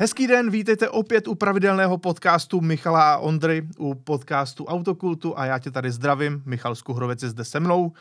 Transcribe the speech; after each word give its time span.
Hezký 0.00 0.26
den, 0.26 0.50
vítejte 0.50 0.88
opět 0.88 1.28
u 1.28 1.34
pravidelného 1.34 1.98
podcastu 1.98 2.60
Michala 2.60 3.12
a 3.12 3.18
Ondry, 3.18 3.68
u 3.78 3.94
podcastu 3.94 4.64
Autokultu 4.64 5.38
a 5.38 5.46
já 5.46 5.58
tě 5.58 5.70
tady 5.70 5.90
zdravím. 5.90 6.42
Michal 6.46 6.74
Skuhrovec 6.74 7.22
je 7.22 7.28
zde 7.28 7.44
se 7.44 7.60
mnou. 7.60 7.92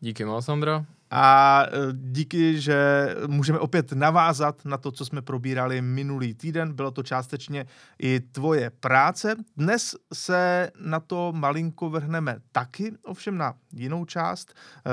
Díky 0.00 0.24
moc, 0.24 0.44
Sandra. 0.44 0.84
A 1.10 1.62
e, 1.66 1.68
díky, 1.92 2.60
že 2.60 3.08
můžeme 3.26 3.58
opět 3.58 3.92
navázat 3.92 4.64
na 4.64 4.76
to, 4.76 4.90
co 4.92 5.04
jsme 5.04 5.22
probírali 5.22 5.82
minulý 5.82 6.34
týden. 6.34 6.72
Bylo 6.72 6.90
to 6.90 7.02
částečně 7.02 7.66
i 7.98 8.20
tvoje 8.20 8.70
práce. 8.70 9.36
Dnes 9.56 9.96
se 10.12 10.70
na 10.80 11.00
to 11.00 11.32
malinko 11.32 11.90
vrhneme 11.90 12.36
taky, 12.52 12.92
ovšem 13.04 13.38
na 13.38 13.54
jinou 13.72 14.04
část. 14.04 14.54
E, 14.86 14.90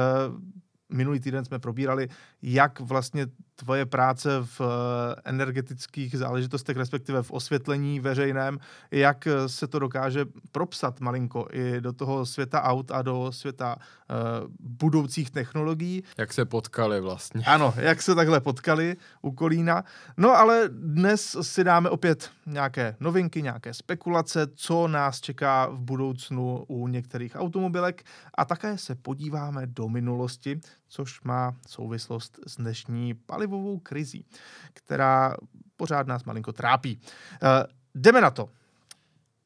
minulý 0.95 1.19
týden 1.19 1.45
jsme 1.45 1.59
probírali, 1.59 2.07
jak 2.41 2.79
vlastně 2.79 3.27
tvoje 3.59 3.85
práce 3.85 4.29
v 4.41 4.61
eh, 4.61 5.21
energetických 5.25 6.17
záležitostech, 6.17 6.77
respektive 6.77 7.23
v 7.23 7.31
osvětlení 7.31 7.99
veřejném, 7.99 8.59
jak 8.91 9.27
se 9.47 9.67
to 9.67 9.79
dokáže 9.79 10.25
propsat 10.51 10.99
malinko 10.99 11.47
i 11.51 11.81
do 11.81 11.93
toho 11.93 12.25
světa 12.25 12.63
aut 12.63 12.91
a 12.91 13.01
do 13.01 13.31
světa 13.31 13.75
uh, 13.75 14.47
budoucích 14.59 15.31
technologií. 15.31 16.03
Jak 16.17 16.33
se 16.33 16.45
potkali 16.45 17.01
vlastně. 17.01 17.43
Ano, 17.45 17.73
jak 17.77 18.01
se 18.01 18.15
takhle 18.15 18.39
potkali 18.39 18.95
u 19.21 19.31
Kolína. 19.31 19.83
No 20.17 20.29
ale 20.29 20.69
dnes 20.71 21.37
si 21.41 21.63
dáme 21.63 21.89
opět 21.89 22.29
nějaké 22.45 22.95
novinky, 22.99 23.41
nějaké 23.41 23.73
spekulace, 23.73 24.47
co 24.55 24.87
nás 24.87 25.21
čeká 25.21 25.67
v 25.67 25.79
budoucnu 25.79 26.65
u 26.67 26.87
některých 26.87 27.35
automobilek 27.35 28.03
a 28.33 28.45
také 28.45 28.77
se 28.77 28.95
podíváme 28.95 29.67
do 29.67 29.89
minulosti, 29.89 30.59
což 30.87 31.21
má 31.21 31.55
souvislost 31.67 32.39
s 32.47 32.55
dnešní 32.57 33.13
palivovou 33.49 33.79
krizí, 33.79 34.25
která 34.73 35.35
pořád 35.75 36.07
nás 36.07 36.23
malinko 36.23 36.53
trápí. 36.53 36.99
Uh, 36.99 37.49
jdeme 37.95 38.21
na 38.21 38.31
to. 38.31 38.49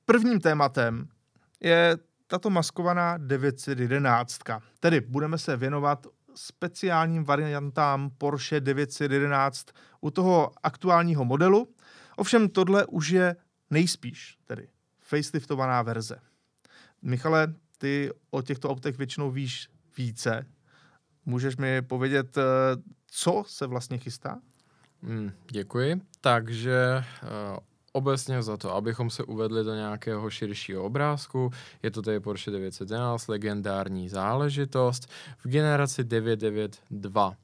Prvním 0.06 0.40
tématem 0.40 1.08
je 1.59 1.98
tato 2.28 2.50
maskovaná 2.50 3.18
911. 3.18 4.40
Tedy 4.80 5.02
budeme 5.02 5.38
se 5.38 5.58
věnovat 5.58 6.08
speciálním 6.36 7.24
variantám 7.24 8.09
Porsche 8.18 8.59
911 8.59 9.68
u 10.02 10.12
toho 10.12 10.52
aktuálního 10.64 11.26
modelu. 11.26 11.68
Ovšem 12.16 12.50
tohle 12.50 12.86
už 12.86 13.09
je 13.09 13.36
nejspíš 13.70 14.38
tedy 14.46 14.68
faceliftovaná 15.00 15.81
verze. 15.81 16.20
Michale, 17.02 17.54
ty 17.78 18.09
o 18.31 18.42
těchto 18.42 18.70
autech 18.70 18.98
většinou 18.98 19.31
víš 19.31 19.70
více, 19.98 20.46
Můžeš 21.26 21.58
mi 21.58 21.82
povědět, 21.82 22.38
eh, 22.38 22.42
co 23.08 23.44
se 23.48 23.68
vlastně 23.68 23.98
chystá? 23.98 24.40
Mm, 25.02 25.32
děkuji. 25.52 26.02
Takže 26.22 27.04
uh, 27.24 27.58
obecně 27.92 28.44
za 28.44 28.58
to, 28.58 28.76
abychom 28.76 29.10
se 29.10 29.24
uvedli 29.24 29.64
do 29.64 29.76
nějakého 29.76 30.30
širšího 30.30 30.84
obrázku, 30.84 31.52
je 31.84 31.92
to 31.92 32.02
tady 32.02 32.20
Porsche 32.20 32.52
911, 32.52 33.28
legendární 33.28 34.10
záležitost 34.10 35.10
v 35.38 35.48
generaci 35.48 36.04
992. 36.04 37.36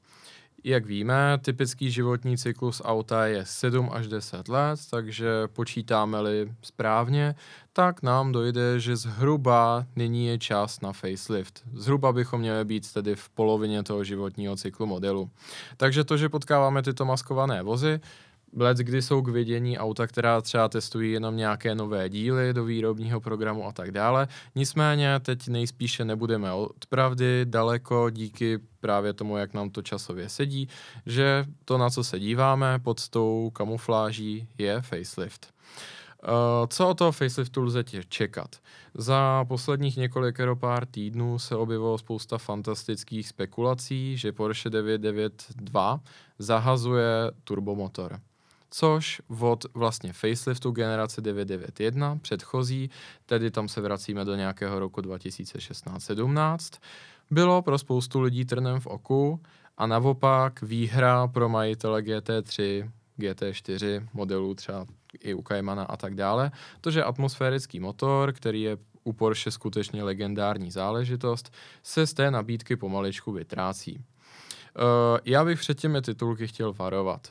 Jak 0.64 0.86
víme, 0.86 1.38
typický 1.42 1.90
životní 1.90 2.38
cyklus 2.38 2.82
auta 2.84 3.26
je 3.26 3.44
7 3.46 3.88
až 3.92 4.08
10 4.08 4.48
let, 4.48 4.80
takže 4.90 5.28
počítáme-li 5.52 6.52
správně, 6.62 7.34
tak 7.72 8.02
nám 8.02 8.32
dojde, 8.32 8.80
že 8.80 8.96
zhruba 8.96 9.86
nyní 9.96 10.26
je 10.26 10.38
čas 10.38 10.80
na 10.80 10.92
facelift. 10.92 11.62
Zhruba 11.74 12.12
bychom 12.12 12.40
měli 12.40 12.64
být 12.64 12.92
tedy 12.92 13.14
v 13.14 13.28
polovině 13.28 13.82
toho 13.82 14.04
životního 14.04 14.56
cyklu 14.56 14.86
modelu. 14.86 15.30
Takže 15.76 16.04
to, 16.04 16.16
že 16.16 16.28
potkáváme 16.28 16.82
tyto 16.82 17.04
maskované 17.04 17.62
vozy, 17.62 18.00
let, 18.56 18.76
kdy 18.76 19.02
jsou 19.02 19.22
k 19.22 19.28
vidění 19.28 19.78
auta, 19.78 20.06
která 20.06 20.40
třeba 20.40 20.68
testují 20.68 21.12
jenom 21.12 21.36
nějaké 21.36 21.74
nové 21.74 22.08
díly 22.08 22.54
do 22.54 22.64
výrobního 22.64 23.20
programu 23.20 23.66
a 23.66 23.72
tak 23.72 23.90
dále. 23.90 24.28
Nicméně 24.54 25.20
teď 25.20 25.48
nejspíše 25.48 26.04
nebudeme 26.04 26.52
od 26.52 26.86
pravdy 26.88 27.44
daleko 27.44 28.10
díky 28.10 28.58
právě 28.80 29.12
tomu, 29.12 29.36
jak 29.36 29.54
nám 29.54 29.70
to 29.70 29.82
časově 29.82 30.28
sedí, 30.28 30.68
že 31.06 31.44
to, 31.64 31.78
na 31.78 31.90
co 31.90 32.04
se 32.04 32.18
díváme 32.18 32.78
pod 32.78 33.08
tou 33.08 33.50
kamufláží, 33.50 34.48
je 34.58 34.82
facelift. 34.82 35.54
Uh, 36.22 36.66
co 36.68 36.88
o 36.88 36.94
toho 36.94 37.12
faceliftu 37.12 37.62
lze 37.62 37.84
tě 37.84 38.02
čekat? 38.08 38.56
Za 38.94 39.44
posledních 39.48 39.96
několik 39.96 40.38
pár 40.54 40.86
týdnů 40.86 41.38
se 41.38 41.56
objevilo 41.56 41.98
spousta 41.98 42.38
fantastických 42.38 43.28
spekulací, 43.28 44.16
že 44.16 44.32
Porsche 44.32 44.70
992 44.70 46.00
zahazuje 46.38 47.06
turbomotor 47.44 48.20
což 48.70 49.22
od 49.40 49.64
vlastně 49.74 50.12
faceliftu 50.12 50.70
generace 50.70 51.20
991 51.20 52.16
předchozí, 52.22 52.90
tedy 53.26 53.50
tam 53.50 53.68
se 53.68 53.80
vracíme 53.80 54.24
do 54.24 54.34
nějakého 54.34 54.78
roku 54.78 55.00
2016-17, 55.00 56.78
bylo 57.30 57.62
pro 57.62 57.78
spoustu 57.78 58.20
lidí 58.20 58.44
trnem 58.44 58.80
v 58.80 58.86
oku 58.86 59.40
a 59.78 59.86
naopak 59.86 60.62
výhra 60.62 61.28
pro 61.28 61.48
majitele 61.48 62.02
GT3, 62.02 62.90
GT4 63.18 64.08
modelů 64.12 64.54
třeba 64.54 64.86
i 65.20 65.34
u 65.34 65.42
Caymana 65.42 65.84
a 65.84 65.96
tak 65.96 66.14
dále, 66.14 66.50
to, 66.80 66.90
že 66.90 67.04
atmosférický 67.04 67.80
motor, 67.80 68.32
který 68.32 68.62
je 68.62 68.76
u 69.04 69.12
Porsche 69.12 69.50
skutečně 69.50 70.02
legendární 70.02 70.70
záležitost, 70.70 71.52
se 71.82 72.06
z 72.06 72.14
té 72.14 72.30
nabídky 72.30 72.76
pomaličku 72.76 73.32
vytrácí. 73.32 73.96
Uh, 73.98 75.18
já 75.24 75.44
bych 75.44 75.60
před 75.60 75.80
těmi 75.80 76.02
titulky 76.02 76.46
chtěl 76.46 76.72
varovat 76.72 77.28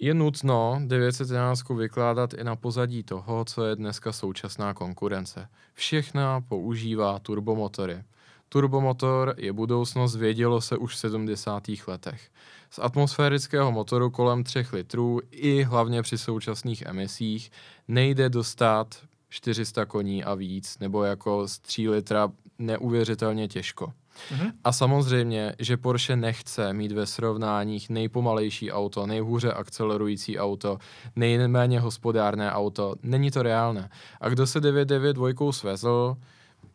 je 0.00 0.14
nutno 0.14 0.80
911 0.86 1.68
vykládat 1.68 2.34
i 2.34 2.44
na 2.44 2.56
pozadí 2.56 3.02
toho, 3.02 3.44
co 3.44 3.64
je 3.64 3.76
dneska 3.76 4.12
současná 4.12 4.74
konkurence. 4.74 5.48
Všechna 5.74 6.40
používá 6.40 7.18
turbomotory. 7.18 8.02
Turbomotor 8.48 9.34
je 9.36 9.52
budoucnost, 9.52 10.16
vědělo 10.16 10.60
se 10.60 10.76
už 10.76 10.94
v 10.94 10.98
70. 10.98 11.62
letech. 11.86 12.30
Z 12.70 12.78
atmosférického 12.78 13.72
motoru 13.72 14.10
kolem 14.10 14.44
3 14.44 14.66
litrů 14.72 15.20
i 15.30 15.62
hlavně 15.62 16.02
při 16.02 16.18
současných 16.18 16.82
emisích 16.82 17.50
nejde 17.88 18.28
dostat 18.28 18.96
400 19.28 19.84
koní 19.84 20.24
a 20.24 20.34
víc, 20.34 20.78
nebo 20.78 21.04
jako 21.04 21.48
z 21.48 21.58
3 21.58 21.88
litra 21.88 22.32
neuvěřitelně 22.58 23.48
těžko. 23.48 23.92
Mm-hmm. 24.28 24.52
A 24.64 24.72
samozřejmě, 24.72 25.54
že 25.58 25.76
Porsche 25.76 26.16
nechce 26.16 26.72
mít 26.72 26.92
ve 26.92 27.06
srovnáních 27.06 27.90
nejpomalejší 27.90 28.72
auto, 28.72 29.06
nejhůře 29.06 29.52
akcelerující 29.52 30.38
auto, 30.38 30.78
nejméně 31.16 31.80
hospodárné 31.80 32.52
auto. 32.52 32.94
Není 33.02 33.30
to 33.30 33.42
reálné. 33.42 33.90
A 34.20 34.28
kdo 34.28 34.46
se 34.46 34.60
992 34.60 35.52
svezl, 35.52 36.16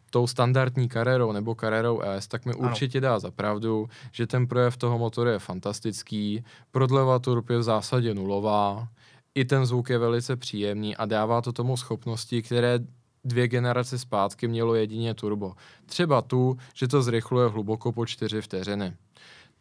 tou 0.09 0.27
standardní 0.27 0.87
karérou 0.87 1.31
nebo 1.31 1.55
karérou 1.55 2.01
S, 2.01 2.27
tak 2.27 2.45
mi 2.45 2.53
ano. 2.53 2.69
určitě 2.69 3.01
dá 3.01 3.19
za 3.19 3.31
pravdu, 3.31 3.89
že 4.11 4.27
ten 4.27 4.47
projev 4.47 4.77
toho 4.77 4.97
motoru 4.97 5.29
je 5.29 5.39
fantastický, 5.39 6.43
prodleva 6.71 7.19
turb 7.19 7.49
je 7.49 7.57
v 7.57 7.63
zásadě 7.63 8.13
nulová, 8.13 8.87
i 9.35 9.45
ten 9.45 9.65
zvuk 9.65 9.89
je 9.89 9.97
velice 9.97 10.35
příjemný 10.35 10.95
a 10.95 11.05
dává 11.05 11.41
to 11.41 11.51
tomu 11.51 11.77
schopnosti, 11.77 12.41
které 12.41 12.79
dvě 13.25 13.47
generace 13.47 13.99
zpátky 13.99 14.47
mělo 14.47 14.75
jedině 14.75 15.13
turbo. 15.13 15.53
Třeba 15.85 16.21
tu, 16.21 16.57
že 16.73 16.87
to 16.87 17.01
zrychluje 17.01 17.49
hluboko 17.49 17.91
po 17.91 18.05
čtyři 18.05 18.41
vteřiny. 18.41 18.93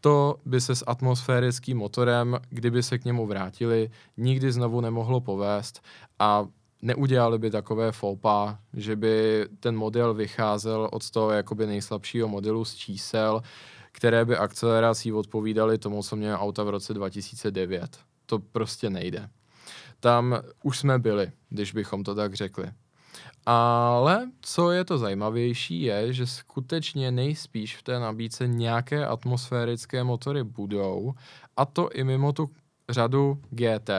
To 0.00 0.36
by 0.44 0.60
se 0.60 0.74
s 0.76 0.84
atmosférickým 0.86 1.78
motorem, 1.78 2.38
kdyby 2.50 2.82
se 2.82 2.98
k 2.98 3.04
němu 3.04 3.26
vrátili, 3.26 3.90
nikdy 4.16 4.52
znovu 4.52 4.80
nemohlo 4.80 5.20
povést 5.20 5.80
a 6.18 6.46
neudělali 6.82 7.38
by 7.38 7.50
takové 7.50 7.92
foupa, 7.92 8.58
že 8.72 8.96
by 8.96 9.46
ten 9.60 9.76
model 9.76 10.14
vycházel 10.14 10.88
od 10.92 11.10
toho 11.10 11.30
jakoby 11.30 11.66
nejslabšího 11.66 12.28
modelu 12.28 12.64
z 12.64 12.74
čísel, 12.74 13.42
které 13.92 14.24
by 14.24 14.36
akcelerací 14.36 15.12
odpovídaly 15.12 15.78
tomu, 15.78 16.02
co 16.02 16.16
mělo 16.16 16.38
auta 16.38 16.64
v 16.64 16.68
roce 16.68 16.94
2009. 16.94 17.98
To 18.26 18.38
prostě 18.38 18.90
nejde. 18.90 19.28
Tam 20.00 20.38
už 20.62 20.78
jsme 20.78 20.98
byli, 20.98 21.32
když 21.48 21.72
bychom 21.72 22.04
to 22.04 22.14
tak 22.14 22.34
řekli. 22.34 22.70
Ale 23.46 24.30
co 24.40 24.70
je 24.70 24.84
to 24.84 24.98
zajímavější, 24.98 25.82
je, 25.82 26.12
že 26.12 26.26
skutečně 26.26 27.10
nejspíš 27.10 27.76
v 27.76 27.82
té 27.82 27.98
nabídce 27.98 28.48
nějaké 28.48 29.06
atmosférické 29.06 30.04
motory 30.04 30.44
budou, 30.44 31.14
a 31.56 31.64
to 31.64 31.90
i 31.90 32.04
mimo 32.04 32.32
tu 32.32 32.50
řadu 32.90 33.42
GT, 33.50 33.90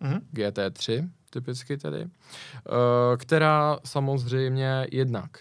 mm-hmm. 0.00 0.20
GT3 0.32 1.08
typicky 1.30 1.78
tedy, 1.78 2.00
eh, 2.02 3.16
která 3.16 3.78
samozřejmě 3.84 4.86
jednak 4.92 5.38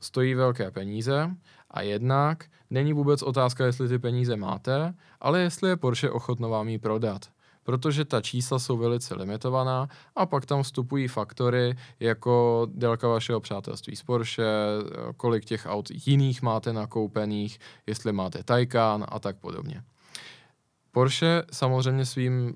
stojí 0.00 0.34
velké 0.34 0.70
peníze 0.70 1.30
a 1.70 1.82
jednak 1.82 2.44
není 2.70 2.92
vůbec 2.92 3.22
otázka, 3.22 3.66
jestli 3.66 3.88
ty 3.88 3.98
peníze 3.98 4.36
máte, 4.36 4.94
ale 5.20 5.40
jestli 5.40 5.68
je 5.68 5.76
Porsche 5.76 6.10
ochotno 6.10 6.48
vám 6.48 6.68
ji 6.68 6.78
prodat 6.78 7.26
protože 7.68 8.04
ta 8.04 8.20
čísla 8.20 8.58
jsou 8.58 8.76
velice 8.76 9.14
limitovaná 9.14 9.88
a 10.16 10.26
pak 10.26 10.46
tam 10.46 10.62
vstupují 10.62 11.08
faktory 11.08 11.76
jako 12.00 12.66
délka 12.74 13.08
vašeho 13.08 13.40
přátelství 13.40 13.96
s 13.96 14.02
Porsche, 14.02 14.44
kolik 15.16 15.44
těch 15.44 15.66
aut 15.66 15.88
jiných 16.06 16.42
máte 16.42 16.72
nakoupených, 16.72 17.58
jestli 17.86 18.12
máte 18.12 18.42
Taycan 18.42 19.06
a 19.08 19.18
tak 19.18 19.36
podobně. 19.36 19.82
Porsche 20.92 21.42
samozřejmě 21.52 22.06
svým 22.06 22.54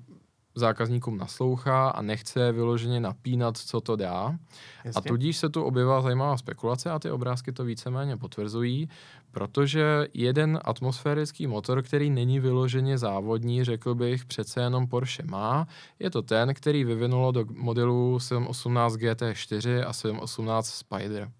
zákazníkům 0.55 1.17
naslouchá 1.17 1.89
a 1.89 2.01
nechce 2.01 2.51
vyloženě 2.51 2.99
napínat, 2.99 3.57
co 3.57 3.81
to 3.81 3.95
dá. 3.95 4.37
Jasně. 4.85 4.99
A 4.99 5.01
tudíž 5.01 5.37
se 5.37 5.49
tu 5.49 5.63
objevila 5.63 6.01
zajímavá 6.01 6.37
spekulace 6.37 6.91
a 6.91 6.99
ty 6.99 7.11
obrázky 7.11 7.51
to 7.51 7.63
víceméně 7.63 8.17
potvrzují, 8.17 8.89
protože 9.31 10.07
jeden 10.13 10.59
atmosférický 10.65 11.47
motor, 11.47 11.81
který 11.81 12.09
není 12.09 12.39
vyloženě 12.39 12.97
závodní, 12.97 13.63
řekl 13.63 13.95
bych, 13.95 14.25
přece 14.25 14.61
jenom 14.61 14.87
Porsche 14.87 15.23
má, 15.23 15.67
je 15.99 16.09
to 16.09 16.21
ten, 16.21 16.53
který 16.53 16.83
vyvinulo 16.83 17.31
do 17.31 17.45
modelu 17.53 18.19
718 18.19 18.93
GT4 18.93 19.83
a 19.87 19.93
718 19.93 20.67
Spider. 20.67 21.31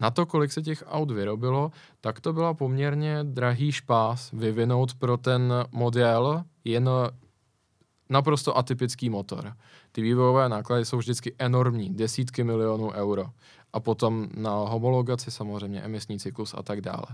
Na 0.00 0.10
to, 0.10 0.26
kolik 0.26 0.52
se 0.52 0.62
těch 0.62 0.84
aut 0.86 1.10
vyrobilo, 1.10 1.70
tak 2.00 2.20
to 2.20 2.32
byla 2.32 2.54
poměrně 2.54 3.18
drahý 3.22 3.72
špás 3.72 4.32
vyvinout 4.32 4.94
pro 4.94 5.16
ten 5.16 5.52
model 5.72 6.44
jen 6.64 6.90
naprosto 8.08 8.56
atypický 8.56 9.10
motor. 9.10 9.56
Ty 9.92 10.02
vývojové 10.02 10.48
náklady 10.48 10.84
jsou 10.84 10.98
vždycky 10.98 11.34
enormní, 11.38 11.94
desítky 11.94 12.44
milionů 12.44 12.90
euro. 12.90 13.26
A 13.72 13.80
potom 13.80 14.28
na 14.36 14.50
homologaci 14.50 15.30
samozřejmě 15.30 15.80
emisní 15.80 16.18
cyklus 16.18 16.54
a 16.58 16.62
tak 16.62 16.80
dále. 16.80 17.06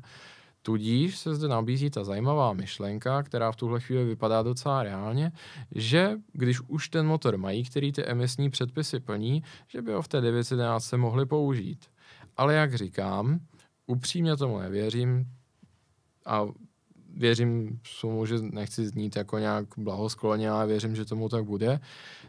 Tudíž 0.63 1.19
se 1.19 1.35
zde 1.35 1.49
nabízí 1.49 1.91
ta 1.91 2.05
zajímavá 2.05 2.53
myšlenka, 2.53 3.23
která 3.23 3.53
v 3.53 3.57
tuhle 3.57 3.81
chvíli 3.81 4.05
vypadá 4.05 4.43
docela 4.43 4.83
reálně, 4.83 5.33
že 5.75 6.17
když 6.33 6.61
už 6.61 6.89
ten 6.89 7.07
motor 7.07 7.39
mají, 7.39 7.65
který 7.65 7.93
ty 7.93 8.05
emisní 8.05 8.51
předpisy 8.51 9.01
plní, 9.01 9.43
že 9.69 9.83
by 9.83 9.93
ho 9.93 10.03
v 10.03 10.09
té 10.09 10.21
911 10.21 10.85
se 10.85 10.97
mohli 10.97 11.27
použít. 11.27 11.85
Ale 12.37 12.55
jak 12.55 12.75
říkám, 12.75 13.41
upřímně 13.87 14.37
tomu 14.37 14.59
nevěřím 14.59 15.27
a 16.27 16.47
věřím 17.17 17.81
tomu, 18.01 18.27
že 18.27 18.35
nechci 18.41 18.89
znít 18.89 19.17
jako 19.17 19.39
nějak 19.39 19.67
blahoskloně, 19.77 20.51
ale 20.51 20.67
věřím, 20.67 20.97
že 20.97 21.05
tomu 21.05 21.29
tak 21.29 21.45
bude, 21.45 21.81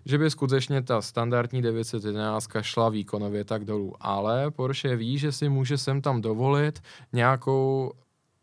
že 0.05 0.17
by 0.17 0.29
skutečně 0.29 0.81
ta 0.81 1.01
standardní 1.01 1.61
911 1.61 2.49
šla 2.61 2.89
výkonově 2.89 3.43
tak 3.43 3.65
dolů. 3.65 3.93
Ale 3.99 4.51
Porsche 4.51 4.95
ví, 4.95 5.17
že 5.17 5.31
si 5.31 5.49
může 5.49 5.77
sem 5.77 6.01
tam 6.01 6.21
dovolit 6.21 6.83
nějakou 7.13 7.91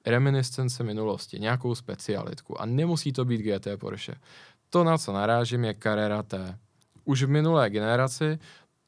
reminiscence 0.06 0.82
minulosti, 0.82 1.40
nějakou 1.40 1.74
specialitku. 1.74 2.60
A 2.60 2.66
nemusí 2.66 3.12
to 3.12 3.24
být 3.24 3.42
GT 3.42 3.68
Porsche. 3.80 4.14
To, 4.70 4.84
na 4.84 4.98
co 4.98 5.12
narážím, 5.12 5.64
je 5.64 5.74
Carrera 5.82 6.22
T. 6.22 6.58
Už 7.04 7.22
v 7.22 7.28
minulé 7.28 7.70
generaci 7.70 8.38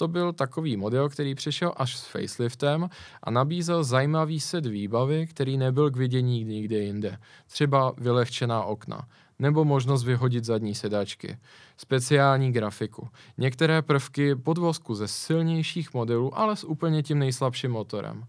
to 0.00 0.08
byl 0.08 0.32
takový 0.32 0.76
model, 0.76 1.08
který 1.08 1.34
přišel 1.34 1.72
až 1.76 1.96
s 1.96 2.04
faceliftem 2.04 2.88
a 3.22 3.30
nabízel 3.30 3.84
zajímavý 3.84 4.40
set 4.40 4.66
výbavy, 4.66 5.26
který 5.26 5.56
nebyl 5.56 5.90
k 5.90 5.96
vidění 5.96 6.44
nikde 6.44 6.78
jinde. 6.78 7.18
Třeba 7.46 7.92
vylehčená 7.98 8.64
okna, 8.64 9.08
nebo 9.38 9.64
možnost 9.64 10.04
vyhodit 10.04 10.44
zadní 10.44 10.74
sedačky, 10.74 11.38
speciální 11.76 12.52
grafiku, 12.52 13.08
některé 13.38 13.82
prvky 13.82 14.36
podvozku 14.36 14.94
ze 14.94 15.08
silnějších 15.08 15.94
modelů, 15.94 16.38
ale 16.38 16.56
s 16.56 16.64
úplně 16.64 17.02
tím 17.02 17.18
nejslabším 17.18 17.70
motorem. 17.70 18.24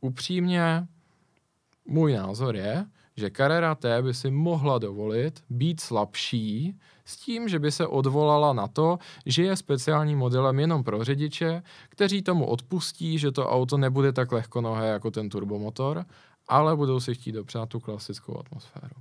Upřímně, 0.00 0.86
můj 1.86 2.12
názor 2.12 2.56
je, 2.56 2.86
že 3.16 3.30
Carrera 3.30 3.74
T 3.74 4.02
by 4.02 4.14
si 4.14 4.30
mohla 4.30 4.78
dovolit 4.78 5.44
být 5.50 5.80
slabší 5.80 6.78
s 7.04 7.16
tím, 7.16 7.48
že 7.48 7.58
by 7.58 7.72
se 7.72 7.86
odvolala 7.86 8.52
na 8.52 8.68
to, 8.68 8.98
že 9.26 9.42
je 9.42 9.56
speciálním 9.56 10.18
modelem 10.18 10.60
jenom 10.60 10.84
pro 10.84 11.04
řidiče, 11.04 11.62
kteří 11.88 12.22
tomu 12.22 12.46
odpustí, 12.46 13.18
že 13.18 13.32
to 13.32 13.48
auto 13.48 13.76
nebude 13.76 14.12
tak 14.12 14.32
lehkonohé 14.32 14.88
jako 14.88 15.10
ten 15.10 15.28
turbomotor, 15.28 16.04
ale 16.48 16.76
budou 16.76 17.00
si 17.00 17.14
chtít 17.14 17.32
dopřát 17.32 17.68
tu 17.68 17.80
klasickou 17.80 18.38
atmosféru. 18.38 18.94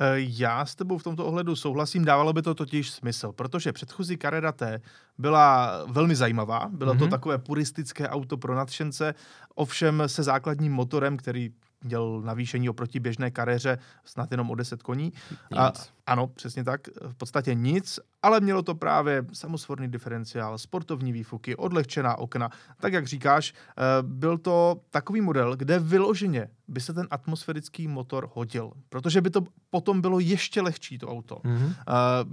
Eh, 0.00 0.14
já 0.16 0.66
s 0.66 0.74
tebou 0.74 0.98
v 0.98 1.02
tomto 1.02 1.26
ohledu 1.26 1.56
souhlasím, 1.56 2.04
dávalo 2.04 2.32
by 2.32 2.42
to 2.42 2.54
totiž 2.54 2.90
smysl, 2.90 3.32
protože 3.32 3.72
předchozí 3.72 4.18
Carrera 4.18 4.52
T 4.52 4.80
byla 5.18 5.72
velmi 5.88 6.16
zajímavá, 6.16 6.68
bylo 6.72 6.94
mm-hmm. 6.94 6.98
to 6.98 7.04
mhm. 7.04 7.10
takové 7.10 7.38
puristické 7.38 8.08
auto 8.08 8.36
pro 8.36 8.54
nadšence, 8.54 9.14
ovšem 9.54 10.02
se 10.06 10.22
základním 10.22 10.72
motorem, 10.72 11.16
který 11.16 11.50
měl 11.84 12.20
navýšení 12.24 12.68
oproti 12.68 13.00
běžné 13.00 13.30
kariéře 13.30 13.78
snad 14.04 14.30
jenom 14.30 14.50
o 14.50 14.54
10 14.54 14.82
koní. 14.82 15.12
A, 15.56 15.72
ano, 16.06 16.26
přesně 16.26 16.64
tak, 16.64 16.80
v 17.02 17.14
podstatě 17.14 17.54
nic, 17.54 18.00
ale 18.22 18.40
mělo 18.40 18.62
to 18.62 18.74
právě 18.74 19.24
samosvorný 19.32 19.88
diferenciál, 19.88 20.58
sportovní 20.58 21.12
výfuky, 21.12 21.56
odlehčená 21.56 22.18
okna. 22.18 22.50
Tak 22.80 22.92
jak 22.92 23.06
říkáš, 23.06 23.54
eh, 23.54 23.82
byl 24.02 24.38
to 24.38 24.80
takový 24.90 25.20
model, 25.20 25.56
kde 25.56 25.78
vyloženě 25.78 26.48
by 26.68 26.80
se 26.80 26.94
ten 26.94 27.06
atmosférický 27.10 27.88
motor 27.88 28.30
hodil, 28.34 28.72
protože 28.88 29.20
by 29.20 29.30
to 29.30 29.40
potom 29.70 30.00
bylo 30.00 30.18
ještě 30.20 30.62
lehčí 30.62 30.98
to 30.98 31.08
auto. 31.08 31.34
Mm-hmm. 31.34 31.74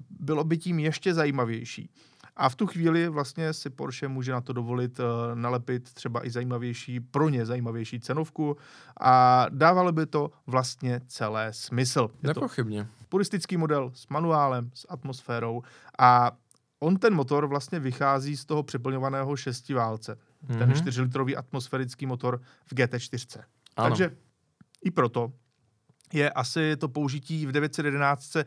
Bylo 0.09 0.43
by 0.43 0.57
tím 0.57 0.79
ještě 0.79 1.13
zajímavější. 1.13 1.89
A 2.35 2.49
v 2.49 2.55
tu 2.55 2.67
chvíli 2.67 3.09
vlastně 3.09 3.53
si 3.53 3.69
Porsche 3.69 4.07
může 4.07 4.31
na 4.31 4.41
to 4.41 4.53
dovolit 4.53 4.99
uh, 4.99 5.05
nalepit 5.33 5.93
třeba 5.93 6.25
i 6.25 6.29
zajímavější, 6.29 6.99
pro 6.99 7.29
ně 7.29 7.45
zajímavější 7.45 7.99
cenovku 7.99 8.57
a 8.99 9.45
dávalo 9.49 9.91
by 9.91 10.05
to 10.05 10.31
vlastně 10.47 11.01
celé 11.07 11.53
smysl. 11.53 12.09
Je 12.23 12.27
Nepochybně. 12.27 12.87
Puristický 13.09 13.57
model 13.57 13.91
s 13.93 14.07
manuálem, 14.07 14.71
s 14.73 14.85
atmosférou 14.89 15.63
a 15.99 16.31
on 16.79 16.97
ten 16.97 17.13
motor 17.13 17.47
vlastně 17.47 17.79
vychází 17.79 18.37
z 18.37 18.45
toho 18.45 18.63
přeplňovaného 18.63 19.35
šestiválce. 19.35 20.17
Mm-hmm. 20.47 20.57
Ten 20.57 20.71
4-litrový 20.71 21.37
atmosférický 21.37 22.05
motor 22.05 22.41
v 22.65 22.73
GT4. 22.73 23.43
Ano. 23.75 23.89
Takže 23.89 24.11
i 24.83 24.91
proto 24.91 25.31
je 26.13 26.29
asi 26.29 26.77
to 26.77 26.89
použití 26.89 27.45
v 27.45 27.51
911 27.51 28.37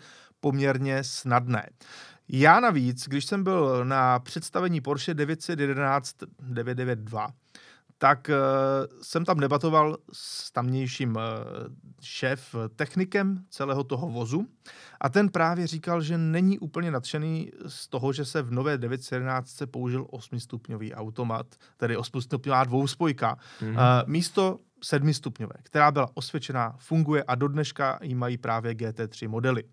poměrně 0.41 1.05
snadné. 1.05 1.69
Já 2.29 2.61
navíc, 2.61 3.09
když 3.09 3.25
jsem 3.25 3.45
byl 3.45 3.85
na 3.85 4.19
představení 4.19 4.81
Porsche 4.81 5.15
911 5.15 6.17
992, 6.41 7.29
tak 7.99 8.31
uh, 8.31 8.97
jsem 9.03 9.25
tam 9.25 9.41
debatoval 9.41 9.97
s 10.13 10.53
tamnějším 10.53 11.17
uh, 11.17 11.23
šéf 12.01 12.55
technikem 12.77 13.45
celého 13.51 13.85
toho 13.85 14.09
vozu 14.09 14.47
a 15.01 15.09
ten 15.09 15.29
právě 15.29 15.67
říkal, 15.67 16.03
že 16.03 16.19
není 16.19 16.59
úplně 16.59 16.91
nadšený 16.91 17.51
z 17.67 17.89
toho, 17.89 18.13
že 18.13 18.25
se 18.25 18.43
v 18.43 18.51
nové 18.51 18.79
911 18.79 19.63
použil 19.71 20.05
8-stupňový 20.05 20.95
automat, 20.95 21.47
tedy 21.77 21.97
8-stupňová 21.97 22.67
dvouspojka, 22.67 23.37
mm-hmm. 23.61 23.73
uh, 23.73 24.09
místo 24.09 24.59
sedmistupňové, 24.83 25.55
která 25.63 25.91
byla 25.91 26.09
osvědčená, 26.15 26.77
funguje 26.79 27.23
a 27.23 27.35
do 27.35 27.49
dneška 27.49 27.99
jí 28.03 28.15
mají 28.15 28.39
právě 28.39 28.75
GT3 28.75 29.29
modely. 29.29 29.65
Uh, 29.65 29.71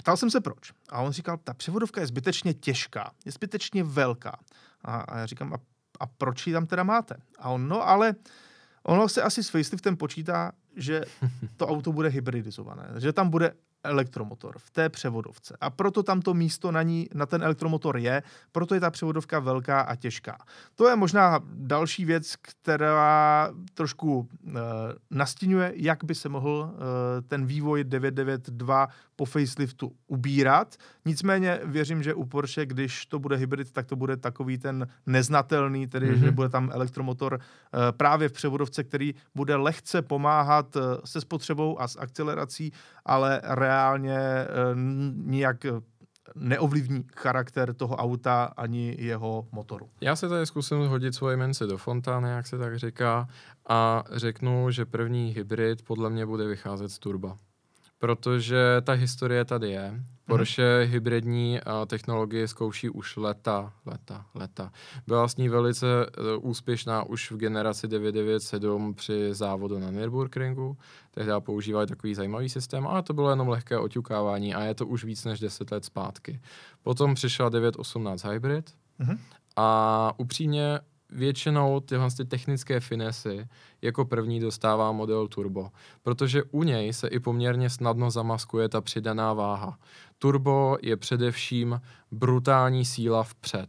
Ptal 0.00 0.16
jsem 0.16 0.30
se 0.30 0.40
proč. 0.40 0.72
A 0.88 1.00
on 1.00 1.12
říkal, 1.12 1.36
ta 1.44 1.54
převodovka 1.54 2.00
je 2.00 2.06
zbytečně 2.06 2.54
těžká, 2.54 3.10
je 3.24 3.32
zbytečně 3.32 3.84
velká. 3.84 4.38
A, 4.84 4.96
a 4.96 5.18
já 5.18 5.26
říkám, 5.26 5.54
a, 5.54 5.56
a 6.00 6.06
proč 6.06 6.46
ji 6.46 6.52
tam 6.52 6.66
teda 6.66 6.82
máte? 6.82 7.16
A 7.38 7.48
on, 7.48 7.68
no 7.68 7.88
ale 7.88 8.14
ono 8.82 9.08
se 9.08 9.22
asi 9.22 9.42
s 9.42 9.48
faceliftem 9.48 9.96
počítá, 9.96 10.52
že 10.76 11.04
to 11.56 11.66
auto 11.66 11.92
bude 11.92 12.08
hybridizované, 12.08 12.88
že 12.98 13.12
tam 13.12 13.30
bude 13.30 13.52
elektromotor 13.84 14.58
v 14.58 14.70
té 14.70 14.88
převodovce. 14.88 15.56
A 15.60 15.70
proto 15.70 16.02
tam 16.02 16.22
to 16.22 16.34
místo 16.34 16.72
na 16.72 16.82
ní, 16.82 17.08
na 17.14 17.26
ten 17.26 17.42
elektromotor 17.42 17.96
je, 17.96 18.22
proto 18.52 18.74
je 18.74 18.80
ta 18.80 18.90
převodovka 18.90 19.38
velká 19.38 19.80
a 19.80 19.96
těžká. 19.96 20.38
To 20.74 20.88
je 20.88 20.96
možná 20.96 21.40
další 21.44 22.04
věc, 22.04 22.34
která 22.36 23.50
trošku 23.74 24.18
uh, 24.18 24.54
nastínuje, 25.10 25.72
jak 25.76 26.04
by 26.04 26.14
se 26.14 26.28
mohl 26.28 26.70
uh, 26.72 26.78
ten 27.28 27.46
vývoj 27.46 27.84
992 27.84 28.88
po 29.20 29.24
faceliftu 29.24 29.92
ubírat. 30.06 30.76
Nicméně 31.04 31.60
věřím, 31.64 32.02
že 32.02 32.14
u 32.14 32.24
Porsche, 32.24 32.66
když 32.66 33.06
to 33.06 33.18
bude 33.18 33.36
hybrid, 33.36 33.72
tak 33.72 33.86
to 33.86 33.96
bude 33.96 34.16
takový 34.16 34.58
ten 34.58 34.88
neznatelný, 35.06 35.86
tedy 35.86 36.12
mm-hmm. 36.12 36.24
že 36.24 36.30
bude 36.30 36.48
tam 36.48 36.70
elektromotor 36.72 37.34
uh, 37.34 37.80
právě 37.92 38.28
v 38.28 38.32
převodovce, 38.32 38.84
který 38.84 39.14
bude 39.34 39.56
lehce 39.56 40.02
pomáhat 40.02 40.76
uh, 40.76 40.82
se 41.04 41.20
spotřebou 41.20 41.80
a 41.80 41.88
s 41.88 41.96
akcelerací, 42.00 42.72
ale 43.04 43.40
reálně 43.44 44.18
uh, 44.18 44.78
nijak 45.28 45.66
neovlivní 46.34 47.04
charakter 47.16 47.74
toho 47.74 47.96
auta 47.96 48.44
ani 48.56 48.96
jeho 48.98 49.48
motoru. 49.52 49.88
Já 50.00 50.16
se 50.16 50.28
tady 50.28 50.46
zkusím 50.46 50.78
hodit 50.78 51.14
svoje 51.14 51.36
mince 51.36 51.66
do 51.66 51.78
fontány, 51.78 52.30
jak 52.30 52.46
se 52.46 52.58
tak 52.58 52.78
říká, 52.78 53.28
a 53.68 54.04
řeknu, 54.12 54.70
že 54.70 54.84
první 54.84 55.30
hybrid 55.30 55.82
podle 55.82 56.10
mě 56.10 56.26
bude 56.26 56.46
vycházet 56.46 56.88
z 56.88 56.98
turba 56.98 57.36
protože 58.00 58.56
ta 58.82 58.92
historie 58.92 59.44
tady 59.44 59.70
je. 59.70 60.04
Porsche 60.26 60.82
hmm. 60.82 60.92
hybridní 60.92 61.60
uh, 61.66 61.86
technologie 61.86 62.48
zkouší 62.48 62.90
už 62.90 63.16
leta, 63.16 63.72
leta, 63.86 64.26
leta. 64.34 64.72
Byla 65.06 65.28
s 65.28 65.36
ní 65.36 65.48
velice 65.48 65.86
uh, 65.86 66.50
úspěšná 66.50 67.02
už 67.02 67.30
v 67.30 67.36
generaci 67.36 67.88
997 67.88 68.94
při 68.94 69.34
závodu 69.34 69.78
na 69.78 69.90
Nürburgringu. 69.90 70.76
Tehdy 71.10 71.32
používali 71.38 71.86
takový 71.86 72.14
zajímavý 72.14 72.48
systém, 72.48 72.86
ale 72.86 73.02
to 73.02 73.14
bylo 73.14 73.30
jenom 73.30 73.48
lehké 73.48 73.78
oťukávání 73.78 74.54
a 74.54 74.62
je 74.62 74.74
to 74.74 74.86
už 74.86 75.04
víc 75.04 75.24
než 75.24 75.40
10 75.40 75.70
let 75.70 75.84
zpátky. 75.84 76.40
Potom 76.82 77.14
přišla 77.14 77.48
918 77.48 78.24
Hybrid 78.24 78.70
hmm. 78.98 79.18
a 79.56 80.12
upřímně 80.16 80.80
většinou 81.12 81.80
tyhle 81.80 82.08
ty 82.16 82.24
technické 82.24 82.80
finesy 82.80 83.48
jako 83.82 84.04
první 84.04 84.40
dostává 84.40 84.92
model 84.92 85.28
Turbo, 85.28 85.70
protože 86.02 86.42
u 86.42 86.62
něj 86.62 86.92
se 86.92 87.08
i 87.08 87.20
poměrně 87.20 87.70
snadno 87.70 88.10
zamaskuje 88.10 88.68
ta 88.68 88.80
přidaná 88.80 89.32
váha. 89.32 89.78
Turbo 90.18 90.76
je 90.82 90.96
především 90.96 91.80
brutální 92.10 92.84
síla 92.84 93.22
vpřed. 93.22 93.68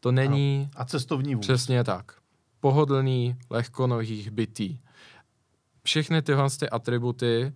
To 0.00 0.12
není... 0.12 0.70
Ano. 0.74 0.82
A 0.82 0.84
cestovní 0.84 1.34
vůz. 1.34 1.46
Přesně 1.46 1.84
tak. 1.84 2.12
Pohodlný, 2.60 3.36
lehkonohých, 3.50 4.30
bytý. 4.30 4.78
Všechny 5.82 6.22
tyhle 6.22 6.50
ty 6.58 6.68
atributy 6.70 7.52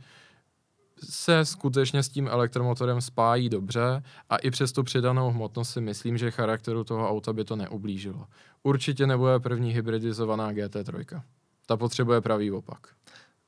se 1.04 1.44
skutečně 1.44 2.02
s 2.02 2.08
tím 2.08 2.28
elektromotorem 2.28 3.00
spájí 3.00 3.48
dobře 3.48 4.02
a 4.30 4.36
i 4.36 4.50
přes 4.50 4.72
tu 4.72 4.82
přidanou 4.82 5.30
hmotnost 5.30 5.70
si 5.70 5.80
myslím, 5.80 6.18
že 6.18 6.30
charakteru 6.30 6.84
toho 6.84 7.10
auta 7.10 7.32
by 7.32 7.44
to 7.44 7.56
neublížilo. 7.56 8.26
Určitě 8.62 9.06
nebude 9.06 9.40
první 9.40 9.70
hybridizovaná 9.70 10.52
GT3. 10.52 11.22
Ta 11.66 11.76
potřebuje 11.76 12.20
pravý 12.20 12.50
opak. 12.50 12.86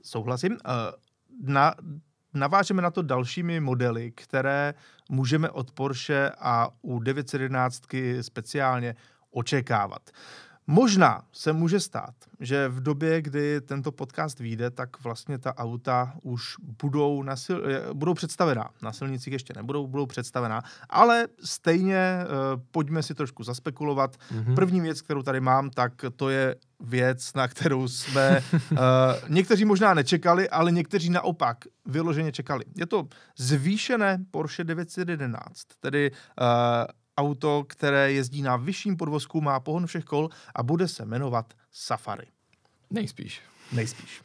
Souhlasím. 0.03 0.53
Eh, 0.53 0.71
na, 1.43 1.75
navážeme 2.35 2.83
na 2.83 2.91
to 2.91 3.03
dalšími 3.03 3.61
modely, 3.61 4.13
které 4.15 4.75
můžeme 5.09 5.51
od 5.51 5.71
Porsche 5.71 6.31
a 6.39 6.69
u 6.83 6.99
911 6.99 7.83
speciálně 8.21 8.97
očekávat. 9.31 10.11
Možná 10.71 11.23
se 11.33 11.53
může 11.53 11.81
stát, 11.81 12.15
že 12.41 12.69
v 12.69 12.81
době, 12.81 13.23
kdy 13.23 13.61
tento 13.61 13.93
podcast 13.93 14.41
vyjde, 14.41 14.71
tak 14.71 15.05
vlastně 15.05 15.39
ta 15.39 15.57
auta 15.57 16.13
už 16.23 16.55
budou, 16.83 17.23
na 17.23 17.37
sil, 17.45 17.59
budou 17.93 18.15
představená. 18.15 18.71
Na 18.83 18.93
silnicích 18.93 19.33
ještě 19.33 19.53
nebudou, 19.57 19.87
budou 19.87 20.07
představená, 20.07 20.63
ale 20.89 21.27
stejně 21.45 22.19
uh, 22.23 22.63
pojďme 22.71 23.03
si 23.03 23.15
trošku 23.15 23.43
zaspekulovat. 23.43 24.17
Mm-hmm. 24.17 24.55
První 24.55 24.81
věc, 24.81 25.03
kterou 25.03 25.23
tady 25.23 25.41
mám, 25.41 25.71
tak 25.71 25.93
to 26.17 26.29
je 26.29 26.57
věc, 26.81 27.35
na 27.35 27.49
kterou 27.49 27.89
jsme 27.89 28.43
uh, 28.53 28.79
někteří 29.29 29.65
možná 29.65 29.95
nečekali, 29.95 30.49
ale 30.49 30.73
někteří 30.73 31.11
naopak 31.11 31.57
vyloženě 31.87 32.33
čekali. 32.33 32.65
Je 32.77 32.87
to 32.87 33.09
zvýšené 33.39 34.19
Porsche 34.31 34.65
911, 34.65 35.43
tedy 35.81 36.11
uh, 36.11 36.47
auto, 37.19 37.65
které 37.69 38.13
jezdí 38.13 38.43
na 38.43 38.57
vyšším 38.57 38.97
podvozku, 38.97 39.41
má 39.41 39.61
pohon 39.61 39.87
všech 39.87 40.05
kol 40.05 40.31
a 40.55 40.63
bude 40.63 40.89
se 40.89 41.05
jmenovat 41.05 41.55
Safari. 41.73 42.27
Nejspíš. 42.91 43.43
Nejspíš. 43.73 44.23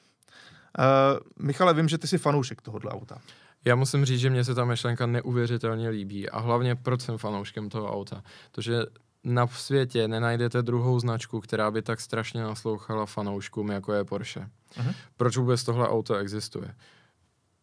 Uh, 0.79 1.45
Michale, 1.45 1.73
vím, 1.73 1.89
že 1.89 1.97
ty 1.97 2.07
jsi 2.07 2.17
fanoušek 2.17 2.61
tohohle 2.61 2.91
auta. 2.91 3.21
Já 3.65 3.75
musím 3.75 4.05
říct, 4.05 4.19
že 4.19 4.29
mě 4.29 4.43
se 4.43 4.55
ta 4.55 4.65
myšlenka 4.65 5.05
neuvěřitelně 5.05 5.89
líbí 5.89 6.29
a 6.29 6.39
hlavně 6.39 6.75
proč 6.75 7.01
jsem 7.01 7.17
fanouškem 7.17 7.69
toho 7.69 7.93
auta. 7.93 8.23
Protože 8.51 8.79
na 9.23 9.47
světě 9.47 10.07
nenajdete 10.07 10.61
druhou 10.61 10.99
značku, 10.99 11.41
která 11.41 11.71
by 11.71 11.81
tak 11.81 12.01
strašně 12.01 12.43
naslouchala 12.43 13.05
fanouškům, 13.05 13.71
jako 13.71 13.93
je 13.93 14.03
Porsche. 14.03 14.49
Uh-huh. 14.73 14.93
Proč 15.17 15.37
vůbec 15.37 15.63
tohle 15.63 15.89
auto 15.89 16.15
existuje? 16.15 16.75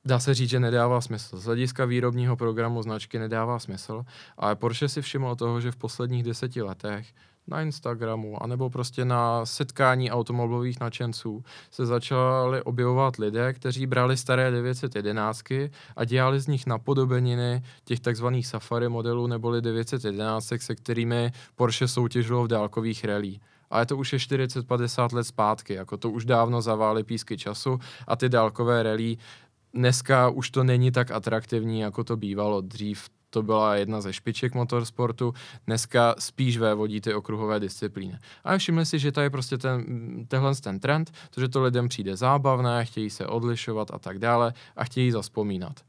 Dá 0.04 0.18
se 0.18 0.34
říct, 0.34 0.50
že 0.50 0.60
nedává 0.60 1.00
smysl. 1.00 1.36
Z 1.36 1.44
hlediska 1.44 1.84
výrobního 1.84 2.36
programu 2.36 2.82
značky 2.82 3.18
nedává 3.18 3.58
smysl, 3.58 4.04
ale 4.36 4.56
Porsche 4.56 4.88
si 4.88 5.02
všiml 5.02 5.36
toho, 5.36 5.60
že 5.60 5.72
v 5.72 5.76
posledních 5.76 6.22
deseti 6.22 6.62
letech 6.62 7.06
na 7.46 7.62
Instagramu, 7.62 8.42
anebo 8.42 8.70
prostě 8.70 9.04
na 9.04 9.46
setkání 9.46 10.10
automobilových 10.10 10.80
nadšenců 10.80 11.44
se 11.70 11.86
začali 11.86 12.62
objevovat 12.62 13.16
lidé, 13.16 13.52
kteří 13.52 13.86
brali 13.86 14.16
staré 14.16 14.50
911 14.50 15.42
a 15.96 16.04
dělali 16.04 16.40
z 16.40 16.46
nich 16.46 16.66
napodobeniny 16.66 17.62
těch 17.84 18.00
takzvaných 18.00 18.46
Safari 18.46 18.88
modelů 18.88 19.26
neboli 19.26 19.62
911, 19.62 20.52
se 20.58 20.74
kterými 20.74 21.32
Porsche 21.54 21.88
soutěžilo 21.88 22.44
v 22.44 22.48
dálkových 22.48 23.04
rally 23.04 23.40
ale 23.70 23.86
to 23.86 23.96
už 23.96 24.12
je 24.12 24.18
40-50 24.18 25.14
let 25.14 25.24
zpátky, 25.24 25.74
jako 25.74 25.96
to 25.96 26.10
už 26.10 26.24
dávno 26.24 26.62
zavály 26.62 27.04
písky 27.04 27.38
času 27.38 27.78
a 28.06 28.16
ty 28.16 28.28
dálkové 28.28 28.82
rally 28.82 29.16
dneska 29.74 30.28
už 30.28 30.50
to 30.50 30.64
není 30.64 30.90
tak 30.90 31.10
atraktivní, 31.10 31.80
jako 31.80 32.04
to 32.04 32.16
bývalo 32.16 32.60
dřív. 32.60 33.08
To 33.32 33.42
byla 33.42 33.76
jedna 33.76 34.00
ze 34.00 34.12
špiček 34.12 34.54
motorsportu, 34.54 35.34
dneska 35.66 36.14
spíš 36.18 36.58
vévodí 36.58 37.00
ty 37.00 37.14
okruhové 37.14 37.60
disciplíny. 37.60 38.18
Ale 38.44 38.58
všimli 38.58 38.86
si, 38.86 38.98
že 38.98 39.12
to 39.12 39.20
je 39.20 39.30
prostě 39.30 39.58
ten, 39.58 39.84
tenhle 40.28 40.54
ten 40.54 40.80
trend, 40.80 41.10
to, 41.30 41.40
že 41.40 41.48
to 41.48 41.62
lidem 41.62 41.88
přijde 41.88 42.16
zábavné, 42.16 42.84
chtějí 42.84 43.10
se 43.10 43.26
odlišovat 43.26 43.90
a 43.94 43.98
tak 43.98 44.18
dále 44.18 44.52
a 44.76 44.84
chtějí 44.84 45.10
zaspomínat. 45.10 45.80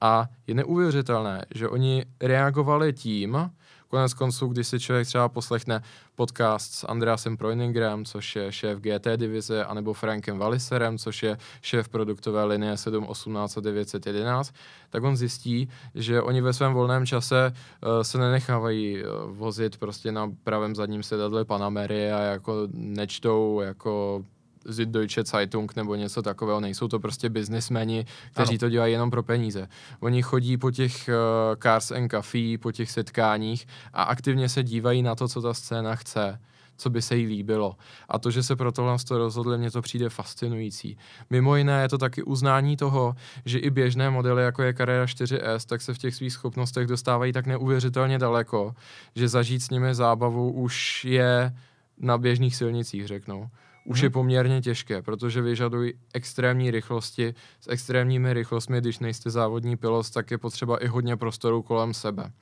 A 0.00 0.28
je 0.46 0.54
neuvěřitelné, 0.54 1.44
že 1.54 1.68
oni 1.68 2.04
reagovali 2.20 2.92
tím, 2.92 3.50
Konec 3.88 4.14
konců, 4.14 4.46
když 4.46 4.68
si 4.68 4.80
člověk 4.80 5.06
třeba 5.06 5.28
poslechne 5.28 5.82
podcast 6.14 6.72
s 6.72 6.86
Andreasem 6.88 7.36
Proiningrem, 7.36 8.04
což 8.04 8.36
je 8.36 8.52
šéf 8.52 8.78
GT 8.78 9.06
divize, 9.16 9.64
anebo 9.64 9.92
Frankem 9.92 10.38
Walliserem, 10.38 10.98
což 10.98 11.22
je 11.22 11.38
šéf 11.62 11.88
produktové 11.88 12.44
linie 12.44 12.76
718 12.76 13.56
a 13.56 13.60
911, 13.60 14.54
tak 14.90 15.02
on 15.02 15.16
zjistí, 15.16 15.68
že 15.94 16.22
oni 16.22 16.40
ve 16.40 16.52
svém 16.52 16.72
volném 16.72 17.06
čase 17.06 17.52
uh, 17.52 18.02
se 18.02 18.18
nenechávají 18.18 19.04
uh, 19.04 19.10
vozit 19.30 19.76
prostě 19.76 20.12
na 20.12 20.32
pravém 20.44 20.74
zadním 20.74 21.02
sedadle 21.02 21.44
Panamery 21.44 22.12
a 22.12 22.20
jako 22.20 22.68
nečtou 22.72 23.60
jako 23.60 24.24
Süddeutsche 24.70 25.24
Zeitung 25.24 25.76
nebo 25.76 25.94
něco 25.94 26.22
takového, 26.22 26.60
nejsou 26.60 26.88
to 26.88 27.00
prostě 27.00 27.28
biznismeni, 27.28 28.06
kteří 28.32 28.52
ano. 28.52 28.58
to 28.58 28.68
dělají 28.68 28.92
jenom 28.92 29.10
pro 29.10 29.22
peníze. 29.22 29.68
Oni 30.00 30.22
chodí 30.22 30.56
po 30.56 30.70
těch 30.70 31.08
uh, 31.08 31.56
Cars 31.62 31.90
and 31.90 32.10
Coffee, 32.10 32.58
po 32.58 32.72
těch 32.72 32.90
setkáních 32.90 33.66
a 33.92 34.02
aktivně 34.02 34.48
se 34.48 34.62
dívají 34.62 35.02
na 35.02 35.14
to, 35.14 35.28
co 35.28 35.42
ta 35.42 35.54
scéna 35.54 35.96
chce 35.96 36.38
co 36.76 36.90
by 36.90 37.02
se 37.02 37.16
jí 37.16 37.26
líbilo. 37.26 37.76
A 38.08 38.18
to, 38.18 38.30
že 38.30 38.42
se 38.42 38.56
pro 38.56 38.72
tohle 38.72 38.96
to 39.08 39.18
rozhodli, 39.18 39.58
mně 39.58 39.70
to 39.70 39.82
přijde 39.82 40.08
fascinující. 40.08 40.98
Mimo 41.30 41.56
jiné 41.56 41.82
je 41.82 41.88
to 41.88 41.98
taky 41.98 42.22
uznání 42.22 42.76
toho, 42.76 43.14
že 43.44 43.58
i 43.58 43.70
běžné 43.70 44.10
modely, 44.10 44.42
jako 44.42 44.62
je 44.62 44.74
Carrera 44.74 45.04
4S, 45.04 45.66
tak 45.66 45.82
se 45.82 45.94
v 45.94 45.98
těch 45.98 46.14
svých 46.14 46.32
schopnostech 46.32 46.86
dostávají 46.86 47.32
tak 47.32 47.46
neuvěřitelně 47.46 48.18
daleko, 48.18 48.74
že 49.14 49.28
zažít 49.28 49.62
s 49.62 49.70
nimi 49.70 49.94
zábavu 49.94 50.52
už 50.52 51.04
je 51.04 51.56
na 51.98 52.18
běžných 52.18 52.56
silnicích, 52.56 53.06
řeknou 53.06 53.48
už 53.86 54.00
je 54.00 54.08
mhm. 54.08 54.12
poměrně 54.12 54.60
těžké, 54.60 55.02
protože 55.02 55.42
vyžadují 55.42 55.94
extrémní 56.14 56.70
rychlosti. 56.70 57.34
S 57.60 57.68
extrémními 57.68 58.32
rychlostmi, 58.32 58.80
když 58.80 58.98
nejste 58.98 59.30
závodní 59.30 59.76
pilot, 59.76 60.10
tak 60.10 60.30
je 60.30 60.38
potřeba 60.38 60.84
i 60.84 60.86
hodně 60.86 61.16
prostoru 61.16 61.62
kolem 61.62 61.94
sebe. 61.94 62.32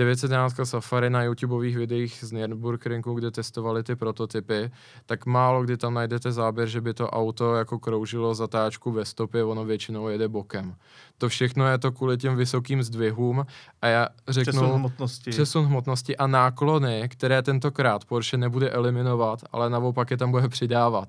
911 0.00 0.60
Safari 0.64 1.10
na 1.10 1.22
YouTubeových 1.22 1.76
videích 1.76 2.18
z 2.20 2.32
Nürburgringu, 2.32 3.14
kde 3.14 3.30
testovali 3.30 3.82
ty 3.82 3.96
prototypy, 3.96 4.70
tak 5.06 5.26
málo 5.26 5.62
kdy 5.62 5.76
tam 5.76 5.94
najdete 5.94 6.32
záběr, 6.32 6.68
že 6.68 6.80
by 6.80 6.94
to 6.94 7.10
auto 7.10 7.54
jako 7.54 7.78
kroužilo 7.78 8.34
zatáčku 8.34 8.90
ve 8.90 9.04
stopě, 9.04 9.44
ono 9.44 9.64
většinou 9.64 10.08
jede 10.08 10.28
bokem. 10.28 10.74
To 11.18 11.28
všechno 11.28 11.66
je 11.66 11.78
to 11.78 11.92
kvůli 11.92 12.18
těm 12.18 12.36
vysokým 12.36 12.82
zdvihům 12.82 13.46
a 13.82 13.86
já 13.86 14.08
řeknu... 14.28 14.52
Přesun 14.52 14.70
hmotnosti. 14.70 15.30
Přesun 15.30 15.64
hmotnosti 15.64 16.16
a 16.16 16.26
náklony, 16.26 17.08
které 17.08 17.42
tentokrát 17.42 18.04
Porsche 18.04 18.36
nebude 18.36 18.70
eliminovat, 18.70 19.40
ale 19.52 19.70
naopak 19.70 20.10
je 20.10 20.16
tam 20.16 20.30
bude 20.30 20.48
přidávat. 20.48 21.08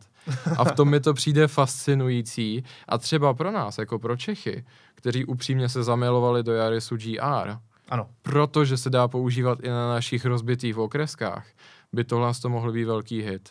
A 0.57 0.65
v 0.65 0.71
tom 0.71 0.89
mi 0.89 0.99
to 0.99 1.13
přijde 1.13 1.47
fascinující 1.47 2.63
a 2.87 2.97
třeba 2.97 3.33
pro 3.33 3.51
nás, 3.51 3.77
jako 3.77 3.99
pro 3.99 4.17
Čechy, 4.17 4.65
kteří 4.95 5.25
upřímně 5.25 5.69
se 5.69 5.83
zamilovali 5.83 6.43
do 6.43 6.53
Jarisu 6.53 6.97
GR, 6.97 7.57
ano. 7.91 8.09
Protože 8.21 8.77
se 8.77 8.89
dá 8.89 9.07
používat 9.07 9.59
i 9.63 9.69
na 9.69 9.89
našich 9.89 10.25
rozbitých 10.25 10.77
okreskách, 10.77 11.47
by 11.93 12.03
tohle 12.03 12.33
to 12.41 12.49
mohl 12.49 12.71
být 12.71 12.85
velký 12.85 13.21
hit. 13.21 13.49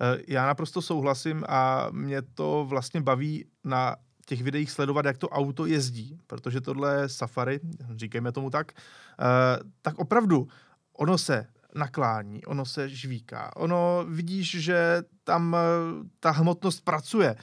Eh, 0.00 0.22
já 0.28 0.46
naprosto 0.46 0.82
souhlasím 0.82 1.44
a 1.48 1.88
mě 1.90 2.22
to 2.22 2.66
vlastně 2.68 3.00
baví 3.00 3.44
na 3.64 3.96
těch 4.26 4.42
videích 4.42 4.70
sledovat, 4.70 5.04
jak 5.04 5.18
to 5.18 5.28
auto 5.28 5.66
jezdí, 5.66 6.18
protože 6.26 6.60
tohle 6.60 7.00
je 7.00 7.08
Safari, 7.08 7.60
říkejme 7.96 8.32
tomu 8.32 8.50
tak, 8.50 8.72
eh, 8.72 9.58
tak 9.82 9.98
opravdu 9.98 10.48
ono 10.92 11.18
se 11.18 11.46
naklání, 11.74 12.44
ono 12.44 12.64
se 12.64 12.88
žvíká, 12.88 13.56
ono 13.56 14.04
vidíš, 14.08 14.50
že 14.50 15.02
tam 15.24 15.56
eh, 15.56 15.58
ta 16.20 16.30
hmotnost 16.30 16.84
pracuje, 16.84 17.36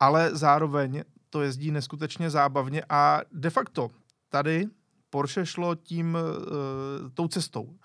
ale 0.00 0.30
zároveň 0.32 1.02
to 1.30 1.42
jezdí 1.42 1.70
neskutečně 1.70 2.30
zábavně 2.30 2.82
a 2.88 3.20
de 3.32 3.50
facto 3.50 3.88
tady 4.28 4.66
Porsche 5.10 5.46
šlo 5.46 5.74
tím, 5.74 6.14
uh, 6.14 7.10
tou 7.14 7.28
cestou, 7.28 7.76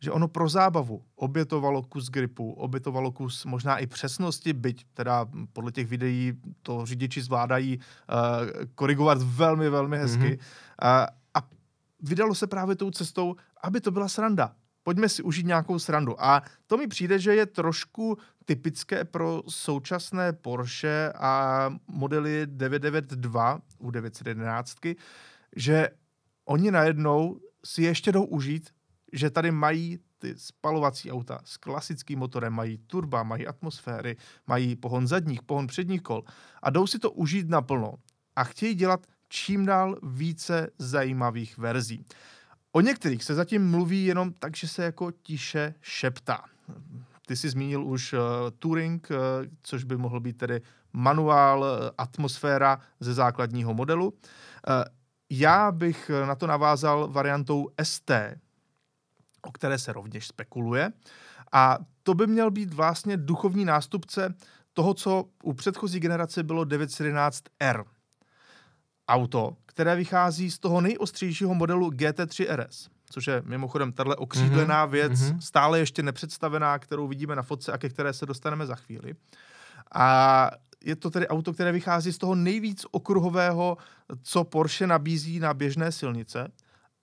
že 0.00 0.10
ono 0.10 0.28
pro 0.28 0.48
zábavu 0.48 1.02
obětovalo 1.16 1.82
kus 1.82 2.10
gripu, 2.10 2.52
obětovalo 2.52 3.12
kus 3.12 3.44
možná 3.44 3.78
i 3.78 3.86
přesnosti, 3.86 4.52
byť 4.52 4.84
teda 4.94 5.26
podle 5.52 5.72
těch 5.72 5.86
videí 5.86 6.32
to 6.62 6.86
řidiči 6.86 7.22
zvládají 7.22 7.78
uh, 7.78 7.84
korigovat 8.74 9.18
velmi, 9.22 9.70
velmi 9.70 9.98
hezky. 9.98 10.22
Mm-hmm. 10.22 11.02
Uh, 11.02 11.06
a 11.34 11.48
vydalo 12.00 12.34
se 12.34 12.46
právě 12.46 12.76
tou 12.76 12.90
cestou, 12.90 13.36
aby 13.62 13.80
to 13.80 13.90
byla 13.90 14.08
sranda. 14.08 14.54
Pojďme 14.82 15.08
si 15.08 15.22
užít 15.22 15.46
nějakou 15.46 15.78
srandu. 15.78 16.24
A 16.24 16.42
to 16.66 16.76
mi 16.76 16.86
přijde, 16.86 17.18
že 17.18 17.34
je 17.34 17.46
trošku 17.46 18.18
typické 18.44 19.04
pro 19.04 19.42
současné 19.48 20.32
Porsche 20.32 21.12
a 21.12 21.70
modely 21.86 22.46
992 22.46 23.60
u 23.78 23.90
911, 23.90 24.78
že 25.56 25.88
oni 26.44 26.70
najednou 26.70 27.40
si 27.64 27.82
ještě 27.82 28.12
jdou 28.12 28.24
užít, 28.24 28.70
že 29.12 29.30
tady 29.30 29.50
mají 29.50 29.98
ty 30.18 30.34
spalovací 30.36 31.12
auta 31.12 31.40
s 31.44 31.56
klasickým 31.56 32.18
motorem 32.18 32.52
mají 32.52 32.78
turba, 32.78 33.22
mají 33.22 33.46
atmosféry, 33.46 34.16
mají 34.46 34.76
pohon 34.76 35.06
zadních, 35.06 35.42
pohon 35.42 35.66
předních 35.66 36.02
kol 36.02 36.24
a 36.62 36.70
jdou 36.70 36.86
si 36.86 36.98
to 36.98 37.10
užít 37.10 37.48
naplno 37.48 37.94
a 38.36 38.44
chtějí 38.44 38.74
dělat 38.74 39.06
čím 39.28 39.66
dál 39.66 39.98
více 40.02 40.70
zajímavých 40.78 41.58
verzí. 41.58 42.04
O 42.72 42.80
některých 42.80 43.24
se 43.24 43.34
zatím 43.34 43.70
mluví 43.70 44.04
jenom 44.04 44.32
tak, 44.32 44.56
že 44.56 44.68
se 44.68 44.84
jako 44.84 45.10
tiše 45.10 45.74
šeptá. 45.80 46.44
Ty 47.26 47.36
jsi 47.36 47.50
zmínil 47.50 47.84
už 47.84 48.12
uh, 48.12 48.20
Touring, 48.58 49.08
uh, 49.10 49.16
což 49.62 49.84
by 49.84 49.96
mohl 49.96 50.20
být 50.20 50.36
tedy 50.36 50.60
manuál, 50.92 51.60
uh, 51.60 51.90
atmosféra 51.98 52.80
ze 53.00 53.14
základního 53.14 53.74
modelu. 53.74 54.08
Uh, 54.08 54.14
já 55.38 55.72
bych 55.72 56.10
na 56.26 56.34
to 56.34 56.46
navázal 56.46 57.08
variantou 57.08 57.68
ST, 57.82 58.10
o 59.42 59.52
které 59.52 59.78
se 59.78 59.92
rovněž 59.92 60.26
spekuluje. 60.26 60.92
A 61.52 61.78
to 62.02 62.14
by 62.14 62.26
měl 62.26 62.50
být 62.50 62.74
vlastně 62.74 63.16
duchovní 63.16 63.64
nástupce 63.64 64.34
toho, 64.72 64.94
co 64.94 65.24
u 65.42 65.52
předchozí 65.52 66.00
generace 66.00 66.42
bylo 66.42 66.64
911R. 66.64 67.84
Auto, 69.08 69.56
které 69.66 69.96
vychází 69.96 70.50
z 70.50 70.58
toho 70.58 70.80
nejostřejšího 70.80 71.54
modelu 71.54 71.90
GT3 71.90 72.56
RS, 72.56 72.88
což 73.10 73.26
je 73.26 73.42
mimochodem 73.44 73.92
tahle 73.92 74.16
okřídlená 74.16 74.86
mm-hmm. 74.86 74.90
věc, 74.90 75.12
mm-hmm. 75.12 75.38
stále 75.38 75.78
ještě 75.78 76.02
nepředstavená, 76.02 76.78
kterou 76.78 77.08
vidíme 77.08 77.36
na 77.36 77.42
fotce 77.42 77.72
a 77.72 77.78
ke 77.78 77.88
které 77.88 78.12
se 78.12 78.26
dostaneme 78.26 78.66
za 78.66 78.74
chvíli. 78.74 79.14
A 79.94 80.50
je 80.84 80.96
to 80.96 81.10
tedy 81.10 81.28
auto, 81.28 81.52
které 81.52 81.72
vychází 81.72 82.12
z 82.12 82.18
toho 82.18 82.34
nejvíc 82.34 82.86
okruhového, 82.90 83.76
co 84.22 84.44
Porsche 84.44 84.86
nabízí 84.86 85.40
na 85.40 85.54
běžné 85.54 85.92
silnice, 85.92 86.52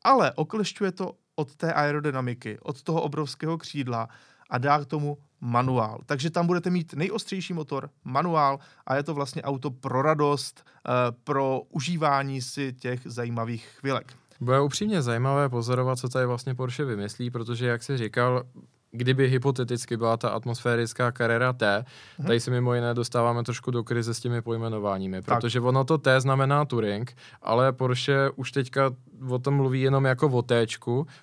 ale 0.03 0.33
oklešťuje 0.33 0.91
to 0.91 1.13
od 1.35 1.55
té 1.55 1.73
aerodynamiky, 1.73 2.57
od 2.61 2.81
toho 2.81 3.01
obrovského 3.01 3.57
křídla 3.57 4.07
a 4.49 4.57
dá 4.57 4.79
k 4.79 4.85
tomu 4.85 5.17
manuál. 5.41 5.99
Takže 6.05 6.29
tam 6.29 6.47
budete 6.47 6.69
mít 6.69 6.93
nejostřejší 6.93 7.53
motor, 7.53 7.89
manuál 8.03 8.59
a 8.87 8.95
je 8.95 9.03
to 9.03 9.13
vlastně 9.13 9.41
auto 9.41 9.71
pro 9.71 10.01
radost, 10.01 10.63
eh, 10.65 10.91
pro 11.23 11.61
užívání 11.69 12.41
si 12.41 12.73
těch 12.73 13.01
zajímavých 13.05 13.65
chvilek. 13.79 14.13
Bude 14.41 14.61
upřímně 14.61 15.01
zajímavé 15.01 15.49
pozorovat, 15.49 15.99
co 15.99 16.09
tady 16.09 16.25
vlastně 16.25 16.55
Porsche 16.55 16.85
vymyslí, 16.85 17.29
protože, 17.29 17.67
jak 17.67 17.83
jsi 17.83 17.97
říkal, 17.97 18.43
kdyby 18.91 19.29
hypoteticky 19.29 19.97
byla 19.97 20.17
ta 20.17 20.29
atmosférická 20.29 21.11
kariéra 21.11 21.53
T, 21.53 21.85
hmm. 22.17 22.27
tady 22.27 22.39
se 22.39 22.51
mimo 22.51 22.73
jiné 22.73 22.93
dostáváme 22.93 23.43
trošku 23.43 23.71
do 23.71 23.83
krize 23.83 24.13
s 24.13 24.19
těmi 24.19 24.41
pojmenováními, 24.41 25.21
protože 25.21 25.59
tak. 25.59 25.67
ono 25.67 25.83
to 25.83 25.97
T 25.97 26.21
znamená 26.21 26.65
Touring, 26.65 27.15
ale 27.41 27.73
Porsche 27.73 28.29
už 28.35 28.51
teďka 28.51 28.91
o 29.29 29.39
tom 29.39 29.53
mluví 29.53 29.81
jenom 29.81 30.05
jako 30.05 30.27
o 30.27 30.41
T, 30.41 30.65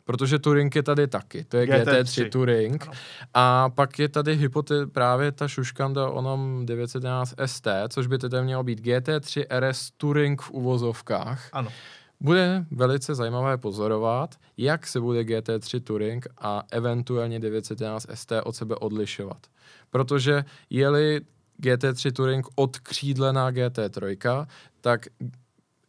protože 0.04 0.38
Touring 0.38 0.76
je 0.76 0.82
tady 0.82 1.06
taky, 1.06 1.44
to 1.44 1.56
je 1.56 1.66
GT3, 1.66 2.02
GT3 2.02 2.30
Touring. 2.30 2.82
Ano. 2.82 2.92
A 3.34 3.68
pak 3.68 3.98
je 3.98 4.08
tady 4.08 4.38
hypote- 4.38 4.86
právě 4.86 5.32
ta 5.32 5.48
šuškanda 5.48 6.10
onom 6.10 6.66
911 6.66 7.34
ST, 7.46 7.68
což 7.88 8.06
by 8.06 8.18
tedy 8.18 8.42
mělo 8.42 8.62
být 8.62 8.80
GT3 8.80 9.44
RS 9.50 9.90
Touring 9.96 10.42
v 10.42 10.50
uvozovkách. 10.50 11.48
Ano. 11.52 11.70
Bude 12.20 12.64
velice 12.70 13.14
zajímavé 13.14 13.58
pozorovat, 13.58 14.34
jak 14.56 14.86
se 14.86 15.00
bude 15.00 15.20
GT3 15.20 15.80
Touring 15.80 16.26
a 16.38 16.62
eventuálně 16.70 17.40
911 17.40 18.06
ST 18.14 18.32
od 18.44 18.56
sebe 18.56 18.74
odlišovat. 18.74 19.46
Protože 19.90 20.44
je-li 20.70 21.20
GT3 21.62 22.12
Touring 22.12 22.46
odkřídlená 22.54 23.50
GT3, 23.50 24.46
tak 24.80 25.06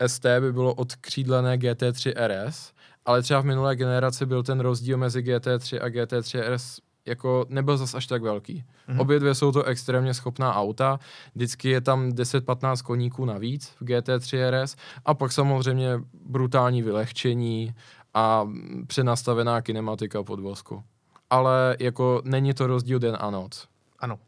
ST 0.07 0.25
by 0.39 0.53
bylo 0.53 0.73
odkřídlené 0.73 1.57
GT3 1.57 2.13
RS, 2.27 2.73
ale 3.05 3.21
třeba 3.21 3.41
v 3.41 3.45
minulé 3.45 3.75
generaci 3.75 4.25
byl 4.25 4.43
ten 4.43 4.59
rozdíl 4.59 4.97
mezi 4.97 5.21
GT3 5.21 5.79
a 5.81 5.89
GT3 5.89 6.55
RS 6.55 6.79
jako 7.07 7.45
nebyl 7.49 7.77
zas 7.77 7.95
až 7.95 8.07
tak 8.07 8.21
velký. 8.21 8.63
Mm-hmm. 8.89 9.01
Obě 9.01 9.19
dvě 9.19 9.35
jsou 9.35 9.51
to 9.51 9.63
extrémně 9.63 10.13
schopná 10.13 10.55
auta, 10.55 10.99
vždycky 11.35 11.69
je 11.69 11.81
tam 11.81 12.09
10-15 12.09 12.83
koníků 12.83 13.25
navíc 13.25 13.67
v 13.67 13.81
GT3 13.81 14.49
RS 14.49 14.75
a 15.05 15.13
pak 15.13 15.31
samozřejmě 15.31 15.99
brutální 16.13 16.81
vylehčení 16.81 17.75
a 18.13 18.49
přenastavená 18.87 19.61
kinematika 19.61 20.23
podvozku. 20.23 20.83
Ale 21.29 21.77
jako 21.79 22.21
není 22.25 22.53
to 22.53 22.67
rozdíl 22.67 22.99
den 22.99 23.17
a 23.19 23.31
noc. 23.31 23.67
Ano. 23.99 24.15
Uh, 24.15 24.19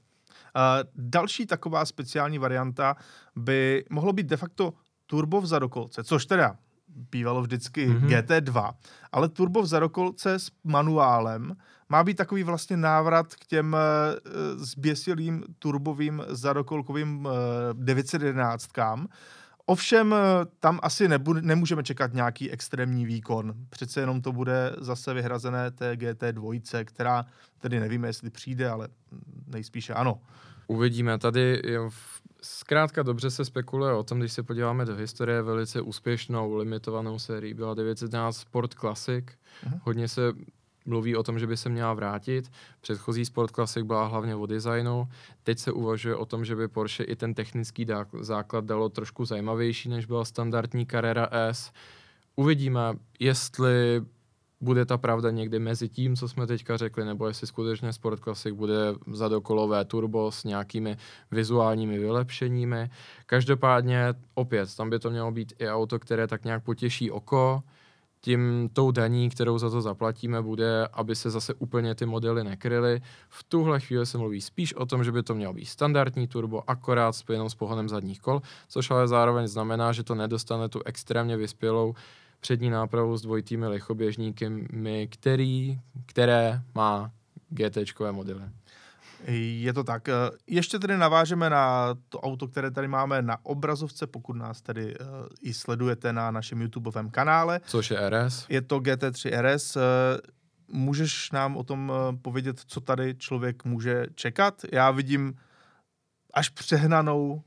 další 0.96 1.46
taková 1.46 1.86
speciální 1.86 2.38
varianta 2.38 2.96
by 3.36 3.86
mohlo 3.90 4.14
být 4.14 4.28
de 4.28 4.38
facto 4.38 4.74
turbo 5.06 5.42
v 5.42 5.46
zadokolce, 5.46 6.04
což 6.04 6.26
teda 6.26 6.56
bývalo 7.12 7.42
vždycky 7.42 7.90
mm-hmm. 7.90 8.08
GT2, 8.08 8.74
ale 9.12 9.30
turbo 9.30 9.62
v 9.62 9.66
zadokolce 9.66 10.40
s 10.40 10.52
manuálem 10.64 11.56
má 11.90 12.04
být 12.04 12.18
takový 12.18 12.44
vlastně 12.44 12.78
návrat 12.78 13.36
k 13.36 13.46
těm 13.46 13.74
uh, 13.74 14.64
zběsilým 14.64 15.44
turbovým 15.60 16.24
zadokolkovým 16.28 17.26
uh, 17.26 17.32
911 17.74 18.68
Ovšem, 19.70 20.14
eh, 20.14 20.46
tam 20.60 20.80
asi 20.84 21.08
nebude, 21.08 21.42
nemůžeme 21.42 21.84
čekat 21.84 22.14
nějaký 22.14 22.52
extrémní 22.52 23.06
výkon. 23.06 23.54
Přece 23.70 24.00
jenom 24.00 24.22
to 24.22 24.32
bude 24.32 24.76
zase 24.78 25.14
vyhrazené 25.14 25.72
té 25.72 25.94
GT2, 25.94 26.86
která 26.86 27.26
tedy 27.60 27.80
nevíme, 27.80 28.08
jestli 28.08 28.30
přijde, 28.30 28.70
ale 28.70 28.88
nejspíše 29.48 29.94
ano. 29.94 30.22
Uvidíme. 30.68 31.18
Tady 31.18 31.62
jo, 31.66 31.90
zkrátka 32.42 33.04
dobře 33.04 33.32
se 33.32 33.46
spekuluje 33.46 33.94
o 33.94 34.04
tom, 34.04 34.20
když 34.20 34.34
se 34.34 34.44
podíváme 34.44 34.86
do 34.86 34.96
historie, 34.96 35.42
velice 35.42 35.82
úspěšnou 35.82 36.56
limitovanou 36.56 37.20
sérii 37.20 37.54
byla 37.54 37.74
911 37.74 38.38
Sport 38.38 38.74
Classic. 38.74 39.26
Uh-huh. 39.26 39.80
Hodně 39.84 40.08
se 40.08 40.22
mluví 40.86 41.16
o 41.16 41.24
tom, 41.24 41.40
že 41.40 41.48
by 41.48 41.58
se 41.58 41.70
měla 41.70 41.94
vrátit. 41.94 42.52
Předchozí 42.82 43.26
Sport 43.26 43.52
Classic 43.52 43.84
byla 43.84 44.08
hlavně 44.08 44.36
o 44.36 44.46
designu. 44.46 45.08
Teď 45.44 45.60
se 45.60 45.72
uvažuje 45.72 46.16
o 46.16 46.26
tom, 46.26 46.46
že 46.46 46.56
by 46.56 46.68
Porsche 46.68 47.04
i 47.04 47.16
ten 47.16 47.34
technický 47.34 47.88
základ 48.22 48.66
dalo 48.66 48.90
trošku 48.90 49.26
zajímavější, 49.26 49.90
než 49.90 50.06
byla 50.06 50.26
standardní 50.26 50.86
Carrera 50.86 51.28
S. 51.32 51.72
Uvidíme, 52.36 52.94
jestli 53.20 54.02
bude 54.62 54.86
ta 54.86 54.98
pravda 54.98 55.32
někdy 55.32 55.60
mezi 55.60 55.90
tím, 55.90 56.16
co 56.16 56.28
jsme 56.28 56.48
teďka 56.48 56.78
řekli, 56.78 57.06
nebo 57.06 57.28
jestli 57.28 57.48
skutečně 57.48 57.94
Sport 57.94 58.20
Classic 58.20 58.56
bude 58.56 58.76
zadokolové 59.12 59.86
turbo 59.86 60.32
s 60.32 60.44
nějakými 60.44 60.98
vizuálními 61.32 62.00
vylepšeními. 62.00 62.90
Každopádně 63.26 64.14
opět, 64.34 64.76
tam 64.76 64.90
by 64.90 65.00
to 65.00 65.10
mělo 65.10 65.32
být 65.32 65.54
i 65.60 65.70
auto, 65.70 66.00
které 66.00 66.28
tak 66.28 66.46
nějak 66.46 66.64
potěší 66.64 67.12
oko, 67.12 67.64
tím 68.22 68.70
tou 68.74 68.92
daní, 68.92 69.30
kterou 69.30 69.58
za 69.58 69.70
to 69.70 69.82
zaplatíme, 69.82 70.42
bude, 70.42 70.88
aby 70.94 71.16
se 71.16 71.30
zase 71.30 71.54
úplně 71.54 71.96
ty 71.96 72.06
modely 72.06 72.44
nekryly. 72.44 73.02
V 73.30 73.44
tuhle 73.44 73.80
chvíli 73.80 74.06
se 74.06 74.18
mluví 74.18 74.42
spíš 74.42 74.74
o 74.74 74.86
tom, 74.86 75.04
že 75.04 75.12
by 75.12 75.24
to 75.24 75.36
mělo 75.36 75.54
být 75.54 75.66
standardní 75.66 76.28
turbo, 76.28 76.70
akorát 76.70 77.12
spojenou 77.12 77.50
s 77.50 77.56
pohonem 77.56 77.90
zadních 77.90 78.20
kol, 78.20 78.42
což 78.68 78.92
ale 78.92 79.08
zároveň 79.08 79.48
znamená, 79.48 79.92
že 79.92 80.04
to 80.04 80.16
nedostane 80.16 80.70
tu 80.70 80.82
extrémně 80.86 81.38
vyspělou 81.38 81.94
přední 82.40 82.70
nápravu 82.70 83.18
s 83.18 83.22
dvojitými 83.22 83.68
lichoběžníky, 83.68 84.68
který, 85.10 85.80
které 86.06 86.62
má 86.76 87.12
GT 87.50 87.78
modely. 88.12 88.42
Je 89.28 89.74
to 89.74 89.84
tak. 89.84 90.10
Ještě 90.48 90.80
tedy 90.80 90.98
navážeme 90.98 91.50
na 91.50 91.96
to 92.10 92.20
auto, 92.20 92.48
které 92.48 92.72
tady 92.72 92.88
máme 92.88 93.22
na 93.22 93.46
obrazovce, 93.46 94.08
pokud 94.08 94.34
nás 94.34 94.62
tady 94.62 94.98
uh, 95.00 95.06
i 95.42 95.54
sledujete 95.54 96.14
na 96.14 96.32
našem 96.32 96.62
YouTubeovém 96.62 97.10
kanále. 97.10 97.62
Což 97.66 97.92
je 97.92 98.10
RS. 98.10 98.46
Je 98.50 98.62
to 98.62 98.80
GT3 98.80 99.42
RS. 99.42 99.76
Uh, 99.76 99.82
můžeš 100.68 101.32
nám 101.32 101.58
o 101.58 101.64
tom 101.64 101.94
povědět, 102.22 102.60
co 102.68 102.82
tady 102.82 103.16
člověk 103.16 103.66
může 103.66 104.06
čekat? 104.16 104.62
Já 104.72 104.92
vidím 104.92 105.38
až 106.34 106.50
přehnanou 106.50 107.42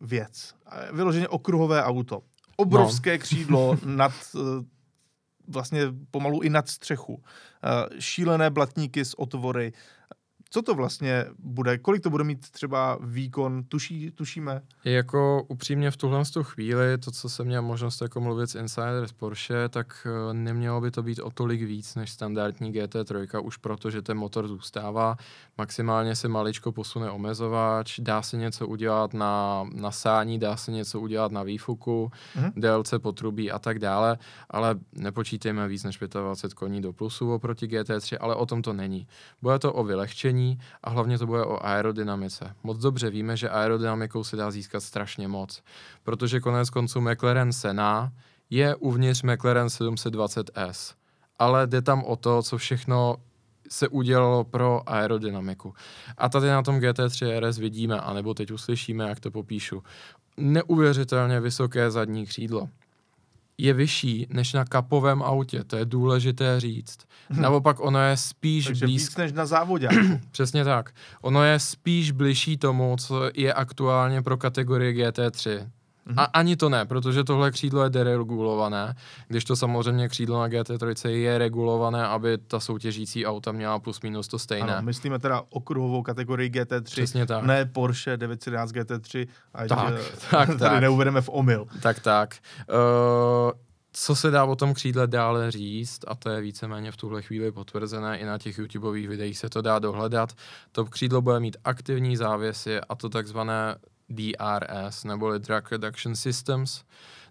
věc. 0.00 0.54
Vyloženě 0.92 1.28
okruhové 1.28 1.84
auto. 1.84 2.22
Obrovské 2.56 3.12
no. 3.12 3.18
křídlo 3.18 3.78
nad 3.84 4.12
vlastně 5.48 5.80
pomalu 6.10 6.40
i 6.40 6.50
nad 6.50 6.68
střechu. 6.68 7.22
Šílené 7.98 8.50
blatníky 8.50 9.04
s 9.04 9.18
otvory, 9.18 9.72
co 10.50 10.62
to 10.62 10.74
vlastně 10.74 11.26
bude? 11.38 11.78
Kolik 11.78 12.02
to 12.02 12.10
bude 12.10 12.24
mít 12.24 12.50
třeba 12.50 12.98
výkon? 13.00 13.64
Tuší, 13.64 14.10
tušíme? 14.10 14.62
Jako 14.84 15.42
upřímně 15.48 15.90
v 15.90 15.96
tuhle 15.96 16.22
chvíli, 16.42 16.98
to, 16.98 17.10
co 17.10 17.28
jsem 17.28 17.46
měl 17.46 17.62
možnost 17.62 18.00
jako 18.02 18.20
mluvit 18.20 18.50
s 18.50 18.54
Insider 18.54 19.06
z 19.06 19.12
Porsche, 19.12 19.68
tak 19.68 20.06
eh, 20.06 20.34
nemělo 20.34 20.80
by 20.80 20.90
to 20.90 21.02
být 21.02 21.18
o 21.18 21.30
tolik 21.30 21.62
víc 21.62 21.94
než 21.94 22.10
standardní 22.10 22.72
GT3, 22.72 23.44
už 23.44 23.56
proto, 23.56 23.90
že 23.90 24.02
ten 24.02 24.16
motor 24.16 24.48
zůstává. 24.48 25.16
Maximálně 25.58 26.16
se 26.16 26.28
maličko 26.28 26.72
posune 26.72 27.10
omezovač, 27.10 28.00
dá 28.00 28.22
se 28.22 28.36
něco 28.36 28.66
udělat 28.66 29.14
na, 29.14 29.64
na 29.74 29.90
sání, 29.90 30.38
dá 30.38 30.56
se 30.56 30.72
něco 30.72 31.00
udělat 31.00 31.32
na 31.32 31.42
výfuku, 31.42 32.10
mm-hmm. 32.36 32.52
DLC 32.56 32.94
potrubí 32.98 33.50
a 33.50 33.58
tak 33.58 33.78
dále, 33.78 34.18
ale 34.50 34.74
nepočítejme 34.92 35.68
víc 35.68 35.84
než 35.84 35.98
25 35.98 36.54
koní 36.54 36.82
do 36.82 36.92
plusu 36.92 37.32
oproti 37.32 37.66
GT3, 37.66 38.16
ale 38.20 38.34
o 38.34 38.46
tom 38.46 38.62
to 38.62 38.72
není. 38.72 39.06
Bude 39.42 39.58
to 39.58 39.72
o 39.72 39.84
vylehčení, 39.84 40.35
a 40.82 40.90
hlavně 40.90 41.18
to 41.18 41.26
bude 41.26 41.42
o 41.44 41.66
aerodynamice. 41.66 42.54
Moc 42.62 42.78
dobře 42.78 43.10
víme, 43.10 43.36
že 43.36 43.48
aerodynamikou 43.48 44.24
se 44.24 44.36
dá 44.36 44.50
získat 44.50 44.80
strašně 44.80 45.28
moc, 45.28 45.62
protože 46.02 46.40
konec 46.40 46.70
konců 46.70 47.00
McLaren 47.00 47.52
Senna 47.52 48.12
je 48.50 48.74
uvnitř 48.74 49.22
McLaren 49.22 49.66
720S, 49.66 50.94
ale 51.38 51.66
jde 51.66 51.82
tam 51.82 52.04
o 52.04 52.16
to, 52.16 52.42
co 52.42 52.58
všechno 52.58 53.16
se 53.70 53.88
udělalo 53.88 54.44
pro 54.44 54.82
aerodynamiku. 54.86 55.74
A 56.18 56.28
tady 56.28 56.46
na 56.46 56.62
tom 56.62 56.80
GT3 56.80 57.40
RS 57.40 57.58
vidíme, 57.58 58.00
anebo 58.00 58.34
teď 58.34 58.50
uslyšíme, 58.50 59.08
jak 59.08 59.20
to 59.20 59.30
popíšu, 59.30 59.82
neuvěřitelně 60.36 61.40
vysoké 61.40 61.90
zadní 61.90 62.26
křídlo 62.26 62.68
je 63.58 63.72
vyšší 63.72 64.26
než 64.30 64.52
na 64.52 64.64
kapovém 64.64 65.22
autě, 65.22 65.64
to 65.64 65.76
je 65.76 65.84
důležité 65.84 66.60
říct. 66.60 66.98
Hmm. 67.28 67.42
Naopak 67.42 67.80
ono 67.80 68.00
je 68.00 68.16
spíš 68.16 68.64
Takže 68.64 68.86
blízko... 68.86 69.10
víc 69.10 69.16
než 69.16 69.32
na 69.32 69.46
závodě. 69.46 69.88
Přesně 70.30 70.64
tak. 70.64 70.94
Ono 71.20 71.44
je 71.44 71.58
spíš 71.58 72.10
blížší 72.10 72.56
tomu, 72.56 72.96
co 73.00 73.30
je 73.34 73.54
aktuálně 73.54 74.22
pro 74.22 74.36
kategorii 74.36 74.94
GT3. 74.94 75.70
A 76.16 76.24
ani 76.24 76.56
to 76.56 76.68
ne, 76.68 76.86
protože 76.86 77.24
tohle 77.24 77.50
křídlo 77.50 77.84
je 77.84 77.90
deregulované, 77.90 78.94
když 79.28 79.44
to 79.44 79.56
samozřejmě 79.56 80.08
křídlo 80.08 80.40
na 80.40 80.48
GT3 80.48 81.08
je 81.08 81.38
regulované, 81.38 82.06
aby 82.06 82.38
ta 82.38 82.60
soutěžící 82.60 83.26
auta 83.26 83.52
měla 83.52 83.78
plus 83.78 84.00
minus 84.00 84.28
to 84.28 84.38
stejné. 84.38 84.76
Ano, 84.76 84.82
myslíme 84.82 85.18
teda 85.18 85.42
okruhovou 85.50 86.02
kategorii 86.02 86.50
GT3, 86.50 86.82
Přesně 86.82 87.26
tak. 87.26 87.44
ne 87.44 87.66
Porsche 87.66 88.16
911 88.16 88.72
GT3, 88.72 89.26
ať 89.54 89.68
Tak, 89.68 89.94
eh, 89.94 90.16
tak, 90.30 90.48
tady 90.58 90.58
tak. 90.58 90.80
neuvedeme 90.80 91.20
v 91.20 91.28
omyl. 91.32 91.66
Tak, 91.82 92.00
tak. 92.00 92.36
Uh, 92.68 93.50
co 93.92 94.16
se 94.16 94.30
dá 94.30 94.44
o 94.44 94.56
tom 94.56 94.74
křídle 94.74 95.06
dále 95.06 95.50
říct, 95.50 96.00
a 96.06 96.14
to 96.14 96.30
je 96.30 96.40
víceméně 96.40 96.92
v 96.92 96.96
tuhle 96.96 97.22
chvíli 97.22 97.52
potvrzené, 97.52 98.18
i 98.18 98.24
na 98.24 98.38
těch 98.38 98.58
YouTubeových 98.58 99.08
videích 99.08 99.38
se 99.38 99.48
to 99.48 99.62
dá 99.62 99.78
dohledat, 99.78 100.32
to 100.72 100.84
křídlo 100.84 101.22
bude 101.22 101.40
mít 101.40 101.56
aktivní 101.64 102.16
závěsy 102.16 102.80
a 102.88 102.94
to 102.94 103.08
takzvané 103.08 103.76
DRS, 104.08 105.04
neboli 105.04 105.38
Drug 105.38 105.72
Reduction 105.72 106.16
Systems, 106.16 106.84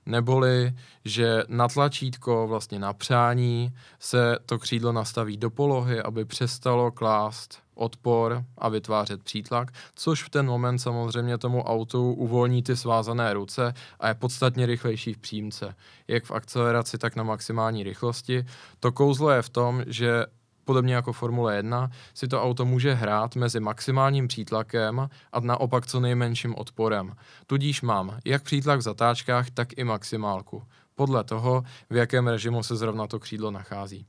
neboli, 0.05 0.73
že 1.05 1.43
na 1.47 1.67
tlačítko, 1.67 2.47
vlastně 2.47 2.79
na 2.79 2.93
přání, 2.93 3.73
se 3.99 4.37
to 4.45 4.59
křídlo 4.59 4.91
nastaví 4.91 5.37
do 5.37 5.49
polohy, 5.49 6.01
aby 6.01 6.25
přestalo 6.25 6.91
klást 6.91 7.59
odpor 7.75 8.43
a 8.57 8.69
vytvářet 8.69 9.23
přítlak, 9.23 9.71
což 9.95 10.23
v 10.23 10.29
ten 10.29 10.45
moment 10.45 10.79
samozřejmě 10.79 11.37
tomu 11.37 11.63
autu 11.63 12.13
uvolní 12.13 12.63
ty 12.63 12.75
svázané 12.75 13.33
ruce 13.33 13.73
a 13.99 14.07
je 14.07 14.13
podstatně 14.13 14.65
rychlejší 14.65 15.13
v 15.13 15.17
přímce, 15.17 15.75
jak 16.07 16.25
v 16.25 16.31
akceleraci, 16.31 16.97
tak 16.97 17.15
na 17.15 17.23
maximální 17.23 17.83
rychlosti. 17.83 18.45
To 18.79 18.91
kouzlo 18.91 19.29
je 19.29 19.41
v 19.41 19.49
tom, 19.49 19.83
že 19.87 20.25
podobně 20.65 20.95
jako 20.95 21.13
Formule 21.13 21.55
1, 21.55 21.89
si 22.13 22.27
to 22.27 22.43
auto 22.43 22.65
může 22.65 22.93
hrát 22.93 23.35
mezi 23.35 23.59
maximálním 23.59 24.27
přítlakem 24.27 25.09
a 25.33 25.39
naopak 25.39 25.87
co 25.87 25.99
nejmenším 25.99 26.55
odporem. 26.55 27.15
Tudíž 27.47 27.81
mám 27.81 28.17
jak 28.25 28.43
přítlak 28.43 28.79
v 28.79 28.83
zatáčkách, 28.83 29.49
tak 29.49 29.77
i 29.77 29.83
maximálku. 29.83 30.63
Podle 30.95 31.23
toho, 31.23 31.63
v 31.89 31.95
jakém 31.95 32.27
režimu 32.27 32.63
se 32.63 32.75
zrovna 32.75 33.07
to 33.07 33.19
křídlo 33.19 33.51
nachází. 33.51 34.07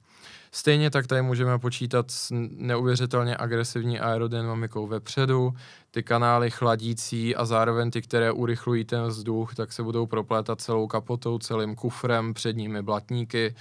Stejně 0.53 0.91
tak 0.91 1.07
tady 1.07 1.23
můžeme 1.23 1.59
počítat 1.59 2.11
s 2.11 2.33
neuvěřitelně 2.51 3.37
agresivní 3.37 4.01
aerodynamikou 4.01 4.87
vepředu, 4.87 5.55
ty 5.91 6.03
kanály 6.03 6.51
chladící 6.51 7.37
a 7.37 7.45
zároveň 7.45 7.91
ty, 7.91 8.03
které 8.03 8.33
urychlují 8.33 8.85
ten 8.85 9.03
vzduch, 9.03 9.55
tak 9.55 9.73
se 9.73 9.83
budou 9.83 10.07
proplétat 10.07 10.61
celou 10.61 10.87
kapotou, 10.87 11.39
celým 11.39 11.75
kufrem, 11.75 12.35
předními 12.35 12.83
blatníky. 12.83 13.55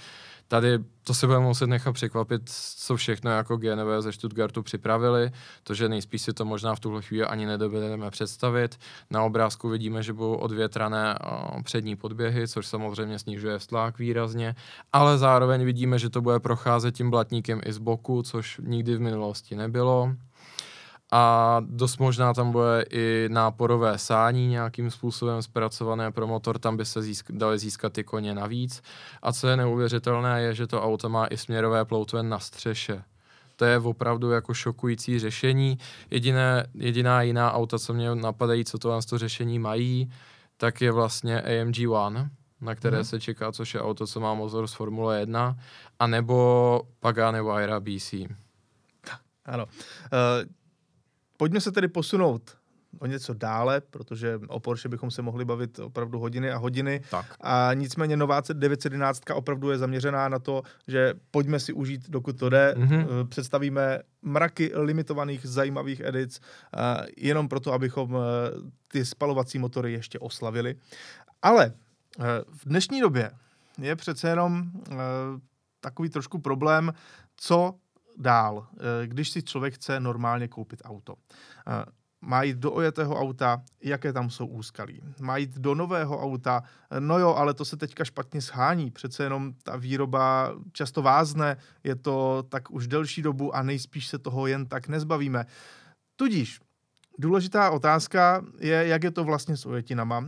Tady 0.48 0.78
to 1.04 1.14
se 1.14 1.26
budeme 1.26 1.44
muset 1.44 1.66
nechat 1.66 1.92
překvapit, 1.92 2.42
co 2.76 2.96
všechno 2.96 3.30
jako 3.30 3.56
GNV 3.56 3.86
ze 4.00 4.12
Stuttgartu 4.12 4.62
připravili, 4.62 5.30
to, 5.62 5.74
že 5.74 5.88
nejspíš 5.88 6.22
si 6.22 6.32
to 6.32 6.44
možná 6.44 6.74
v 6.74 6.80
tuhle 6.80 7.02
chvíli 7.02 7.24
ani 7.24 7.46
nedovedeme 7.46 8.10
představit. 8.10 8.78
Na 9.10 9.22
obrázku 9.22 9.68
vidíme, 9.68 10.02
že 10.02 10.12
budou 10.12 10.34
odvětrané 10.34 11.18
přední 11.64 11.96
podběhy, 11.96 12.48
což 12.48 12.66
samozřejmě 12.66 13.18
snižuje 13.18 13.58
vztlak 13.58 13.98
výrazně, 13.98 14.54
ale 14.92 15.18
zároveň 15.18 15.64
vidíme, 15.64 15.98
že 15.98 16.10
to 16.10 16.20
bude 16.20 16.40
procházet 16.40 16.94
tím 16.94 17.10
blatníkem 17.10 17.60
i 17.64 17.72
z 17.72 17.78
boku, 17.78 18.22
což 18.22 18.60
nikdy 18.64 18.96
v 18.96 19.00
minulosti 19.00 19.56
nebylo 19.56 20.12
a 21.12 21.56
dost 21.66 21.98
možná 21.98 22.34
tam 22.34 22.52
bude 22.52 22.84
i 22.90 23.28
náporové 23.32 23.98
sání 23.98 24.48
nějakým 24.48 24.90
způsobem 24.90 25.42
zpracované 25.42 26.12
pro 26.12 26.26
motor, 26.26 26.58
tam 26.58 26.76
by 26.76 26.84
se 26.84 27.00
získ- 27.00 27.36
dali 27.38 27.58
získat 27.58 27.92
ty 27.92 28.04
koně 28.04 28.34
navíc. 28.34 28.82
A 29.22 29.32
co 29.32 29.48
je 29.48 29.56
neuvěřitelné, 29.56 30.42
je, 30.42 30.54
že 30.54 30.66
to 30.66 30.82
auto 30.82 31.08
má 31.08 31.26
i 31.26 31.36
směrové 31.36 31.84
ploutve 31.84 32.22
na 32.22 32.38
střeše. 32.38 33.02
To 33.56 33.64
je 33.64 33.78
opravdu 33.78 34.30
jako 34.30 34.54
šokující 34.54 35.18
řešení. 35.18 35.78
Jediné, 36.10 36.66
jediná 36.74 37.22
jiná 37.22 37.52
auta, 37.52 37.78
co 37.78 37.94
mě 37.94 38.14
napadají, 38.14 38.64
co 38.64 38.78
to 38.78 39.00
to 39.08 39.18
řešení 39.18 39.58
mají, 39.58 40.12
tak 40.56 40.80
je 40.80 40.92
vlastně 40.92 41.42
AMG 41.42 41.88
One, 41.88 42.30
na 42.60 42.74
které 42.74 42.96
Mhm. 42.96 43.04
se 43.04 43.20
čeká, 43.20 43.52
což 43.52 43.74
je 43.74 43.82
auto, 43.82 44.06
co 44.06 44.20
má 44.20 44.34
motor 44.34 44.66
z 44.66 44.72
Formule 44.72 45.20
1, 45.20 45.56
anebo 45.98 46.80
Pagani 47.00 47.38
Huayra 47.38 47.80
BC. 47.80 48.14
Ano. 49.46 49.64
Uh, 49.64 49.70
pojďme 51.36 51.60
se 51.60 51.72
tedy 51.72 51.88
posunout 51.88 52.56
o 52.98 53.06
něco 53.06 53.34
dále, 53.34 53.80
protože 53.80 54.40
o 54.48 54.60
Porsche 54.60 54.88
bychom 54.88 55.10
se 55.10 55.22
mohli 55.22 55.44
bavit 55.44 55.78
opravdu 55.78 56.18
hodiny 56.18 56.50
a 56.50 56.56
hodiny. 56.56 57.00
Tak. 57.10 57.26
A 57.40 57.70
nicméně 57.74 58.16
nová 58.16 58.42
911 58.52 59.22
opravdu 59.34 59.70
je 59.70 59.78
zaměřená 59.78 60.28
na 60.28 60.38
to, 60.38 60.62
že 60.88 61.14
pojďme 61.30 61.60
si 61.60 61.72
užít, 61.72 62.10
dokud 62.10 62.38
to 62.38 62.48
jde. 62.48 62.74
Mhm. 62.76 62.88
Mm-hmm. 62.88 63.28
Představíme 63.28 63.98
mraky 64.22 64.70
limitovaných 64.74 65.46
zajímavých 65.46 66.00
edic, 66.00 66.40
uh, 66.40 66.80
jenom 67.16 67.48
proto, 67.48 67.72
abychom 67.72 68.14
uh, 68.14 68.22
ty 68.88 69.04
spalovací 69.04 69.58
motory 69.58 69.92
ještě 69.92 70.18
oslavili. 70.18 70.74
Ale 71.42 71.72
v 72.52 72.64
dnešní 72.66 73.00
době 73.00 73.30
je 73.78 73.96
přece 73.96 74.28
jenom 74.28 74.70
takový 75.80 76.08
trošku 76.08 76.38
problém, 76.38 76.92
co 77.36 77.74
dál, 78.16 78.66
eh, 78.72 79.06
když 79.06 79.30
si 79.30 79.42
člověk 79.42 79.74
chce 79.74 80.00
normálně 80.00 80.48
koupit 80.48 80.82
auto. 80.84 81.14
Eh, 81.66 81.84
Má 82.20 82.42
jít 82.42 82.56
do 82.56 82.72
ojetého 82.72 83.20
auta, 83.20 83.62
jaké 83.82 84.12
tam 84.12 84.30
jsou 84.30 84.46
úskalí. 84.46 85.00
Má 85.20 85.36
jít 85.36 85.58
do 85.58 85.74
nového 85.74 86.22
auta, 86.22 86.62
eh, 86.90 87.00
no 87.00 87.18
jo, 87.18 87.34
ale 87.34 87.54
to 87.54 87.64
se 87.64 87.76
teďka 87.76 88.04
špatně 88.04 88.40
shání. 88.40 88.90
Přece 88.90 89.22
jenom 89.22 89.52
ta 89.62 89.76
výroba 89.76 90.52
často 90.72 91.02
vázne, 91.02 91.56
je 91.84 91.96
to 91.96 92.44
tak 92.48 92.70
už 92.70 92.88
delší 92.88 93.22
dobu 93.22 93.56
a 93.56 93.62
nejspíš 93.62 94.06
se 94.08 94.18
toho 94.18 94.46
jen 94.46 94.66
tak 94.66 94.88
nezbavíme. 94.88 95.46
Tudíž 96.16 96.60
důležitá 97.18 97.70
otázka 97.70 98.44
je, 98.58 98.86
jak 98.86 99.04
je 99.04 99.10
to 99.10 99.24
vlastně 99.24 99.56
s 99.56 99.66
ojetinama. 99.66 100.24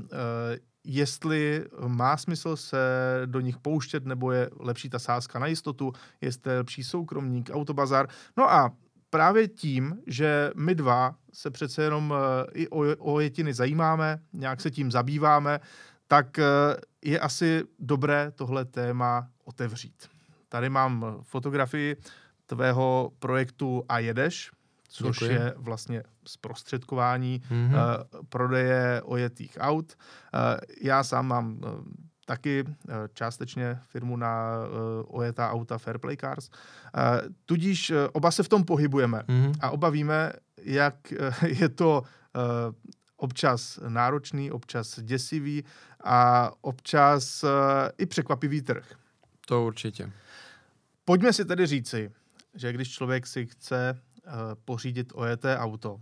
Jestli 0.91 1.65
má 1.87 2.17
smysl 2.17 2.57
se 2.57 2.79
do 3.27 3.41
nich 3.41 3.59
pouštět, 3.59 4.05
nebo 4.05 4.33
je 4.33 4.51
lepší 4.61 4.91
ta 4.91 4.99
sázka 4.99 5.39
na 5.39 5.47
jistotu, 5.47 5.93
jestli 6.21 6.53
je 6.53 6.59
lepší 6.59 6.85
soukromník, 6.85 7.51
autobazar. 7.53 8.09
No 8.37 8.53
a 8.53 8.73
právě 9.11 9.49
tím, 9.49 9.99
že 10.07 10.51
my 10.57 10.75
dva 10.75 11.15
se 11.33 11.51
přece 11.51 11.83
jenom 11.83 12.15
eh, 12.17 12.47
i 12.55 12.69
o, 12.69 12.79
o 12.99 13.21
jetiny 13.21 13.55
zajímáme, 13.55 14.19
nějak 14.33 14.61
se 14.61 14.71
tím 14.71 14.91
zabýváme, 14.91 15.61
tak 16.07 16.39
eh, 16.39 16.45
je 17.05 17.21
asi 17.21 17.65
dobré 17.79 18.33
tohle 18.35 18.65
téma 18.65 19.29
otevřít. 19.45 20.09
Tady 20.49 20.71
mám 20.71 21.19
fotografii 21.23 21.97
tvého 22.47 23.13
projektu 23.19 23.85
A 23.89 23.99
jedeš, 23.99 24.51
což 24.89 25.19
Děkuji. 25.19 25.31
je 25.35 25.55
vlastně 25.57 26.03
zprostředkování 26.27 27.43
Mhm. 27.51 27.75
uh, 27.75 27.81
prodeje 28.29 29.03
ojetých 29.05 29.57
aut. 29.61 29.93
Uh, 30.35 30.41
já 30.83 31.05
sám 31.05 31.27
mám 31.27 31.53
uh, 31.57 31.63
taky 32.27 32.65
uh, 32.65 32.73
částečně 33.15 33.79
firmu 33.87 34.17
na 34.17 34.53
uh, 35.07 35.19
ojetá 35.21 35.51
auta 35.51 35.79
Fairplay 35.79 36.17
Cars. 36.17 36.49
Uh, 36.49 37.29
tudíž 37.47 37.91
uh, 37.91 37.97
oba 38.13 38.31
se 38.31 38.43
v 38.43 38.49
tom 38.49 38.65
pohybujeme 38.65 39.23
Mhm. 39.29 39.53
a 39.61 39.71
oba 39.71 39.91
víme, 39.91 40.33
jak 40.63 40.95
uh, 41.43 41.49
je 41.61 41.69
to 41.69 42.03
uh, 42.03 42.43
občas 43.17 43.79
náročný, 43.89 44.51
občas 44.51 45.01
děsivý 45.01 45.65
a 46.05 46.51
občas 46.61 47.45
uh, 47.45 47.51
i 47.99 48.07
překvapivý 48.07 48.63
trh. 48.63 48.93
To 49.47 49.65
určitě. 49.65 50.13
Pojďme 51.05 51.33
si 51.33 51.45
tedy 51.45 51.67
říci, 51.67 52.13
že 52.55 52.73
když 52.73 52.91
člověk 52.93 53.27
si 53.27 53.47
chce 53.47 54.01
pořídit 54.65 55.13
ojeté 55.15 55.59
auto, 55.59 56.01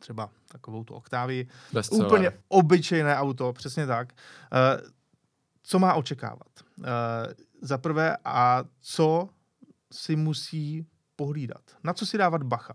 třeba 0.00 0.30
takovou 0.48 0.84
tu 0.84 0.94
Bestseller. 1.72 2.06
úplně 2.06 2.32
obyčejné 2.48 3.16
auto, 3.16 3.52
přesně 3.52 3.86
tak, 3.86 4.12
uh, 4.12 4.88
co 5.62 5.78
má 5.78 5.94
očekávat? 5.94 6.48
Uh, 6.78 6.84
za 7.60 7.78
prvé, 7.78 8.16
a 8.24 8.64
co 8.80 9.28
si 9.92 10.16
musí 10.16 10.86
pohlídat? 11.16 11.62
Na 11.84 11.92
co 11.92 12.06
si 12.06 12.18
dávat 12.18 12.42
bacha? 12.42 12.74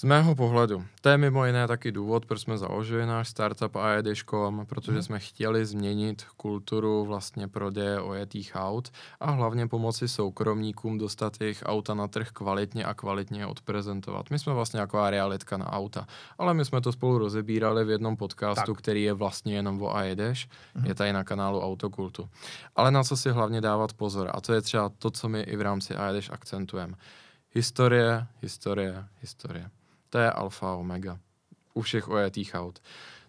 Z 0.00 0.04
mého 0.04 0.34
pohledu, 0.34 0.84
to 1.00 1.08
je 1.08 1.18
mimo 1.18 1.46
jiné 1.46 1.68
taky 1.68 1.92
důvod, 1.92 2.26
proč 2.26 2.40
jsme 2.40 2.58
založili 2.58 3.06
náš 3.06 3.28
startup 3.28 3.76
AED.com, 3.76 4.66
protože 4.66 4.92
Mhm. 4.92 5.02
jsme 5.02 5.18
chtěli 5.18 5.66
změnit 5.66 6.24
kulturu 6.36 7.04
vlastně 7.04 7.48
prodeje 7.48 8.00
ojetých 8.00 8.52
aut 8.54 8.88
a 9.20 9.30
hlavně 9.30 9.66
pomoci 9.68 10.08
soukromníkům 10.08 10.98
dostat 10.98 11.40
jejich 11.40 11.62
auta 11.66 11.94
na 11.94 12.08
trh 12.08 12.28
kvalitně 12.32 12.84
a 12.84 12.94
kvalitně 12.94 13.46
odprezentovat. 13.46 14.30
My 14.30 14.38
jsme 14.38 14.52
vlastně 14.52 14.80
taková 14.80 15.10
realitka 15.10 15.56
na 15.56 15.72
auta, 15.72 16.06
ale 16.38 16.54
my 16.54 16.64
jsme 16.64 16.80
to 16.80 16.92
spolu 16.92 17.18
rozebírali 17.18 17.84
v 17.84 17.90
jednom 17.90 18.16
podcastu, 18.16 18.72
Tak. 18.74 18.78
který 18.82 19.02
je 19.02 19.12
vlastně 19.12 19.54
jenom 19.54 19.82
o 19.82 19.96
AEDeš, 19.96 20.48
Mhm. 20.74 20.86
je 20.86 20.94
tady 20.94 21.12
na 21.12 21.24
kanálu 21.24 21.60
Autokultu. 21.60 22.28
Ale 22.76 22.90
na 22.90 23.02
co 23.04 23.16
si 23.16 23.30
hlavně 23.30 23.60
dávat 23.60 23.92
pozor, 23.92 24.30
a 24.34 24.40
to 24.40 24.52
je 24.52 24.60
třeba 24.62 24.88
to, 24.88 25.10
co 25.10 25.28
my 25.28 25.40
i 25.40 25.56
v 25.56 25.60
rámci 25.60 25.94
AEDeš 25.94 26.30
akcentujeme. 26.30 26.94
Historie, 27.54 28.26
historie, 28.42 29.04
historie. 29.20 29.70
To 30.10 30.18
je 30.18 30.30
alfa 30.30 30.74
omega 30.74 31.18
u 31.74 31.82
všech 31.82 32.08
ojetých 32.08 32.54
aut. 32.54 32.78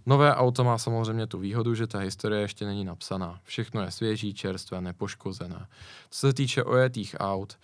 Nové 0.06 0.36
auto 0.36 0.64
má 0.64 0.78
samozřejmě 0.78 1.28
tu 1.28 1.38
výhodu, 1.38 1.76
že 1.76 1.88
ta 1.88 2.00
historie 2.00 2.42
ještě 2.42 2.66
není 2.66 2.86
napsaná. 2.86 3.40
Všechno 3.44 3.82
je 3.82 3.92
svěží, 3.92 4.34
čerstvé, 4.34 4.82
nepoškozené. 4.82 5.68
Co 6.10 6.20
se 6.28 6.34
týče 6.34 6.64
ojetých 6.64 7.16
aut, 7.20 7.58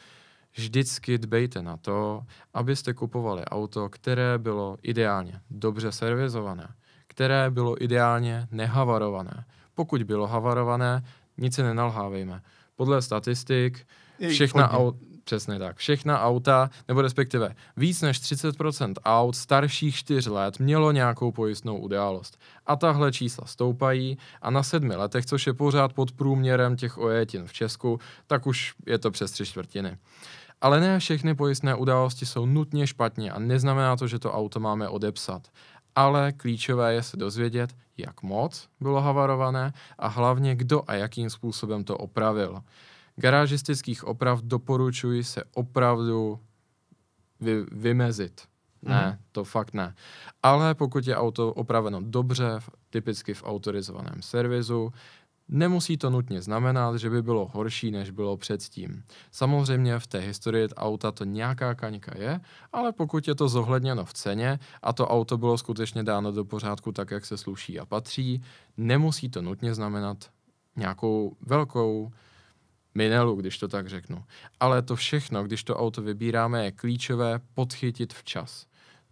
vždycky 0.54 1.18
dbejte 1.18 1.62
na 1.62 1.78
to, 1.78 2.24
abyste 2.54 2.94
kupovali 2.94 3.46
auto, 3.46 3.90
které 3.90 4.38
bylo 4.38 4.78
ideálně 4.82 5.42
dobře 5.50 5.92
servizované, 5.92 6.68
které 7.08 7.52
bylo 7.52 7.84
ideálně 7.84 8.48
nehavarované. 8.52 9.46
Pokud 9.76 10.04
bylo 10.04 10.28
havarované, 10.28 11.04
nic 11.38 11.56
se 11.56 11.64
nenalhávejme. 11.64 12.42
Podle 12.76 13.02
statistik 13.02 13.88
všechna 14.30 14.72
auta, 14.72 14.98
Přesně 15.28 15.60
tak. 15.60 15.78
Všechna 15.78 16.22
auta, 16.22 16.70
nebo 16.88 17.02
respektive 17.02 17.56
víc 17.78 18.02
než 18.02 18.22
30% 18.22 18.94
aut 19.06 19.36
starších 19.36 19.96
4 19.96 20.30
let 20.30 20.60
mělo 20.60 20.92
nějakou 20.92 21.32
pojistnou 21.32 21.78
událost. 21.78 22.40
A 22.66 22.76
tahle 22.76 23.12
čísla 23.12 23.48
stoupají 23.48 24.18
a 24.42 24.50
na 24.50 24.64
sedmi 24.64 24.96
letech, 24.96 25.26
což 25.26 25.48
je 25.48 25.54
pořád 25.54 25.94
pod 25.94 26.12
průměrem 26.12 26.76
těch 26.76 26.98
ojetin 26.98 27.48
v 27.48 27.54
Česku, 27.54 28.00
tak 28.28 28.48
už 28.48 28.74
je 28.86 28.98
to 28.98 29.12
přes 29.12 29.32
tři 29.32 29.46
čtvrtiny. 29.46 29.98
Ale 30.62 30.80
ne 30.80 31.00
všechny 31.00 31.36
pojistné 31.36 31.76
události 31.76 32.26
jsou 32.26 32.46
nutně 32.46 32.88
špatně 32.88 33.32
a 33.32 33.40
neznamená 33.40 33.96
to, 33.96 34.08
že 34.08 34.20
to 34.20 34.34
auto 34.34 34.60
máme 34.60 34.90
odepsat. 34.90 35.48
Ale 35.96 36.32
klíčové 36.32 36.94
je 36.94 37.04
se 37.04 37.18
dozvědět, 37.18 37.76
jak 37.98 38.24
moc 38.24 38.70
bylo 38.80 39.02
havarované 39.02 39.74
a 40.00 40.08
hlavně 40.08 40.56
kdo 40.56 40.84
a 40.88 40.94
jakým 40.94 41.30
způsobem 41.30 41.84
to 41.84 41.98
opravil 41.98 42.62
garážistických 43.18 44.04
oprav 44.04 44.42
doporučuji 44.42 45.24
se 45.24 45.44
opravdu 45.56 46.40
vy, 47.40 47.66
vymezit. 47.72 48.42
Ne, 48.82 49.08
mm. 49.08 49.26
to 49.32 49.44
fakt 49.44 49.74
ne. 49.74 49.96
Ale 50.44 50.76
pokud 50.76 51.08
je 51.08 51.16
auto 51.16 51.54
opraveno 51.54 52.02
dobře, 52.02 52.60
typicky 52.90 53.34
v 53.34 53.44
autorizovaném 53.44 54.22
servisu, 54.22 54.94
nemusí 55.50 55.98
to 55.98 56.10
nutně 56.10 56.42
znamenat, 56.42 56.96
že 56.96 57.10
by 57.10 57.22
bylo 57.22 57.50
horší, 57.54 57.92
než 57.92 58.12
bylo 58.12 58.38
předtím. 58.38 59.04
Samozřejmě 59.32 60.00
v 60.00 60.08
té 60.08 60.20
historii 60.20 60.70
auta 60.70 61.12
to 61.12 61.24
nějaká 61.24 61.76
kaňka 61.76 62.18
je, 62.18 62.40
ale 62.74 62.92
pokud 62.92 63.28
je 63.28 63.36
to 63.36 63.50
zohledněno 63.50 64.06
v 64.06 64.14
ceně 64.14 64.60
a 64.82 64.94
to 64.94 65.08
auto 65.08 65.38
bylo 65.38 65.58
skutečně 65.58 66.04
dáno 66.04 66.32
do 66.32 66.46
pořádku 66.46 66.92
tak, 66.92 67.12
jak 67.12 67.26
se 67.26 67.38
sluší 67.38 67.80
a 67.80 67.86
patří, 67.86 68.44
nemusí 68.78 69.30
to 69.30 69.42
nutně 69.42 69.74
znamenat 69.74 70.18
nějakou 70.76 71.36
velkou 71.42 72.12
minelu, 72.98 73.36
když 73.36 73.58
to 73.58 73.68
tak 73.68 73.88
řeknu. 73.88 74.24
Ale 74.60 74.82
to 74.82 74.96
všechno, 74.96 75.44
když 75.44 75.64
to 75.64 75.78
auto 75.78 76.02
vybíráme, 76.02 76.66
je 76.66 76.72
klíčové 76.72 77.40
podchytit 77.54 78.14
včas. 78.14 78.66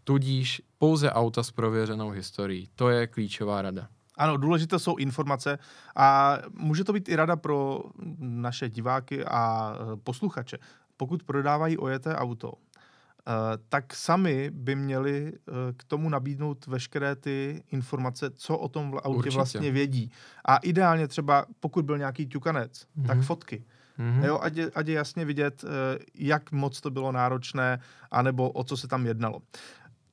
Tudíž 0.03 0.61
pouze 0.77 1.11
auta 1.11 1.43
s 1.43 1.51
prověřenou 1.51 2.09
historií. 2.09 2.69
To 2.75 2.89
je 2.89 3.07
klíčová 3.07 3.61
rada. 3.61 3.87
Ano, 4.17 4.37
důležité 4.37 4.79
jsou 4.79 4.95
informace 4.95 5.59
a 5.95 6.37
může 6.53 6.83
to 6.83 6.93
být 6.93 7.09
i 7.09 7.15
rada 7.15 7.35
pro 7.35 7.81
naše 8.19 8.69
diváky 8.69 9.25
a 9.25 9.73
e, 9.75 9.97
posluchače. 9.97 10.57
Pokud 10.97 11.23
prodávají 11.23 11.77
ojeté 11.77 12.15
auto, 12.15 12.53
e, 12.53 13.31
tak 13.69 13.93
sami 13.93 14.49
by 14.53 14.75
měli 14.75 15.27
e, 15.27 15.73
k 15.77 15.83
tomu 15.83 16.09
nabídnout 16.09 16.67
veškeré 16.67 17.15
ty 17.15 17.63
informace, 17.71 18.29
co 18.35 18.57
o 18.57 18.69
tom 18.69 18.93
autě 19.03 19.17
Určitě. 19.17 19.35
vlastně 19.35 19.71
vědí. 19.71 20.11
A 20.45 20.57
ideálně 20.57 21.07
třeba, 21.07 21.45
pokud 21.59 21.85
byl 21.85 21.97
nějaký 21.97 22.27
ťukanec, 22.27 22.87
mm-hmm. 22.97 23.07
tak 23.07 23.21
fotky. 23.21 23.65
Mm-hmm. 23.99 24.23
Jo, 24.23 24.39
ať, 24.41 24.55
je, 24.55 24.71
ať 24.75 24.87
je 24.87 24.93
jasně 24.93 25.25
vidět, 25.25 25.63
eh, 25.63 25.99
jak 26.15 26.51
moc 26.51 26.81
to 26.81 26.91
bylo 26.91 27.11
náročné, 27.11 27.79
anebo 28.11 28.51
o 28.51 28.63
co 28.63 28.77
se 28.77 28.87
tam 28.87 29.05
jednalo. 29.05 29.41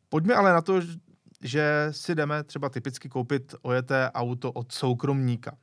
Pojďme 0.08 0.34
ale 0.34 0.52
na 0.52 0.60
to, 0.60 0.80
že 1.42 1.88
si 1.90 2.14
jdeme 2.14 2.44
třeba 2.44 2.68
typicky 2.68 3.08
koupit 3.08 3.54
ojeté 3.62 4.10
auto 4.14 4.52
od 4.52 4.72
soukromníka. 4.72 5.56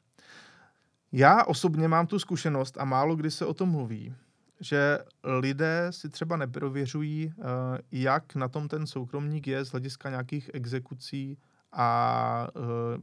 Já 1.11 1.43
osobně 1.43 1.87
mám 1.87 2.07
tu 2.07 2.19
zkušenost 2.19 2.77
a 2.77 2.85
málo 2.85 3.15
kdy 3.15 3.31
se 3.31 3.45
o 3.45 3.53
tom 3.53 3.69
mluví, 3.69 4.13
že 4.59 4.99
lidé 5.23 5.87
si 5.89 6.09
třeba 6.09 6.37
neprověřují, 6.37 7.33
eh, 7.37 7.43
jak 7.91 8.35
na 8.35 8.47
tom 8.47 8.67
ten 8.67 8.87
soukromník 8.87 9.47
je 9.47 9.65
z 9.65 9.71
hlediska 9.71 10.09
nějakých 10.09 10.49
exekucí 10.53 11.37
a 11.71 12.47
eh, 12.47 12.59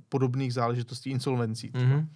podobných 0.08 0.54
záležitostí 0.54 1.10
insolvencí. 1.10 1.70
Mm-hmm 1.70 2.06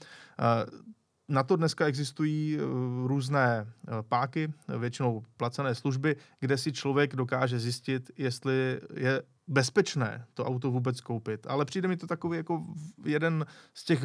na 1.30 1.42
to 1.42 1.56
dneska 1.56 1.86
existují 1.86 2.58
eh, 2.58 2.60
různé 3.06 3.66
eh, 3.66 3.90
páky, 4.08 4.52
většinou 4.78 5.22
placené 5.36 5.74
služby, 5.74 6.16
kde 6.40 6.58
si 6.58 6.72
člověk 6.72 7.16
dokáže 7.16 7.58
zjistit, 7.58 8.10
jestli 8.16 8.80
je 8.94 9.22
bezpečné 9.48 10.24
to 10.34 10.44
auto 10.44 10.70
vůbec 10.70 11.00
koupit. 11.00 11.46
Ale 11.46 11.64
přijde 11.64 11.88
mi 11.88 11.96
to 11.96 12.06
takový 12.06 12.36
jako 12.36 12.66
jeden 13.04 13.46
z 13.74 13.84
těch 13.84 14.04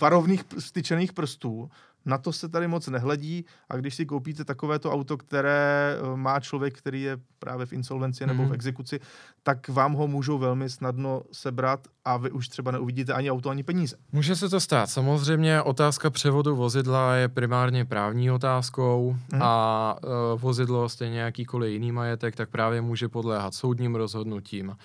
varovných 0.00 0.44
styčených 0.58 1.12
prstů, 1.12 1.70
na 2.04 2.18
to 2.18 2.32
se 2.32 2.48
tady 2.48 2.68
moc 2.68 2.88
nehledí 2.88 3.44
a 3.68 3.76
když 3.76 3.94
si 3.94 4.06
koupíte 4.06 4.44
takovéto 4.44 4.92
auto, 4.92 5.16
které 5.16 5.96
eh, 5.96 6.16
má 6.16 6.40
člověk, 6.40 6.78
který 6.78 7.02
je 7.02 7.18
právě 7.38 7.66
v 7.66 7.72
insolvenci 7.72 8.26
nebo 8.26 8.42
v 8.42 8.46
mhm. 8.46 8.54
exekuci, 8.54 9.00
tak 9.42 9.68
vám 9.68 9.92
ho 9.92 10.06
můžou 10.06 10.38
velmi 10.38 10.70
snadno 10.70 11.22
sebrat 11.32 11.88
a 12.04 12.16
vy 12.16 12.30
už 12.30 12.48
třeba 12.48 12.70
neuvidíte 12.70 13.12
ani 13.12 13.30
auto, 13.30 13.50
ani 13.50 13.62
peníze. 13.62 13.96
Může 14.12 14.36
se 14.36 14.48
to 14.48 14.60
stát. 14.60 14.90
Samozřejmě 14.90 15.62
otázka 15.62 16.10
převodu 16.10 16.56
vozidla 16.56 17.14
je 17.14 17.28
primárně 17.28 17.84
právní 17.84 18.30
otázkou 18.30 19.16
mm-hmm. 19.16 19.38
a 19.42 19.96
uh, 20.04 20.40
vozidlo, 20.40 20.88
stejně 20.88 21.20
jakýkoliv 21.20 21.72
jiný 21.72 21.92
majetek, 21.92 22.36
tak 22.36 22.50
právě 22.50 22.80
může 22.80 23.08
podléhat 23.08 23.54
soudním 23.54 23.94
rozhodnutím, 23.94 24.68
uh, 24.68 24.76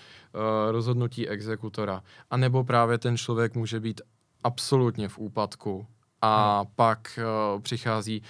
rozhodnutí 0.71 1.30
exekutora. 1.30 2.03
A 2.30 2.38
nebo 2.38 2.63
právě 2.63 2.97
ten 2.97 3.17
člověk 3.17 3.56
může 3.56 3.80
být 3.80 4.01
absolutně 4.43 5.10
v 5.10 5.17
úpadku 5.17 5.88
a 6.21 6.58
hmm. 6.58 6.71
pak 6.75 7.19
uh, 7.56 7.62
přichází 7.62 8.23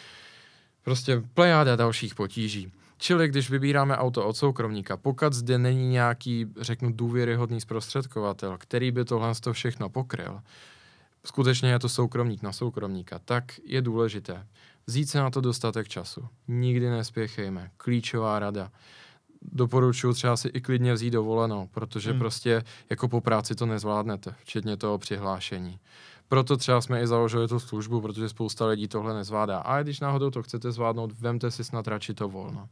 prostě 0.84 1.24
plejáda 1.34 1.76
dalších 1.76 2.16
potíží. 2.16 2.72
Čili 2.98 3.28
když 3.28 3.50
vybíráme 3.50 3.98
auto 3.98 4.26
od 4.26 4.38
soukromníka, 4.38 4.98
pokud 4.98 5.34
zde 5.34 5.58
není 5.58 5.90
nějaký, 5.90 6.46
řeknu, 6.62 6.92
důvěryhodný 6.94 7.62
zprostředkovatel, 7.62 8.58
který 8.58 8.92
by 8.92 9.06
tohle 9.06 9.36
to 9.36 9.54
všechno 9.54 9.90
pokryl, 9.90 10.42
skutečně 11.26 11.70
je 11.70 11.80
to 11.80 11.90
soukromník 11.90 12.42
na 12.42 12.52
soukromníka, 12.54 13.20
tak 13.26 13.44
je 13.66 13.82
důležité 13.82 14.46
vzít 14.88 15.10
se 15.10 15.20
na 15.20 15.30
to 15.30 15.42
dostatek 15.42 15.88
času. 15.88 16.28
Nikdy 16.48 16.90
nespěchejme. 16.90 17.72
Klíčová 17.78 18.40
rada. 18.40 18.72
Doporučuji 19.42 20.14
třeba 20.14 20.38
si 20.38 20.48
i 20.48 20.62
klidně 20.62 20.94
vzít 20.94 21.12
dovolenou, 21.12 21.68
protože 21.68 22.10
hmm. 22.10 22.20
prostě 22.20 22.64
jako 22.90 23.08
po 23.08 23.22
práci 23.22 23.56
to 23.56 23.66
nezvládnete, 23.66 24.36
včetně 24.44 24.78
toho 24.78 24.98
přihlášení. 24.98 25.80
Proto 26.30 26.58
třeba 26.58 26.82
jsme 26.82 27.02
i 27.02 27.08
založili 27.08 27.48
tu 27.48 27.60
službu, 27.60 28.02
protože 28.02 28.30
spousta 28.30 28.66
lidí 28.66 28.88
tohle 28.88 29.14
nezvládá. 29.14 29.60
A 29.60 29.84
když 29.84 30.00
náhodou 30.00 30.30
to 30.30 30.44
chcete 30.44 30.72
zvládnout, 30.72 31.12
vemte 31.20 31.52
si 31.52 31.64
snad 31.64 31.88
radši 31.88 32.14
to 32.14 32.28
volno. 32.28 32.70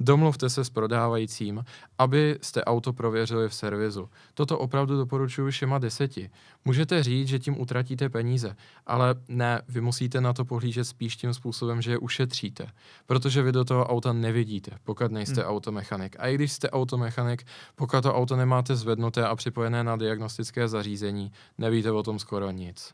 Domluvte 0.00 0.50
se 0.50 0.64
s 0.64 0.70
prodávajícím, 0.70 1.64
abyste 1.98 2.64
auto 2.64 2.92
prověřili 2.92 3.48
v 3.48 3.54
servisu. 3.54 4.08
Toto 4.34 4.58
opravdu 4.58 4.96
doporučuji 4.96 5.50
všema 5.50 5.78
deseti. 5.78 6.30
Můžete 6.64 7.02
říct, 7.02 7.28
že 7.28 7.38
tím 7.38 7.60
utratíte 7.60 8.08
peníze, 8.08 8.56
ale 8.86 9.14
ne, 9.28 9.62
vy 9.68 9.80
musíte 9.80 10.20
na 10.20 10.32
to 10.32 10.44
pohlížet 10.44 10.84
spíš 10.84 11.16
tím 11.16 11.34
způsobem, 11.34 11.82
že 11.82 11.90
je 11.90 11.98
ušetříte. 11.98 12.66
Protože 13.06 13.42
vy 13.42 13.52
do 13.52 13.64
toho 13.64 13.86
auta 13.86 14.12
nevidíte, 14.12 14.70
pokud 14.84 15.12
nejste 15.12 15.40
hmm. 15.40 15.50
automechanik. 15.50 16.16
A 16.18 16.26
i 16.26 16.34
když 16.34 16.52
jste 16.52 16.70
automechanik, 16.70 17.46
pokud 17.74 18.00
to 18.00 18.14
auto 18.14 18.36
nemáte 18.36 18.76
zvednuté 18.76 19.26
a 19.26 19.36
připojené 19.36 19.84
na 19.84 19.96
diagnostické 19.96 20.68
zařízení, 20.68 21.32
nevíte 21.58 21.92
o 21.92 22.02
tom 22.02 22.18
skoro 22.18 22.50
nic. 22.50 22.93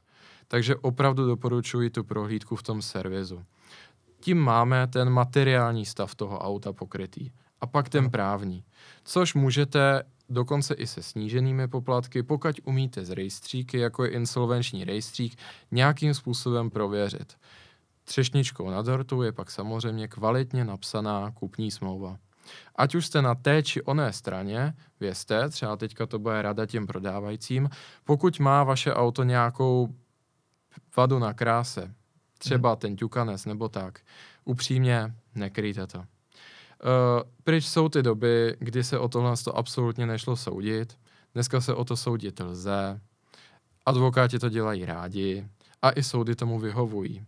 Takže 0.53 0.77
opravdu 0.77 1.27
doporučuji 1.27 1.91
tu 1.91 2.05
prohlídku 2.05 2.57
v 2.57 2.63
tom 2.63 2.83
servisu. 2.83 3.45
Tím 4.21 4.39
máme 4.39 4.87
ten 4.87 5.11
materiální 5.11 5.87
stav 5.87 6.15
toho 6.15 6.39
auta 6.39 6.73
pokrytý. 6.73 7.31
A 7.61 7.67
pak 7.67 7.89
ten 7.89 8.11
právní. 8.11 8.65
Což 9.05 9.35
můžete 9.35 10.03
dokonce 10.29 10.75
i 10.75 10.87
se 10.87 11.03
sníženými 11.03 11.69
poplatky, 11.69 12.23
pokud 12.23 12.61
umíte 12.65 13.05
z 13.05 13.11
rejstříky, 13.11 13.79
jako 13.79 14.05
je 14.05 14.11
insolvenční 14.11 14.85
rejstřík, 14.85 15.39
nějakým 15.71 16.15
způsobem 16.15 16.71
prověřit. 16.71 17.37
Třešničkou 18.05 18.71
na 18.71 18.83
dortu 18.83 19.23
je 19.23 19.33
pak 19.33 19.51
samozřejmě 19.51 20.09
kvalitně 20.09 20.65
napsaná 20.65 21.31
kupní 21.31 21.71
smlouva. 21.71 22.19
Ať 22.77 22.95
už 22.95 23.07
jste 23.07 23.23
na 23.23 23.35
té 23.35 23.63
či 23.63 23.83
oné 23.83 24.13
straně, 24.13 24.75
vězte, 25.01 25.49
třeba 25.49 25.77
teďka 25.77 26.07
to 26.07 26.19
bude 26.19 26.43
rada 26.43 26.67
těm 26.67 26.87
prodávajícím, 26.87 27.71
pokud 28.05 28.41
má 28.41 28.65
vaše 28.65 28.95
auto 28.95 29.23
nějakou 29.23 29.89
vadu 30.97 31.19
na 31.19 31.33
kráse, 31.33 31.95
třeba 32.39 32.69
hmm. 32.69 32.79
ten 32.79 32.97
ťukanec 32.97 33.45
nebo 33.45 33.69
tak, 33.69 34.01
upřímně 34.45 35.15
nekryjte 35.35 35.87
to. 35.87 35.99
Uh, 35.99 36.05
pryč 37.45 37.65
jsou 37.65 37.89
ty 37.89 38.03
doby, 38.03 38.57
kdy 38.59 38.85
se 38.85 38.99
o 38.99 39.09
tohle 39.09 39.37
to 39.45 39.57
absolutně 39.57 40.07
nešlo 40.07 40.37
soudit. 40.37 40.99
Dneska 41.35 41.61
se 41.61 41.75
o 41.75 41.85
to 41.85 41.97
soudit 41.97 42.41
lze. 42.41 43.01
Advokáti 43.87 44.39
to 44.39 44.49
dělají 44.49 44.85
rádi 44.85 45.49
a 45.83 45.91
i 45.91 46.03
soudy 46.03 46.35
tomu 46.35 46.59
vyhovují. 46.59 47.25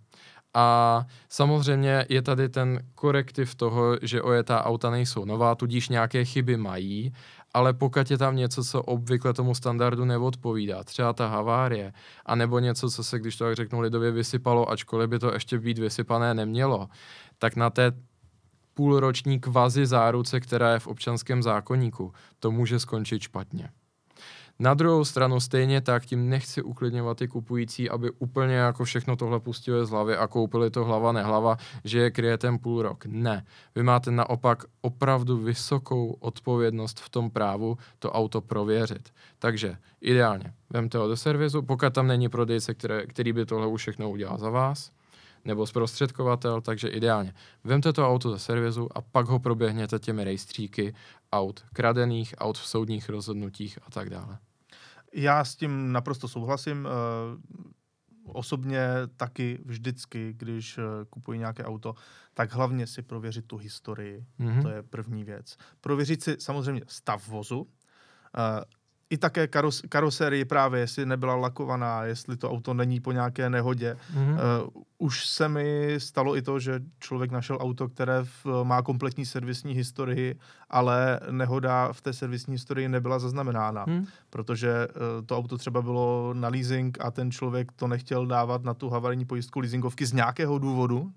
A 0.55 1.07
samozřejmě 1.29 2.07
je 2.09 2.23
tady 2.23 2.49
ten 2.49 2.81
korektiv 2.95 3.55
toho, 3.55 3.97
že 4.03 4.23
ojetá 4.23 4.65
auta 4.65 4.91
nejsou 4.91 5.25
nová, 5.25 5.55
tudíž 5.55 5.89
nějaké 5.89 6.25
chyby 6.25 6.57
mají, 6.57 7.13
ale 7.55 7.73
pokud 7.73 8.11
je 8.11 8.19
tam 8.19 8.37
něco, 8.37 8.65
co 8.65 8.83
obvykle 8.83 9.35
tomu 9.35 9.55
standardu 9.55 10.05
neodpovídá, 10.05 10.85
třeba 10.85 11.13
ta 11.13 11.27
havárie, 11.29 11.93
anebo 12.27 12.59
něco, 12.59 12.91
co 12.91 13.05
se, 13.05 13.19
když 13.19 13.37
to 13.37 13.45
tak 13.45 13.57
řeknu 13.57 13.81
lidově, 13.81 14.11
vysypalo, 14.11 14.71
ačkoliv 14.71 15.11
by 15.11 15.19
to 15.19 15.33
ještě 15.33 15.59
být 15.59 15.79
vysypané 15.79 16.35
nemělo, 16.35 16.89
tak 17.39 17.57
na 17.57 17.71
té 17.71 17.93
půlroční 18.75 19.41
kvazi 19.41 19.87
záruce, 19.87 20.41
která 20.41 20.73
je 20.73 20.79
v 20.79 20.87
občanském 20.87 21.43
zákoníku, 21.43 22.13
to 22.39 22.51
může 22.51 22.79
skončit 22.79 23.23
špatně. 23.23 23.71
Na 24.59 24.75
druhou 24.75 25.05
stranu 25.05 25.41
stejně 25.41 25.81
tak 25.81 26.07
tím 26.07 26.29
nechci 26.29 26.63
uklidňovat 26.63 27.19
ty 27.19 27.29
kupující, 27.29 27.91
aby 27.91 28.11
úplně 28.11 28.55
jako 28.55 28.85
všechno 28.85 29.17
tohle 29.17 29.41
pustili 29.41 29.87
z 29.87 29.91
hlavy 29.91 30.17
a 30.17 30.27
koupili 30.27 30.71
to 30.71 30.85
hlava 30.85 31.13
nehlava, 31.13 31.57
že 31.85 31.99
je 31.99 32.11
kryje 32.11 32.39
ten 32.39 32.59
půl 32.59 32.83
rok. 32.83 33.07
Ne. 33.07 33.45
Vy 33.75 33.83
máte 33.83 34.11
naopak 34.11 34.65
opravdu 34.81 35.39
vysokou 35.39 36.17
odpovědnost 36.21 37.01
v 37.01 37.09
tom 37.09 37.31
právu 37.31 37.79
to 37.99 38.13
auto 38.13 38.41
prověřit. 38.41 39.13
Takže 39.39 39.77
ideálně, 40.01 40.53
vemte 40.71 40.99
ho 40.99 41.09
do 41.09 41.17
servisu, 41.17 41.63
pokud 41.63 41.93
tam 41.93 42.07
není 42.07 42.29
prodejce, 42.29 42.75
které, 42.75 43.07
který 43.07 43.33
by 43.33 43.47
tohle 43.47 43.67
už 43.67 43.81
všechno 43.81 44.11
udělal 44.11 44.39
za 44.39 44.51
vás, 44.51 44.91
nebo 45.45 45.67
zprostředkovatel, 45.67 46.61
takže 46.61 46.89
ideálně. 46.89 47.35
Vemte 47.65 47.93
to 47.93 48.09
auto 48.09 48.31
ze 48.31 48.39
servisu 48.39 48.89
a 48.95 49.01
pak 49.01 49.27
ho 49.27 49.39
proběhněte 49.39 49.99
těmi 49.99 50.25
rejstříky 50.25 50.95
aut 51.33 51.65
kradených, 51.73 52.35
aut 52.39 52.59
v 52.59 52.67
soudních 52.67 53.09
rozhodnutích 53.09 53.79
a 53.83 53.91
tak 53.91 54.11
dále. 54.11 54.39
Já 55.13 55.45
s 55.45 55.57
tím 55.57 55.93
naprosto 55.93 56.29
souhlasím. 56.29 56.89
Eh, 56.89 56.93
osobně 58.25 58.89
taky 59.17 59.59
vždycky, 59.65 60.35
když 60.37 60.79
eh, 60.79 60.83
kupuji 61.11 61.39
nějaké 61.39 61.65
auto, 61.65 61.95
tak 62.35 62.53
hlavně 62.53 62.87
si 62.87 63.03
prověřit 63.03 63.47
tu 63.47 63.57
historii. 63.57 64.27
Mm-hmm. 64.41 64.63
To 64.63 64.69
je 64.69 64.83
první 64.83 65.25
věc. 65.25 65.57
Prověřit 65.81 66.23
si 66.23 66.37
samozřejmě 66.39 66.83
stav 66.87 67.29
vozu, 67.29 67.67
eh, 68.39 68.65
i 69.13 69.19
také 69.19 69.47
karos, 69.47 69.83
karosérii 69.89 70.45
právě, 70.45 70.81
jestli 70.81 71.07
nebyla 71.07 71.35
lakovaná, 71.35 72.05
jestli 72.05 72.37
to 72.37 72.51
auto 72.51 72.75
není 72.75 73.01
po 73.01 73.13
nějaké 73.13 73.51
nehodě. 73.51 73.97
Mm-hmm. 74.15 74.33
Uh, 74.33 74.83
už 74.99 75.27
se 75.27 75.49
mi 75.49 75.95
stalo 75.99 76.37
i 76.37 76.43
to, 76.43 76.59
že 76.59 76.81
člověk 76.99 77.31
našel 77.31 77.59
auto, 77.61 77.89
které 77.89 78.25
v, 78.25 78.65
má 78.65 78.83
kompletní 78.83 79.27
servisní 79.27 79.75
historii, 79.75 80.39
ale 80.71 81.21
nehoda 81.31 81.93
v 81.93 82.01
té 82.01 82.13
servisní 82.13 82.55
historii 82.55 82.89
nebyla 82.89 83.19
zaznamenána, 83.19 83.85
mm. 83.89 84.07
protože 84.31 84.89
uh, 84.89 85.27
to 85.27 85.37
auto 85.37 85.59
třeba 85.59 85.83
bylo 85.83 86.35
na 86.35 86.49
leasing 86.49 86.99
a 87.01 87.11
ten 87.11 87.31
člověk 87.31 87.73
to 87.73 87.89
nechtěl 87.89 88.27
dávat 88.27 88.65
na 88.65 88.75
tu 88.75 88.91
havarijní 88.91 89.25
pojistku 89.25 89.61
leasingovky 89.61 90.07
z 90.07 90.13
nějakého 90.13 90.59
důvodu, 90.59 91.13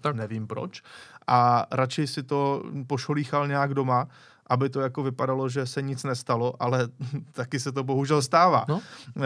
tak. 0.00 0.16
nevím 0.16 0.46
proč, 0.46 0.82
a 1.26 1.66
radši 1.70 2.06
si 2.06 2.22
to 2.22 2.62
pošolíchal 2.86 3.48
nějak 3.48 3.74
doma 3.74 4.08
aby 4.48 4.68
to 4.70 4.80
jako 4.80 5.02
vypadalo, 5.02 5.48
že 5.48 5.66
se 5.66 5.82
nic 5.82 6.04
nestalo, 6.04 6.62
ale 6.62 6.88
taky 7.32 7.60
se 7.60 7.72
to 7.72 7.84
bohužel 7.84 8.22
stává. 8.22 8.64
No. 8.68 8.80
Eh, 9.16 9.22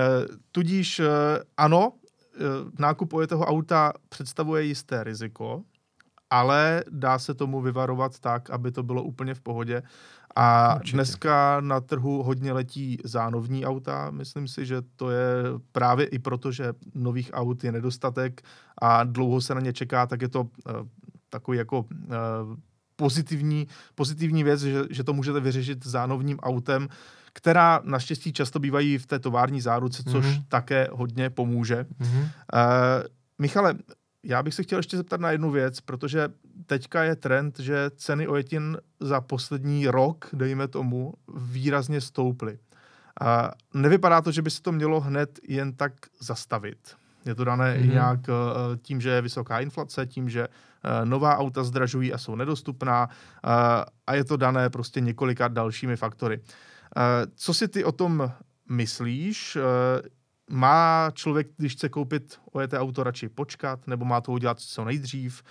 tudíž 0.53 1.01
eh, 1.01 1.07
ano, 1.57 1.93
eh, 2.37 2.41
nákup 2.79 3.13
ojetého 3.13 3.45
auta 3.45 3.93
představuje 4.09 4.65
jisté 4.65 5.05
riziko, 5.05 5.63
ale 6.31 6.85
dá 6.91 7.19
se 7.19 7.35
tomu 7.35 7.61
vyvarovat 7.61 8.19
tak, 8.19 8.51
aby 8.51 8.73
to 8.73 8.83
bylo 8.83 9.03
úplně 9.03 9.35
v 9.35 9.41
pohodě. 9.41 9.83
A 10.37 10.75
Určitě. 10.75 10.97
dneska 10.97 11.61
na 11.61 11.81
trhu 11.81 12.23
hodně 12.23 12.53
letí 12.53 12.99
zánovní 13.05 13.67
auta. 13.67 14.11
Myslím 14.11 14.49
si, 14.49 14.67
že 14.67 14.83
to 14.97 15.11
je 15.11 15.45
právě 15.73 16.07
i 16.07 16.19
proto, 16.19 16.53
že 16.53 16.73
nových 16.95 17.31
aut 17.33 17.65
je 17.65 17.73
nedostatek 17.73 18.43
a 18.83 19.05
dlouho 19.05 19.41
se 19.41 19.55
na 19.55 19.61
ně 19.61 19.73
čeká, 19.73 20.07
tak 20.07 20.23
je 20.23 20.29
to 20.29 20.41
uh, 20.41 20.49
takový 21.29 21.59
jako 21.59 21.79
uh, 21.81 21.87
pozitivní, 23.03 23.67
pozitivní 23.95 24.45
věc, 24.45 24.61
že, 24.61 24.85
že 24.91 25.05
to 25.05 25.13
můžete 25.13 25.41
vyřešit 25.41 25.87
zánovním 25.87 26.39
autem, 26.39 26.89
která 27.33 27.81
naštěstí 27.85 28.33
často 28.33 28.59
bývají 28.59 28.99
v 28.99 29.07
té 29.07 29.19
tovární 29.19 29.61
záruce, 29.61 30.03
což 30.03 30.25
mm-hmm. 30.25 30.45
také 30.49 30.89
hodně 30.93 31.31
pomůže. 31.31 31.83
Mm-hmm. 31.83 32.23
Uh, 32.23 32.29
Michale, 33.39 33.75
já 34.23 34.43
bych 34.43 34.55
se 34.55 34.63
chtěl 34.63 34.79
ještě 34.79 34.97
zeptat 34.97 35.21
na 35.21 35.31
jednu 35.31 35.51
věc, 35.51 35.81
protože 35.81 36.29
teďka 36.67 37.03
je 37.03 37.17
trend, 37.17 37.59
že 37.59 37.91
ceny 37.97 38.29
ojetin 38.29 38.79
za 39.01 39.21
poslední 39.21 39.87
rok, 39.87 40.29
dejme 40.33 40.69
tomu, 40.69 41.15
výrazně 41.35 42.01
stouply. 42.01 42.59
Uh, 43.19 43.83
nevypadá 43.83 44.23
to, 44.23 44.31
že 44.31 44.43
by 44.43 44.51
se 44.51 44.63
to 44.63 44.73
mělo 44.73 45.01
hned 45.01 45.39
jen 45.49 45.73
tak 45.73 45.93
zastavit. 46.21 46.79
Je 47.27 47.35
to 47.35 47.45
dané 47.45 47.79
mm-hmm. 47.79 47.93
nějak 47.93 48.21
uh, 48.29 48.77
tím, 48.83 49.01
že 49.01 49.11
je 49.11 49.23
vysoká 49.23 49.61
inflace, 49.61 50.07
tím, 50.07 50.29
že 50.29 50.49
nová 51.05 51.39
auta 51.39 51.65
zdražují 51.65 52.13
a 52.13 52.19
jsou 52.19 52.35
nedostupná 52.35 53.09
uh, 53.09 53.53
a 54.07 54.15
je 54.15 54.25
to 54.25 54.37
dané 54.37 54.71
prostě 54.71 55.01
několika 55.01 55.49
dalšími 55.49 55.97
faktory. 55.97 56.39
Uh, 56.39 56.43
co 57.35 57.55
si 57.55 57.69
ty 57.69 57.85
o 57.85 57.93
tom 57.93 58.33
myslíš? 58.71 59.59
Má 60.51 61.11
člověk, 61.15 61.47
když 61.57 61.73
chce 61.73 61.89
koupit 61.89 62.39
ojeté 62.53 62.79
auto, 62.79 63.03
radši 63.03 63.29
počkat, 63.29 63.87
nebo 63.87 64.05
má 64.05 64.21
to 64.21 64.33
udělat 64.33 64.61
co 64.61 64.85
nejdřív? 64.85 65.43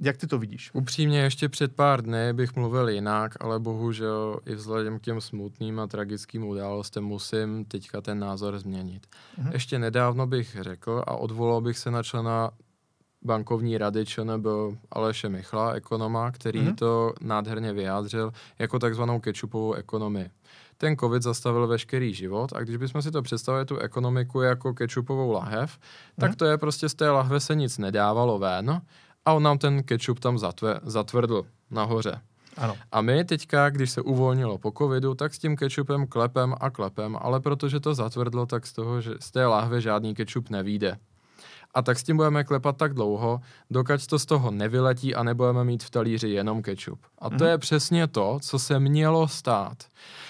Jak 0.00 0.16
ty 0.16 0.26
to 0.26 0.38
vidíš? 0.38 0.70
Upřímně 0.72 1.20
ještě 1.20 1.48
před 1.48 1.74
pár 1.74 2.02
dny 2.02 2.32
bych 2.32 2.56
mluvil 2.56 2.88
jinak, 2.88 3.34
ale 3.40 3.60
bohužel 3.60 4.40
i 4.46 4.54
vzhledem 4.54 4.98
k 4.98 5.02
těm 5.02 5.20
smutným 5.20 5.80
a 5.80 5.86
tragickým 5.86 6.44
událostem 6.44 7.04
musím 7.04 7.64
teďka 7.64 8.00
ten 8.00 8.18
názor 8.18 8.58
změnit. 8.58 9.06
Mhm. 9.38 9.52
Ještě 9.52 9.78
nedávno 9.78 10.26
bych 10.26 10.56
řekl 10.60 11.02
a 11.06 11.16
odvolal 11.16 11.60
bych 11.60 11.78
se 11.78 11.90
na 11.90 12.02
člena 12.02 12.50
bankovní 13.26 13.78
rady 13.78 14.06
ČNB 14.06 14.46
Aleše 14.90 15.28
Michla, 15.28 15.72
ekonoma, 15.72 16.30
který 16.30 16.60
mhm. 16.60 16.76
to 16.76 17.12
nádherně 17.20 17.72
vyjádřil 17.72 18.32
jako 18.58 18.78
takzvanou 18.78 19.20
kečupovou 19.20 19.72
ekonomii. 19.72 20.30
Ten 20.78 20.96
covid 20.96 21.22
zastavil 21.22 21.66
veškerý 21.66 22.14
život 22.14 22.52
a 22.52 22.60
když 22.60 22.76
bychom 22.76 23.02
si 23.02 23.10
to 23.10 23.22
představili 23.22 23.64
tu 23.64 23.78
ekonomiku 23.78 24.40
jako 24.40 24.74
kečupovou 24.74 25.32
lahev, 25.32 25.78
tak 26.20 26.30
mhm. 26.30 26.36
to 26.36 26.44
je 26.44 26.58
prostě 26.58 26.88
z 26.88 26.94
té 26.94 27.10
lahve 27.10 27.40
se 27.40 27.54
nic 27.54 27.78
nedávalo 27.78 28.38
ven, 28.38 28.82
a 29.26 29.32
on 29.32 29.42
nám 29.42 29.58
ten 29.58 29.82
ketchup 29.82 30.20
tam 30.20 30.38
zatve, 30.38 30.80
zatvrdl 30.82 31.46
nahoře. 31.70 32.20
Ano. 32.56 32.76
A 32.92 33.00
my 33.00 33.24
teďka, 33.24 33.70
když 33.70 33.90
se 33.90 34.00
uvolnilo 34.02 34.58
po 34.58 34.72
covidu, 34.78 35.14
tak 35.14 35.34
s 35.34 35.38
tím 35.38 35.56
kečupem 35.56 36.06
klepem 36.06 36.54
a 36.60 36.70
klepem, 36.70 37.18
ale 37.20 37.40
protože 37.40 37.80
to 37.80 37.94
zatvrdlo, 37.94 38.46
tak 38.46 38.66
z 38.66 38.72
toho, 38.72 39.00
že 39.00 39.10
z 39.20 39.30
té 39.30 39.46
láhve 39.46 39.80
žádný 39.80 40.14
kečup 40.14 40.50
nevíde. 40.50 40.98
A 41.74 41.82
tak 41.82 41.98
s 41.98 42.02
tím 42.02 42.16
budeme 42.16 42.44
klepat 42.44 42.76
tak 42.76 42.94
dlouho, 42.94 43.40
dokud 43.70 44.06
to 44.06 44.18
z 44.18 44.26
toho 44.26 44.50
nevyletí 44.50 45.14
a 45.14 45.22
nebudeme 45.22 45.64
mít 45.64 45.84
v 45.84 45.90
talíři 45.90 46.28
jenom 46.28 46.62
kečup. 46.62 47.00
A 47.18 47.30
to 47.30 47.44
mm. 47.44 47.50
je 47.50 47.58
přesně 47.58 48.06
to, 48.06 48.38
co 48.42 48.58
se 48.58 48.80
mělo 48.80 49.28
stát. 49.28 49.84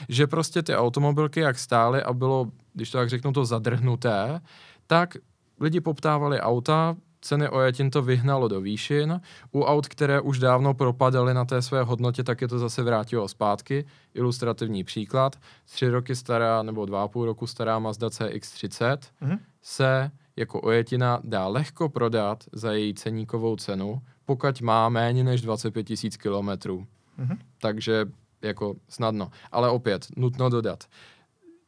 Že 0.09 0.27
prostě 0.27 0.62
ty 0.62 0.77
automobilky, 0.77 1.40
jak 1.40 1.59
stály 1.59 2.03
a 2.03 2.12
bylo, 2.12 2.46
když 2.72 2.90
to 2.90 2.99
tak 2.99 3.09
řeknu, 3.09 3.33
to 3.33 3.44
zadrhnuté, 3.44 4.40
tak 4.87 5.16
lidi 5.61 5.81
poptávali 5.81 6.40
auta, 6.40 6.96
ceny 7.20 7.49
ojetin 7.49 7.90
to 7.90 8.03
vyhnalo 8.03 8.49
do 8.49 8.61
výšin. 8.61 9.20
U 9.53 9.62
aut, 9.62 9.88
které 9.88 10.20
už 10.20 10.38
dávno 10.38 10.75
propadaly 10.75 11.35
na 11.35 11.44
té 11.44 11.62
své 11.62 11.83
hodnotě, 11.83 12.25
tak 12.25 12.40
je 12.40 12.49
to 12.49 12.59
zase 12.59 12.83
vrátilo 12.83 13.29
zpátky. 13.29 13.87
Ilustrativní 14.14 14.85
příklad. 14.85 15.37
Tři 15.64 15.88
roky 15.88 16.16
stará 16.16 16.62
nebo 16.62 16.87
dva 16.87 17.03
a 17.03 17.09
půl 17.09 17.25
roku 17.25 17.46
stará 17.46 17.79
Mazda 17.79 18.09
CX-30 18.09 18.99
mm-hmm. 19.22 19.38
se 19.62 20.11
jako 20.37 20.61
ojetina 20.61 21.20
dá 21.25 21.49
lehko 21.49 21.88
prodat 21.88 22.44
za 22.53 22.72
její 22.72 22.94
ceníkovou 22.94 23.57
cenu, 23.57 24.03
pokud 24.25 24.61
má 24.61 24.88
méně 24.88 25.25
než 25.25 25.40
25 25.40 25.85
tisíc 25.85 26.16
kilometrů. 26.16 26.87
Mm-hmm. 27.18 27.38
Takže 27.61 28.07
jako 28.42 28.75
snadno. 28.88 29.31
Ale 29.53 29.70
opět, 29.70 30.07
nutno 30.16 30.49
dodat. 30.49 30.85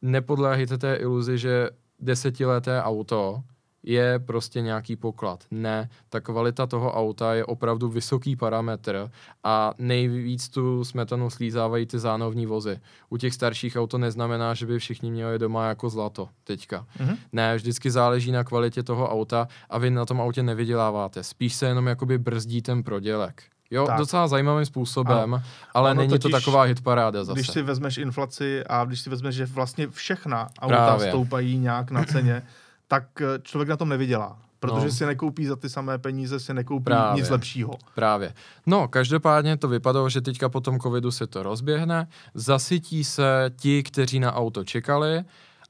Nepodléhejte 0.01 0.77
té 0.77 0.95
iluzi, 0.95 1.37
že 1.37 1.69
desetileté 1.99 2.81
auto 2.81 3.43
je 3.83 4.19
prostě 4.19 4.61
nějaký 4.61 4.95
poklad. 4.95 5.43
Ne, 5.51 5.89
ta 6.09 6.19
kvalita 6.19 6.65
toho 6.65 6.93
auta 6.93 7.33
je 7.33 7.45
opravdu 7.45 7.89
vysoký 7.89 8.35
parametr 8.35 9.11
a 9.43 9.73
nejvíc 9.77 10.49
tu 10.49 10.85
smetanu 10.85 11.29
slízávají 11.29 11.85
ty 11.85 11.99
zánovní 11.99 12.45
vozy. 12.45 12.79
U 13.09 13.17
těch 13.17 13.33
starších 13.33 13.75
auto 13.75 13.97
neznamená, 13.97 14.53
že 14.53 14.65
by 14.65 14.79
všichni 14.79 15.11
měli 15.11 15.39
doma 15.39 15.67
jako 15.67 15.89
zlato 15.89 16.29
teďka. 16.43 16.85
Mm-hmm. 16.99 17.17
Ne, 17.33 17.55
vždycky 17.55 17.91
záleží 17.91 18.31
na 18.31 18.43
kvalitě 18.43 18.83
toho 18.83 19.09
auta 19.09 19.47
a 19.69 19.77
vy 19.77 19.89
na 19.89 20.05
tom 20.05 20.21
autě 20.21 20.43
nevyděláváte. 20.43 21.23
Spíš 21.23 21.55
se 21.55 21.65
jenom 21.65 21.87
jakoby 21.87 22.17
brzdí 22.17 22.61
ten 22.61 22.83
prodělek. 22.83 23.43
Jo, 23.71 23.85
tak. 23.85 23.97
docela 23.97 24.27
zajímavým 24.27 24.65
způsobem, 24.65 25.33
a, 25.33 25.43
ale 25.73 25.95
není 25.95 26.09
totiž, 26.09 26.21
to 26.21 26.29
taková 26.29 26.63
hitparáda 26.63 27.23
zase. 27.23 27.39
Když 27.39 27.47
si 27.47 27.61
vezmeš 27.61 27.97
inflaci 27.97 28.63
a 28.69 28.85
když 28.85 29.01
si 29.01 29.09
vezmeš, 29.09 29.35
že 29.35 29.45
vlastně 29.45 29.87
všechna 29.87 30.47
auta 30.59 30.75
Právě. 30.75 31.07
stoupají 31.07 31.57
nějak 31.57 31.91
na 31.91 32.03
ceně, 32.03 32.43
tak 32.89 33.21
eh, 33.21 33.25
člověk 33.41 33.69
na 33.69 33.77
tom 33.77 33.89
nevydělá. 33.89 34.39
Protože 34.59 34.85
no. 34.85 34.91
si 34.91 35.05
nekoupí 35.05 35.45
za 35.45 35.55
ty 35.55 35.69
samé 35.69 35.97
peníze, 35.97 36.39
si 36.39 36.53
nekoupí 36.53 36.83
Právě. 36.83 37.21
nic 37.21 37.29
lepšího. 37.29 37.71
Právě. 37.95 38.33
No, 38.65 38.87
každopádně 38.87 39.57
to 39.57 39.67
vypadalo, 39.67 40.09
že 40.09 40.21
teďka 40.21 40.49
po 40.49 40.61
tom 40.61 40.79
covidu 40.79 41.11
se 41.11 41.27
to 41.27 41.43
rozběhne, 41.43 42.07
zasytí 42.33 43.03
se 43.03 43.51
ti, 43.55 43.83
kteří 43.83 44.19
na 44.19 44.33
auto 44.33 44.63
čekali 44.63 45.23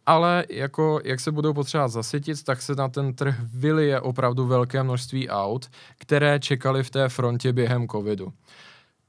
ale 0.10 0.46
jako 0.50 1.00
jak 1.04 1.20
se 1.20 1.32
budou 1.32 1.54
potřebovat 1.54 1.88
zasytit, 1.88 2.44
tak 2.44 2.62
se 2.62 2.76
na 2.76 2.88
ten 2.88 3.14
trh 3.14 3.36
vylije 3.54 4.02
opravdu 4.02 4.48
velké 4.48 4.84
množství 4.84 5.30
aut, 5.30 5.70
které 5.98 6.40
čekali 6.40 6.84
v 6.84 6.90
té 6.90 7.10
frontě 7.10 7.54
během 7.54 7.88
covidu. 7.88 8.34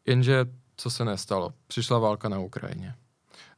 Jenže 0.07 0.47
co 0.77 0.91
se 0.91 1.05
nestalo? 1.05 1.53
Přišla 1.67 1.99
válka 1.99 2.29
na 2.29 2.39
Ukrajině. 2.39 2.95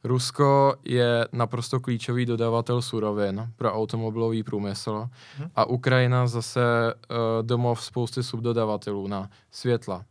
Rusko 0.03 0.75
je 0.83 1.27
naprosto 1.31 1.79
klíčový 1.79 2.25
dodavatel 2.25 2.81
surovin 2.81 3.49
pro 3.55 3.73
automobilový 3.73 4.43
průmysl 4.43 5.09
hmm. 5.37 5.49
a 5.55 5.65
Ukrajina 5.65 6.27
zase 6.27 6.61
uh, 6.93 7.17
domov 7.41 7.83
spousty 7.83 8.23
subdodavatelů 8.23 9.07
na 9.07 9.29
světla. 9.51 10.05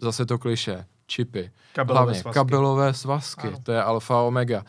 Zase 0.00 0.26
to 0.26 0.38
kliše, 0.38 0.86
čipy, 1.06 1.50
kabelové 1.72 2.00
hlavně 2.00 2.20
svazky. 2.20 2.34
kabelové 2.34 2.94
svazky, 2.94 3.48
ano. 3.48 3.58
to 3.62 3.72
je 3.72 3.82
alfa 3.82 4.20
omega. 4.20 4.64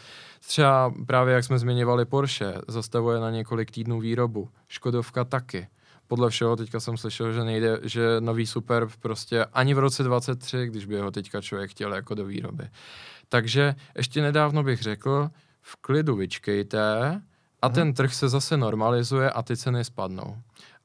Třeba 0.47 0.93
právě 1.05 1.34
jak 1.34 1.43
jsme 1.43 1.59
zmiňovali 1.59 2.05
Porsche, 2.05 2.53
zastavuje 2.68 3.20
na 3.20 3.32
několik 3.32 3.72
týdnů 3.72 3.99
výrobu, 3.99 4.49
Škodovka 4.68 5.24
taky. 5.24 5.68
Podle 6.07 6.30
všeho 6.30 6.55
teďka 6.55 6.80
jsem 6.80 6.97
slyšel, 6.97 7.32
že 7.32 7.43
nejde, 7.43 7.80
že 7.84 8.01
nový 8.20 8.47
Superb 8.47 8.91
prostě 8.99 9.45
ani 9.45 9.74
v 9.74 9.80
roce 9.80 10.03
23, 10.03 10.68
když 10.68 10.86
by 10.86 10.99
ho 10.99 11.11
teďka 11.11 11.41
člověk 11.41 11.72
chtěl 11.72 11.93
jako 11.93 12.16
do 12.16 12.26
výroby. 12.26 12.70
Takže 13.30 13.76
ještě 13.97 14.21
nedávno 14.21 14.63
bych 14.63 14.82
řekl, 14.82 15.30
v 15.61 15.76
klidu 15.76 16.15
vyčkejte 16.15 17.21
a 17.61 17.69
ten 17.69 17.93
trh 17.93 18.13
se 18.13 18.30
zase 18.30 18.57
normalizuje 18.57 19.32
a 19.32 19.41
ty 19.41 19.57
ceny 19.57 19.84
spadnou. 19.84 20.38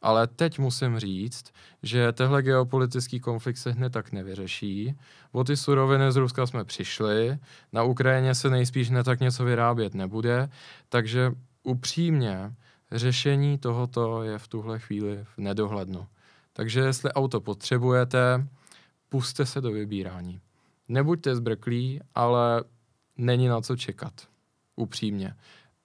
Ale 0.03 0.26
teď 0.26 0.59
musím 0.59 0.99
říct, 0.99 1.45
že 1.82 2.12
tehle 2.12 2.43
geopolitický 2.43 3.20
konflikt 3.20 3.57
se 3.57 3.72
hned 3.72 3.93
tak 3.93 4.12
nevyřeší. 4.12 4.95
O 5.32 5.45
ty 5.45 5.57
suroviny 5.57 6.12
z 6.12 6.16
Ruska 6.16 6.47
jsme 6.47 6.64
přišli, 6.64 7.38
na 7.72 7.82
Ukrajině 7.82 8.34
se 8.34 8.51
nejspíš 8.51 8.91
hned 8.91 9.05
tak 9.05 9.20
něco 9.20 9.45
vyrábět 9.45 9.95
nebude, 9.95 10.49
takže 10.88 11.32
upřímně 11.62 12.55
řešení 12.93 13.59
tohoto 13.59 14.22
je 14.22 14.38
v 14.38 14.49
tuhle 14.49 14.78
chvíli 14.78 15.24
v 15.36 15.38
nedohlednu. 15.38 16.07
Takže 16.53 16.80
jestli 16.80 17.12
auto 17.12 17.41
potřebujete, 17.41 18.47
puste 19.09 19.47
se 19.47 19.61
do 19.61 19.72
vybírání. 19.72 20.41
Nebuďte 20.91 21.36
zbrklí, 21.36 22.01
ale 22.14 22.64
není 23.16 23.49
na 23.49 23.61
co 23.61 23.76
čekat. 23.76 24.12
Upřímně. 24.76 25.34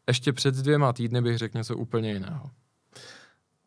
Ještě 0.07 0.33
před 0.33 0.55
dvěma 0.55 0.93
týdny 0.93 1.21
bych 1.21 1.37
řekl 1.37 1.57
něco 1.57 1.77
úplně 1.77 2.13
jiného. 2.13 2.49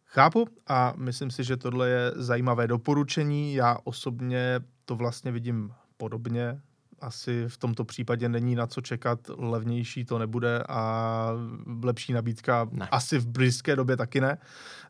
Chápu 0.04 0.46
a 0.66 0.92
myslím 0.96 1.30
si, 1.30 1.44
že 1.44 1.56
tohle 1.56 1.88
je 1.88 2.12
zajímavé 2.16 2.66
doporučení. 2.66 3.54
Já 3.54 3.78
osobně 3.84 4.60
to 4.84 4.96
vlastně 4.96 5.32
vidím 5.32 5.72
podobně. 5.96 6.60
Asi 7.00 7.44
v 7.48 7.56
tomto 7.56 7.84
případě 7.84 8.28
není 8.28 8.54
na 8.54 8.66
co 8.66 8.80
čekat, 8.80 9.18
levnější 9.36 10.04
to 10.04 10.18
nebude 10.18 10.62
a 10.68 11.30
lepší 11.82 12.12
nabídka 12.12 12.68
Ne. 12.72 12.88
asi 12.90 13.18
v 13.18 13.26
blízké 13.26 13.76
době 13.76 13.96
taky 13.96 14.20
ne. 14.20 14.38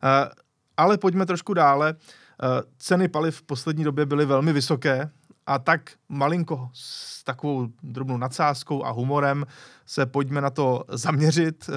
Eh, 0.03 0.29
Ale 0.77 0.97
pojďme 0.97 1.25
trošku 1.25 1.53
dále. 1.53 1.95
Eh, 2.43 2.63
Ceny 2.77 3.07
paliv 3.07 3.35
v 3.37 3.43
poslední 3.43 3.83
době 3.83 4.05
byly 4.05 4.25
velmi 4.25 4.53
vysoké 4.53 5.11
a 5.49 5.59
tak 5.59 5.91
malinko 6.09 6.69
s 6.73 7.23
takovou 7.23 7.67
drobnou 7.83 8.17
nadsázkou 8.17 8.85
a 8.85 8.91
humorem 8.91 9.45
se 9.85 10.05
pojďme 10.05 10.41
na 10.41 10.49
to 10.49 10.83
zaměřit 10.89 11.69
eh, 11.69 11.73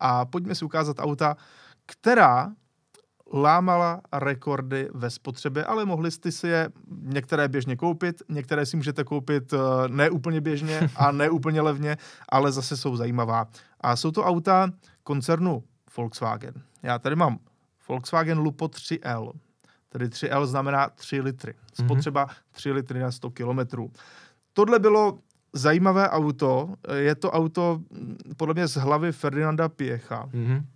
a 0.00 0.24
pojďme 0.24 0.54
si 0.54 0.64
ukázat 0.64 0.96
auta, 0.98 1.36
která 1.86 2.52
lámala 3.32 4.00
rekordy 4.12 4.88
ve 4.94 5.10
spotřebě, 5.10 5.64
ale 5.64 5.84
mohli 5.84 6.10
jste 6.10 6.32
si 6.32 6.48
je 6.48 6.68
některé 6.88 7.48
běžně 7.48 7.76
koupit, 7.76 8.22
některé 8.28 8.66
si 8.66 8.76
můžete 8.76 9.04
koupit 9.04 9.52
eh, 9.52 9.58
ne 9.88 10.10
úplně 10.10 10.40
běžně 10.40 10.90
a 10.96 11.12
ne 11.12 11.30
úplně 11.30 11.60
levně, 11.60 11.96
ale 12.28 12.52
zase 12.52 12.76
jsou 12.76 12.96
zajímavá. 12.96 13.46
A 13.80 13.96
jsou 13.96 14.10
to 14.10 14.24
auta 14.24 14.70
koncernu 15.02 15.64
Volkswagen. 15.96 16.54
Já 16.82 16.98
tady 16.98 17.16
mám 17.16 17.38
Volkswagen 17.88 18.38
Lupo 18.38 18.66
3L. 18.66 19.32
Tedy 19.88 20.06
3L 20.08 20.46
znamená 20.46 20.88
3 20.88 21.20
litry. 21.20 21.54
Spotřeba 21.84 22.26
3 22.50 22.72
litry 22.72 23.00
na 23.00 23.10
100 23.12 23.30
kilometrů. 23.30 23.90
Tohle 24.52 24.78
bylo 24.78 25.18
zajímavé 25.52 26.08
auto. 26.10 26.74
Je 26.94 27.14
to 27.14 27.30
auto 27.32 27.80
mm, 27.90 28.16
podle 28.36 28.54
mě 28.54 28.66
z 28.66 28.74
hlavy 28.76 29.12
Ferdinanda 29.12 29.68
Piecha 29.68 30.28
Mhm. 30.32 30.66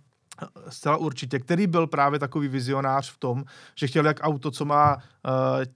Zcela 0.69 0.97
určitě, 0.97 1.39
který 1.39 1.67
byl 1.67 1.87
právě 1.87 2.19
takový 2.19 2.47
vizionář 2.47 3.11
v 3.11 3.17
tom, 3.17 3.43
že 3.75 3.87
chtěl 3.87 4.05
jak 4.05 4.19
auto, 4.21 4.51
co 4.51 4.65
má 4.65 4.95
uh, 4.95 5.01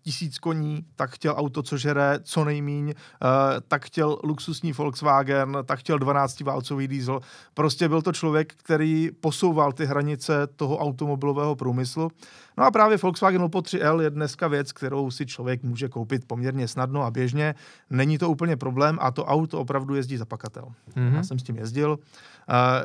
tisíc 0.01 0.39
koní, 0.39 0.85
tak 0.95 1.09
chtěl 1.09 1.33
auto, 1.37 1.63
co 1.63 1.77
žere 1.77 2.19
co 2.23 2.45
nejmíň, 2.45 2.85
uh, 2.87 3.29
tak 3.67 3.85
chtěl 3.85 4.17
luxusní 4.23 4.73
Volkswagen, 4.73 5.57
tak 5.65 5.79
chtěl 5.79 5.97
12-válcový 5.97 6.87
diesel. 6.87 7.19
Prostě 7.53 7.89
byl 7.89 8.01
to 8.01 8.11
člověk, 8.11 8.53
který 8.53 9.09
posouval 9.19 9.71
ty 9.71 9.85
hranice 9.85 10.47
toho 10.55 10.77
automobilového 10.77 11.55
průmyslu. 11.55 12.11
No 12.57 12.63
a 12.63 12.71
právě 12.71 12.97
Volkswagen 12.97 13.41
Lupo 13.41 13.59
3L 13.59 14.01
je 14.01 14.09
dneska 14.09 14.47
věc, 14.47 14.71
kterou 14.71 15.11
si 15.11 15.25
člověk 15.25 15.63
může 15.63 15.89
koupit 15.89 16.25
poměrně 16.27 16.67
snadno 16.67 17.03
a 17.03 17.11
běžně. 17.11 17.55
Není 17.89 18.17
to 18.17 18.29
úplně 18.29 18.57
problém 18.57 18.97
a 19.01 19.11
to 19.11 19.25
auto 19.25 19.59
opravdu 19.59 19.95
jezdí 19.95 20.17
za 20.17 20.25
pakatel. 20.25 20.67
Mhm. 20.95 21.15
Já 21.15 21.23
jsem 21.23 21.39
s 21.39 21.43
tím 21.43 21.57
jezdil. 21.57 21.89
Uh, 21.89 21.95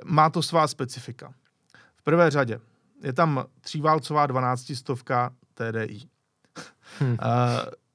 má 0.05 0.31
to 0.31 0.43
svá 0.43 0.67
specifika. 0.67 1.35
V 2.01 2.03
prvé 2.03 2.31
řadě 2.31 2.61
je 3.03 3.13
tam 3.13 3.45
tříválcová 3.61 4.27
12 4.27 4.73
stovka 4.75 5.31
TDI. 5.55 6.01
Hm. 7.01 7.11
Uh, 7.11 7.17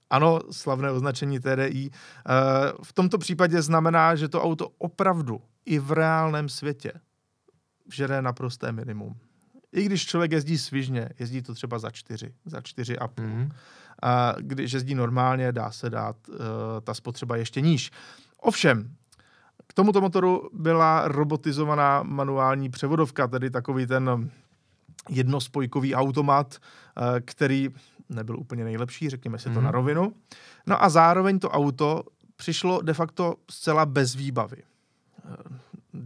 ano, 0.10 0.40
slavné 0.52 0.92
označení 0.92 1.40
TDI. 1.40 1.90
Uh, 1.90 2.84
v 2.84 2.94
tomto 2.94 3.18
případě 3.18 3.62
znamená, 3.62 4.16
že 4.16 4.28
to 4.28 4.44
auto 4.44 4.70
opravdu 4.78 5.42
i 5.66 5.80
v 5.80 5.92
reálném 5.92 6.50
světě 6.50 6.92
žere 7.94 8.22
naprosté 8.22 8.72
minimum. 8.72 9.18
I 9.72 9.84
když 9.84 10.06
člověk 10.06 10.32
jezdí 10.32 10.58
svižně, 10.58 11.10
jezdí 11.20 11.42
to 11.42 11.54
třeba 11.54 11.80
za 11.80 11.92
čtyři, 11.92 12.34
za 12.46 12.62
čtyři 12.62 13.00
a 13.00 13.08
půl. 13.08 13.26
Mhm. 13.26 13.52
A 14.02 14.34
když 14.40 14.72
jezdí 14.72 14.96
normálně, 14.96 15.52
dá 15.52 15.72
se 15.72 15.90
dát 15.90 16.16
uh, 16.30 16.36
ta 16.84 16.94
spotřeba 16.94 17.36
ještě 17.36 17.62
níž. 17.62 17.92
Ovšem, 18.38 18.96
tomuto 19.76 20.02
motoru 20.02 20.50
byla 20.54 21.08
robotizovaná 21.08 22.04
manuální 22.04 22.70
převodovka, 22.70 23.28
tedy 23.28 23.50
takový 23.50 23.88
ten 23.88 24.30
jednospojkový 25.10 25.96
automat, 25.96 26.56
eh, 26.58 27.22
který 27.22 27.70
nebyl 28.10 28.40
úplně 28.40 28.64
nejlepší, 28.64 29.10
řekněme 29.10 29.38
si 29.40 29.44
to 29.44 29.50
Mhm. 29.50 29.64
na 29.64 29.72
rovinu. 29.72 30.14
No 30.68 30.84
a 30.84 30.90
zároveň 30.90 31.40
to 31.40 31.50
auto 31.50 32.04
přišlo 32.36 32.82
de 32.82 32.94
facto 32.94 33.36
zcela 33.52 33.86
bez 33.86 34.16
výbavy. 34.16 34.58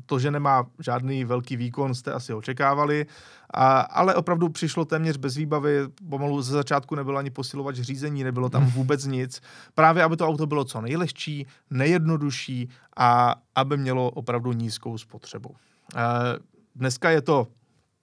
To, 0.06 0.20
že 0.20 0.32
nemá 0.32 0.66
žádný 0.80 1.26
velký 1.26 1.58
výkon, 1.58 1.96
jste 1.96 2.14
asi 2.14 2.34
očekávali, 2.34 3.06
a, 3.54 3.80
ale 3.80 4.16
opravdu 4.16 4.50
přišlo 4.50 4.86
téměř 4.86 5.18
bez 5.18 5.36
výbavy, 5.36 5.80
pomalu 6.10 6.42
ze 6.42 6.54
začátku 6.54 6.96
nebylo 6.96 7.18
ani 7.18 7.30
posilovač 7.30 7.76
řízení, 7.76 8.24
nebylo 8.24 8.50
tam 8.50 8.66
vůbec 8.66 9.06
nic. 9.06 9.42
Právě, 9.76 10.04
aby 10.04 10.18
to 10.18 10.28
auto 10.28 10.48
bylo 10.48 10.66
co 10.66 10.82
nejlehčí, 10.82 11.48
nejjednodušší 11.70 12.70
a 12.98 13.36
aby 13.56 13.78
mělo 13.78 14.10
opravdu 14.10 14.52
nízkou 14.52 14.98
spotřebu. 14.98 15.56
Eh, 15.96 16.50
Dneska 16.76 17.10
je 17.10 17.22
to 17.22 17.48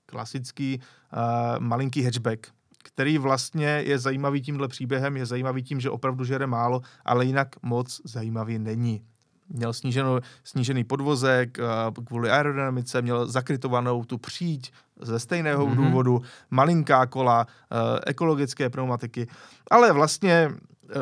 klasický 0.06 0.80
uh, 0.80 1.18
malinký 1.58 2.02
hatchback, 2.02 2.46
který 2.84 3.18
vlastně 3.18 3.66
je 3.66 3.98
zajímavý 3.98 4.42
tímhle 4.42 4.68
příběhem, 4.68 5.16
je 5.16 5.26
zajímavý 5.26 5.62
tím, 5.62 5.80
že 5.80 5.90
opravdu 5.90 6.24
žere 6.24 6.46
málo, 6.46 6.80
ale 7.04 7.24
jinak 7.24 7.48
moc 7.62 8.00
zajímavý 8.04 8.58
není. 8.58 9.02
Měl 9.48 9.72
sníženo, 9.72 10.20
snížený 10.44 10.84
podvozek 10.84 11.58
uh, 11.58 12.04
kvůli 12.04 12.30
aerodynamice, 12.30 13.02
měl 13.02 13.26
zakrytovanou 13.26 14.04
tu 14.04 14.18
příď 14.18 14.72
ze 15.00 15.18
stejného 15.18 15.66
Mhm. 15.66 15.74
mm-hmm. 15.74 15.86
důvodu, 15.86 16.22
malinká 16.50 17.06
kola, 17.06 17.46
uh, 17.46 17.78
ekologické 18.06 18.70
pneumatiky, 18.70 19.26
ale 19.70 19.92
vlastně 19.92 20.50
uh, 20.50 20.92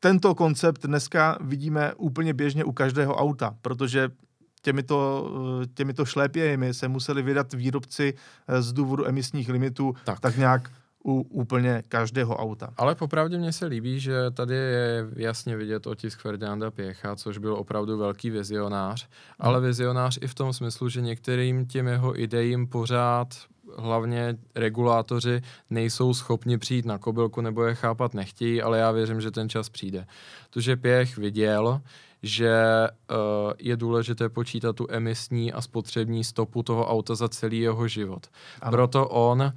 tento 0.00 0.34
koncept 0.34 0.86
dneska 0.86 1.38
vidíme 1.40 1.94
úplně 1.96 2.34
běžně 2.34 2.64
u 2.64 2.72
každého 2.72 3.16
auta, 3.16 3.56
protože 3.62 4.10
těmito, 4.64 5.30
eh, 5.62 5.66
těmito 5.74 6.04
šlépějmi 6.04 6.74
se 6.74 6.88
museli 6.88 7.22
vydat 7.22 7.52
výrobci 7.52 8.14
eh, 8.48 8.62
z 8.62 8.72
důvodu 8.72 9.06
emisních 9.06 9.48
limitů 9.48 9.94
tak, 10.04 10.20
tak 10.20 10.36
nějak 10.36 10.70
u 11.04 11.20
úplně 11.20 11.82
každého 11.88 12.36
auta. 12.36 12.70
Ale 12.76 12.94
popravdě 12.94 13.38
mně 13.38 13.52
se 13.52 13.66
líbí, 13.66 14.00
že 14.00 14.30
tady 14.30 14.54
je 14.54 15.06
jasně 15.16 15.56
vidět 15.56 15.86
otisk 15.86 16.20
Ferdinanda 16.20 16.70
Pěcha, 16.70 17.16
což 17.16 17.38
byl 17.38 17.54
opravdu 17.54 17.98
velký 17.98 18.30
vizionář, 18.30 19.08
ale 19.38 19.60
vizionář 19.60 20.18
i 20.22 20.26
v 20.26 20.34
tom 20.34 20.52
smyslu, 20.52 20.88
že 20.88 21.00
některým 21.00 21.66
těm 21.66 21.86
jeho 21.86 22.20
idejím 22.20 22.66
pořád 22.66 23.28
hlavně 23.76 24.36
regulátoři 24.54 25.42
nejsou 25.70 26.14
schopni 26.14 26.58
přijít 26.58 26.86
na 26.86 26.98
kobylku 26.98 27.40
nebo 27.40 27.64
je 27.64 27.74
chápat 27.74 28.14
nechtějí, 28.14 28.62
ale 28.62 28.78
já 28.78 28.90
věřím, 28.90 29.20
že 29.20 29.30
ten 29.30 29.48
čas 29.48 29.68
přijde. 29.68 30.06
To, 30.50 30.60
že 30.60 30.76
Pěch 30.76 31.16
viděl, 31.16 31.80
že 32.22 32.54
uh, 33.10 33.52
je 33.58 33.76
důležité 33.76 34.28
počítat 34.28 34.76
tu 34.76 34.86
emisní 34.90 35.52
a 35.52 35.60
spotřební 35.60 36.24
stopu 36.24 36.62
toho 36.62 36.86
auta 36.86 37.14
za 37.14 37.28
celý 37.28 37.60
jeho 37.60 37.88
život. 37.88 38.26
Ano. 38.62 38.70
Proto 38.70 39.08
on 39.08 39.52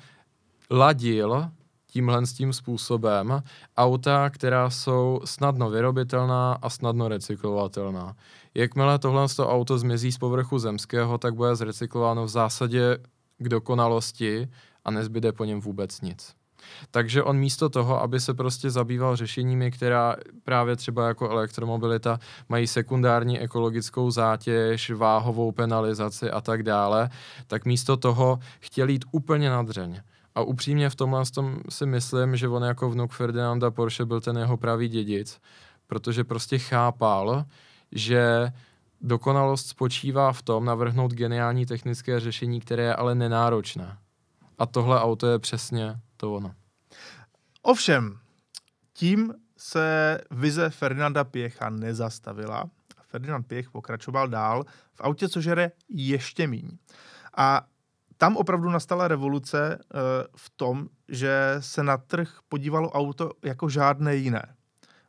ladil 0.72 1.50
tímhle 1.88 2.26
s 2.26 2.34
tím 2.34 2.54
způsobem 2.54 3.44
auta, 3.78 4.30
která 4.30 4.70
jsou 4.70 5.22
snadno 5.26 5.70
vyrobitelná 5.70 6.54
a 6.62 6.70
snadno 6.70 7.08
recyklovatelná. 7.08 8.16
Jakmile 8.54 9.00
tohle 9.00 9.28
to 9.36 9.50
auto 9.50 9.78
zmizí 9.78 10.12
z 10.12 10.18
povrchu 10.18 10.60
zemského, 10.60 11.18
tak 11.18 11.36
bude 11.36 11.56
zrecyklováno 11.56 12.26
v 12.26 12.30
zásadě 12.30 12.98
k 13.38 13.50
dokonalosti 13.50 14.48
a 14.86 14.92
nezbyde 14.92 15.32
po 15.32 15.46
něm 15.46 15.62
vůbec 15.62 16.02
nic. 16.02 16.34
Takže 16.92 17.24
on 17.24 17.38
místo 17.38 17.70
toho, 17.70 18.02
aby 18.02 18.20
se 18.20 18.34
prostě 18.34 18.70
zabýval 18.70 19.16
řešeními, 19.16 19.72
která 19.72 20.16
právě 20.44 20.76
třeba 20.76 21.08
jako 21.08 21.30
elektromobilita 21.30 22.20
mají 22.50 22.68
sekundární 22.68 23.40
ekologickou 23.40 24.12
zátěž, 24.12 24.92
váhovou 24.92 25.52
penalizaci 25.52 26.32
a 26.32 26.42
tak 26.42 26.64
dále, 26.64 27.10
tak 27.48 27.66
místo 27.66 27.98
toho 27.98 28.40
chtěl 28.60 28.90
jít 28.90 29.06
úplně 29.12 29.50
na 29.50 29.64
dřeň. 29.64 30.02
A 30.38 30.42
upřímně 30.42 30.90
v 30.90 30.96
tomhle 30.96 31.26
tom 31.26 31.60
si 31.70 31.86
myslím, 31.86 32.36
že 32.36 32.48
on 32.48 32.64
jako 32.64 32.90
vnuk 32.90 33.12
Ferdinanda 33.12 33.72
Porsche 33.72 34.06
byl 34.06 34.22
ten 34.22 34.38
jeho 34.38 34.58
pravý 34.58 34.88
dědic, 34.88 35.42
protože 35.88 36.24
prostě 36.24 36.60
chápal, 36.60 37.46
že 37.92 38.52
dokonalost 39.02 39.68
spočívá 39.68 40.34
v 40.34 40.42
tom 40.42 40.66
navrhnout 40.66 41.14
geniální 41.14 41.66
technické 41.66 42.20
řešení, 42.20 42.60
které 42.60 42.84
je 42.84 42.96
ale 42.96 43.16
nenáročné. 43.16 43.98
A 44.58 44.66
tohle 44.66 45.02
auto 45.02 45.28
je 45.28 45.40
přesně 45.40 46.00
to 46.18 46.34
ono. 46.34 46.54
Ovšem, 47.62 48.20
tím 48.94 49.34
se 49.58 50.18
vize 50.32 50.70
Ferdinanda 50.70 51.24
Pěcha 51.24 51.70
nezastavila. 51.70 52.70
Ferdinand 53.08 53.48
Pěch 53.48 53.70
pokračoval 53.70 54.28
dál 54.28 54.64
v 54.94 55.02
autě, 55.02 55.30
co 55.30 55.42
žere 55.42 55.72
ještě 55.90 56.48
míň. 56.48 56.78
A 57.38 57.66
tam 58.18 58.38
opravdu 58.38 58.70
nastala 58.70 59.08
revoluce 59.08 59.80
uh, 59.80 60.00
v 60.36 60.50
tom, 60.50 60.88
že 61.10 61.56
se 61.60 61.84
na 61.84 61.98
trh 61.98 62.40
podívalo 62.50 62.92
auto 62.92 63.32
jako 63.46 63.70
žádné 63.70 64.16
jiné. 64.16 64.58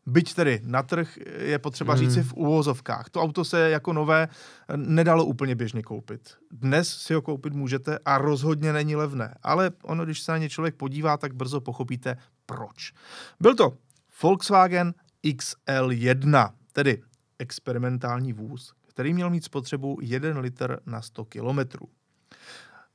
Byť 0.06 0.34
tedy 0.34 0.61
na 0.64 0.82
trh 0.82 1.18
je 1.38 1.59
potřeba 1.59 1.94
hmm. 1.94 2.04
říci 2.04 2.22
v 2.22 2.34
úvozovkách. 2.34 3.11
To 3.11 3.22
auto 3.22 3.44
se 3.44 3.70
jako 3.70 3.92
nové 3.92 4.28
nedalo 4.76 5.24
úplně 5.24 5.54
běžně 5.54 5.82
koupit. 5.82 6.34
Dnes 6.50 6.88
si 6.88 7.14
ho 7.14 7.22
koupit 7.22 7.52
můžete 7.52 7.98
a 8.04 8.18
rozhodně 8.18 8.72
není 8.72 8.96
levné. 8.96 9.34
Ale 9.42 9.70
ono, 9.82 10.04
když 10.04 10.20
se 10.20 10.32
na 10.32 10.38
ně 10.38 10.48
člověk 10.48 10.74
podívá, 10.74 11.16
tak 11.16 11.34
brzo 11.34 11.61
pochopíte 11.61 12.16
proč. 12.46 12.92
Byl 13.40 13.54
to 13.54 13.76
Volkswagen 14.22 14.94
XL1, 15.24 16.52
tedy 16.72 17.02
experimentální 17.38 18.32
vůz, 18.32 18.72
který 18.86 19.14
měl 19.14 19.30
mít 19.30 19.44
spotřebu 19.44 19.98
1 20.02 20.40
litr 20.40 20.80
na 20.86 21.02
100 21.02 21.24
kilometrů. 21.24 21.88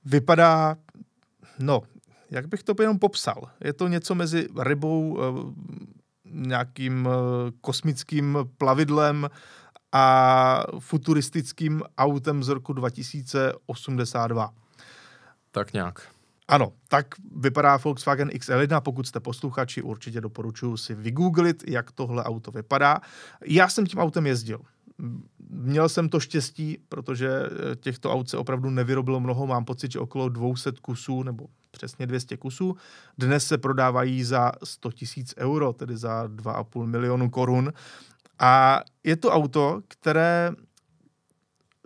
Vypadá, 0.05 0.75
no, 1.59 1.81
jak 2.31 2.47
bych 2.47 2.63
to 2.63 2.73
jenom 2.81 2.99
popsal? 2.99 3.49
Je 3.63 3.73
to 3.73 3.87
něco 3.87 4.15
mezi 4.15 4.47
rybou, 4.59 5.19
eh, 5.21 5.53
nějakým 6.25 7.09
eh, 7.11 7.51
kosmickým 7.61 8.37
plavidlem 8.57 9.29
a 9.91 10.63
futuristickým 10.79 11.81
autem 11.97 12.43
z 12.43 12.47
roku 12.47 12.73
2082. 12.73 14.53
Tak 15.51 15.73
nějak. 15.73 16.13
Ano, 16.47 16.73
tak 16.87 17.05
vypadá 17.35 17.77
Volkswagen 17.77 18.29
XL1. 18.29 18.81
Pokud 18.81 19.07
jste 19.07 19.19
posluchači, 19.19 19.81
určitě 19.81 20.21
doporučuji 20.21 20.77
si 20.77 20.95
vygooglit, 20.95 21.63
jak 21.67 21.91
tohle 21.91 22.23
auto 22.23 22.51
vypadá. 22.51 22.99
Já 23.45 23.69
jsem 23.69 23.85
tím 23.85 23.99
autem 23.99 24.25
jezdil. 24.25 24.59
Měl 25.49 25.89
jsem 25.89 26.09
to 26.09 26.19
štěstí, 26.19 26.77
protože 26.89 27.29
eh, 27.29 27.75
těchto 27.75 28.11
aut 28.11 28.29
se 28.29 28.37
opravdu 28.37 28.69
nevyrobilo 28.69 29.19
mnoho. 29.19 29.47
Mám 29.47 29.65
pocit, 29.65 29.91
že 29.91 29.99
okolo 29.99 30.29
200 30.29 30.71
kusů 30.81 31.23
nebo 31.23 31.47
přesně 31.71 32.07
200 32.07 32.37
kusů. 32.37 32.75
Dnes 33.17 33.47
se 33.47 33.57
prodávají 33.57 34.23
za 34.23 34.51
100 34.63 34.91
tisíc 34.91 35.33
euro, 35.37 35.73
tedy 35.73 35.97
za 35.97 36.27
2,5 36.27 36.85
milionu 36.85 37.29
korun. 37.29 37.73
A 38.39 38.81
je 39.03 39.15
to 39.15 39.31
auto, 39.31 39.81
které 39.87 40.51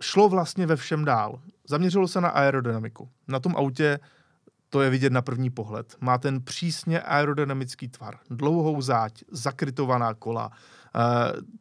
šlo 0.02 0.28
vlastně 0.28 0.66
ve 0.66 0.76
všem 0.76 1.04
dál. 1.04 1.40
Zaměřilo 1.68 2.08
se 2.08 2.20
na 2.20 2.28
aerodynamiku. 2.28 3.08
Na 3.28 3.40
tom 3.40 3.56
autě 3.56 3.98
to 4.70 4.82
je 4.82 4.90
vidět 4.90 5.12
na 5.12 5.22
první 5.22 5.50
pohled. 5.50 5.96
Má 6.00 6.18
ten 6.18 6.42
přísně 6.42 7.00
aerodynamický 7.00 7.88
tvar, 7.88 8.18
dlouhou 8.30 8.80
záď, 8.80 9.12
zakrytovaná 9.30 10.14
kola, 10.14 10.50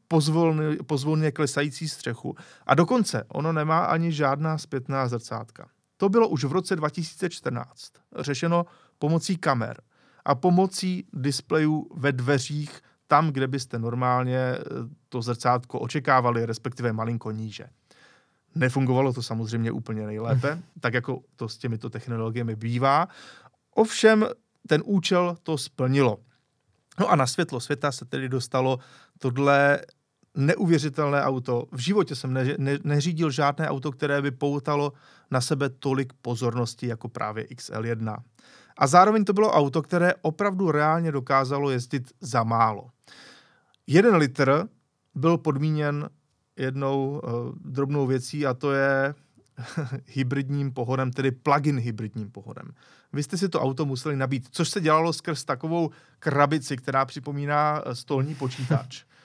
pozvolně, 0.07 0.77
pozvolně 0.87 1.31
klesající 1.31 1.89
střechu 1.89 2.35
a 2.65 2.75
dokonce 2.75 3.23
ono 3.27 3.53
nemá 3.53 3.85
ani 3.85 4.11
žádná 4.11 4.57
zpětná 4.57 5.07
zrcátka. 5.07 5.69
To 5.97 6.09
bylo 6.09 6.27
už 6.27 6.43
v 6.43 6.51
roce 6.51 6.75
2014 6.75 7.91
řešeno 8.19 8.65
pomocí 8.99 9.37
kamer 9.37 9.81
a 10.25 10.35
pomocí 10.35 11.07
displejů 11.13 11.87
ve 11.95 12.11
dveřích 12.11 12.81
tam, 13.07 13.31
kde 13.31 13.47
byste 13.47 13.79
normálně 13.79 14.37
eh, 14.37 14.63
to 15.09 15.21
zrcátko 15.21 15.79
očekávali, 15.79 16.45
respektive 16.45 16.93
malinko 16.93 17.31
níže. 17.31 17.65
Nefungovalo 18.55 19.13
to 19.13 19.21
samozřejmě 19.23 19.71
úplně 19.71 20.05
nejlépe, 20.05 20.61
tak 20.79 20.93
jako 20.93 21.21
to 21.35 21.49
s 21.49 21.57
těmito 21.57 21.89
technologiemi 21.89 22.55
bývá. 22.55 23.07
Ovšem 23.75 24.25
ten 24.67 24.83
účel 24.85 25.37
to 25.43 25.57
splnilo. 25.57 26.17
No 26.99 27.09
a 27.09 27.15
na 27.15 27.27
světlo 27.27 27.59
světa 27.59 27.91
se 27.91 28.05
tedy 28.05 28.29
dostalo 28.29 28.79
tohle 29.19 29.79
neuvěřitelné 30.37 31.23
auto. 31.23 31.65
V 31.71 31.79
životě 31.79 32.15
jsem 32.15 32.33
ne, 32.33 32.55
ne, 32.57 32.77
neřídil 32.83 33.31
žádné 33.31 33.69
auto, 33.69 33.91
které 33.91 34.21
by 34.21 34.31
poutalo 34.31 34.93
na 35.31 35.41
sebe 35.41 35.69
tolik 35.69 36.13
pozornosti 36.21 36.87
jako 36.87 37.09
právě 37.09 37.43
XL1. 37.43 38.17
A 38.77 38.87
zároveň 38.87 39.25
to 39.25 39.33
bylo 39.33 39.51
auto, 39.51 39.81
které 39.81 40.13
opravdu 40.21 40.71
reálně 40.71 41.11
dokázalo 41.11 41.69
jezdit 41.69 42.11
za 42.21 42.43
málo. 42.43 42.89
Jeden 43.87 44.15
litr 44.15 44.67
byl 45.15 45.37
podmíněn 45.37 46.09
jednou 46.57 47.09
uh, 47.09 47.55
drobnou 47.65 48.07
věcí 48.07 48.45
a 48.45 48.53
to 48.53 48.71
je 48.71 49.15
hybridním 50.05 50.71
pohodem, 50.73 51.11
tedy 51.11 51.31
plug-in 51.31 51.79
hybridním 51.79 52.31
pohodem. 52.31 52.67
Vy 53.13 53.23
jste 53.23 53.37
si 53.37 53.49
to 53.49 53.61
auto 53.61 53.85
museli 53.85 54.15
nabít, 54.15 54.47
což 54.51 54.69
se 54.69 54.81
dělalo 54.81 55.13
skrz 55.13 55.43
takovou 55.43 55.89
krabici, 56.19 56.77
která 56.77 57.05
připomíná 57.05 57.81
eh, 57.85 57.95
stolní 57.95 58.35
počítač. 58.35 59.03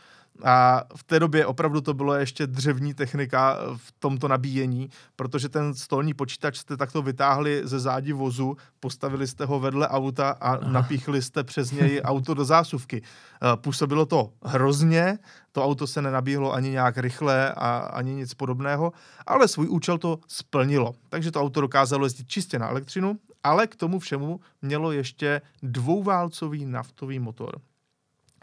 A 0.45 0.82
v 0.97 1.05
té 1.05 1.20
době 1.20 1.47
opravdu 1.47 1.80
to 1.80 1.95
bylo 1.95 2.14
ještě 2.14 2.47
dřevní 2.47 2.95
technika 2.95 3.59
v 3.76 3.93
tomto 3.99 4.28
nabíjení, 4.28 4.90
protože 5.16 5.49
ten 5.49 5.74
stolní 5.74 6.14
počítač 6.14 6.57
jste 6.59 6.76
takto 6.76 7.03
vytáhli 7.03 7.61
ze 7.64 7.80
zádi 7.80 8.12
vozu, 8.12 8.57
postavili 8.80 9.26
jste 9.26 9.45
ho 9.45 9.61
vedle 9.61 9.88
auta 9.88 10.30
a 10.30 10.53
Aha. 10.53 10.70
napíchli 10.70 11.22
jste 11.22 11.45
přes 11.45 11.70
něj 11.70 12.01
auto 12.05 12.34
do 12.34 12.45
zásuvky. 12.45 13.03
Eh, 13.03 13.57
působilo 13.57 14.07
to 14.07 14.32
hrozně, 14.45 15.18
to 15.53 15.64
auto 15.64 15.86
se 15.86 16.03
nenabíhlo 16.03 16.53
ani 16.53 16.70
nějak 16.70 16.99
rychle 16.99 17.53
a 17.53 17.76
ani 17.76 18.14
nic 18.14 18.34
podobného, 18.34 18.93
ale 19.26 19.49
svůj 19.49 19.68
účel 19.68 19.99
to 19.99 20.18
splnilo. 20.28 20.95
Takže 21.09 21.30
to 21.30 21.40
auto 21.40 21.61
dokázalo 21.61 22.07
jezdit 22.07 22.28
čistě 22.28 22.59
na 22.59 22.68
elektřinu, 22.68 23.18
ale 23.45 23.66
k 23.66 23.76
tomu 23.76 23.99
všemu 23.99 24.40
mělo 24.62 24.93
ještě 24.93 25.40
dvouválcový 25.62 26.66
naftový 26.66 27.18
motor 27.18 27.61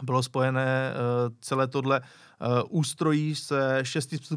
bylo 0.04 0.24
spojené 0.24 0.94
uh, 0.94 1.36
celé 1.42 1.68
tohle 1.68 2.02
uh, 2.02 2.48
ústrojí 2.70 3.36
se 3.36 3.84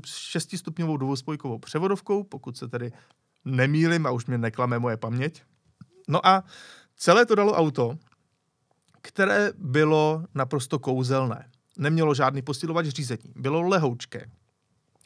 šestistupňovou 0.04 0.96
dvouspojkovou 0.96 1.58
převodovkou, 1.58 2.24
pokud 2.24 2.56
se 2.56 2.68
tedy 2.68 2.92
nemýlim 3.44 4.06
a 4.06 4.10
už 4.10 4.26
mě 4.26 4.38
neklame 4.38 4.78
moje 4.78 4.96
paměť. 4.96 5.42
No 6.08 6.26
a 6.26 6.44
celé 6.96 7.26
to 7.26 7.34
dalo 7.34 7.52
auto, 7.52 7.98
které 9.02 9.52
bylo 9.58 10.24
naprosto 10.34 10.78
kouzelné. 10.78 11.48
Nemělo 11.78 12.14
žádný 12.14 12.42
posilovač 12.42 12.86
řízení. 12.86 13.32
Bylo 13.36 13.62
lehoučké. 13.62 14.30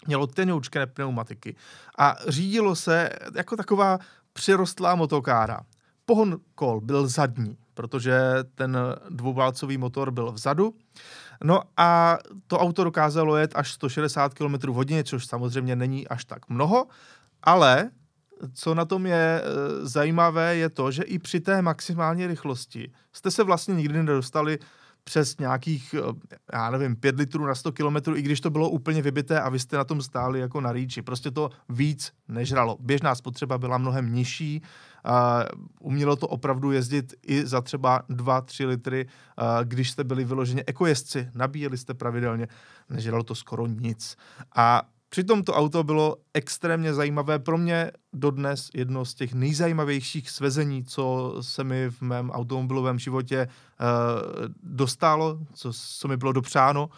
Mělo 0.06 0.26
tenoučké 0.26 0.86
pneumatiky. 0.86 1.56
A 1.98 2.16
řídilo 2.28 2.76
se 2.76 3.10
jako 3.34 3.56
taková 3.56 3.98
přirostlá 4.32 4.94
motokára. 4.94 5.60
Pohon 6.04 6.38
kol 6.54 6.80
byl 6.80 7.08
zadní, 7.08 7.58
protože 7.76 8.20
ten 8.54 8.78
dvouválcový 9.10 9.78
motor 9.78 10.10
byl 10.10 10.32
vzadu. 10.32 10.74
No 11.44 11.62
a 11.76 12.18
to 12.46 12.58
auto 12.58 12.84
dokázalo 12.84 13.36
jet 13.36 13.52
až 13.54 13.72
160 13.72 14.34
km 14.34 14.68
hodině, 14.68 15.04
což 15.04 15.26
samozřejmě 15.26 15.76
není 15.76 16.08
až 16.08 16.24
tak 16.24 16.48
mnoho, 16.48 16.86
ale 17.42 17.90
co 18.54 18.74
na 18.74 18.84
tom 18.84 19.06
je 19.06 19.42
e, 19.42 19.42
zajímavé, 19.86 20.56
je 20.56 20.68
to, 20.68 20.90
že 20.90 21.02
i 21.02 21.18
při 21.18 21.40
té 21.40 21.62
maximální 21.62 22.26
rychlosti 22.26 22.92
jste 23.12 23.30
se 23.30 23.44
vlastně 23.44 23.74
nikdy 23.74 24.02
nedostali 24.02 24.58
přes 25.08 25.38
nějakých, 25.38 25.94
eh, 25.98 26.12
já 26.52 26.70
nevím, 26.70 26.96
5 26.96 27.16
litrů 27.16 27.46
na 27.46 27.54
100 27.54 27.72
kilometrů, 27.72 28.16
i 28.16 28.22
když 28.22 28.40
to 28.40 28.50
bylo 28.50 28.70
úplně 28.70 29.02
vybité 29.02 29.40
a 29.40 29.48
vy 29.48 29.58
jste 29.58 29.76
na 29.76 29.84
tom 29.84 30.02
stáli 30.02 30.40
jako 30.40 30.60
na 30.60 30.72
rýči. 30.72 31.02
Prostě 31.02 31.30
to 31.30 31.50
víc 31.68 32.12
nežralo. 32.28 32.76
Běžná 32.80 33.14
spotřeba 33.14 33.58
byla 33.58 33.78
mnohem 33.78 34.14
nižší, 34.14 34.62
uh, 35.06 35.12
umělo 35.80 36.16
to 36.16 36.28
opravdu 36.28 36.72
jezdit 36.72 37.14
i 37.22 37.46
za 37.46 37.60
třeba 37.60 38.02
2-3 38.08 38.66
litry, 38.66 39.06
uh, 39.06 39.64
když 39.64 39.90
jste 39.90 40.04
byli 40.04 40.24
vyloženě 40.24 40.64
ekojezdci, 40.66 41.28
nabíjeli 41.34 41.78
jste 41.78 41.94
pravidelně, 41.94 42.48
nežralo 42.90 43.22
to 43.22 43.34
skoro 43.34 43.66
nic. 43.66 44.16
A 44.56 44.82
Přitom 45.08 45.42
to 45.42 45.54
auto 45.54 45.84
bylo 45.84 46.16
extrémně 46.34 46.94
zajímavé. 46.94 47.38
Pro 47.38 47.58
mě 47.58 47.90
dodnes 48.12 48.68
jedno 48.74 49.04
z 49.04 49.14
těch 49.14 49.34
nejzajímavějších 49.34 50.30
svezení, 50.30 50.84
co 50.84 51.34
se 51.40 51.64
mi 51.64 51.90
v 51.90 52.02
mém 52.02 52.30
automobilovém 52.30 52.98
životě 52.98 53.48
uh, 53.48 53.86
dostalo, 54.62 55.38
co, 55.54 55.72
co 55.72 56.08
mi 56.08 56.16
bylo 56.16 56.32
dopřáno. 56.32 56.90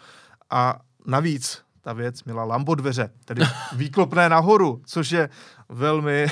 A 0.49 0.79
navíc 1.05 1.61
ta 1.81 1.93
věc 1.93 2.23
měla 2.23 2.43
lambo 2.43 2.75
dveře, 2.75 3.09
tedy 3.25 3.41
výklopné 3.75 4.29
nahoru, 4.29 4.81
což 4.85 5.11
je 5.11 5.29
velmi, 5.69 6.27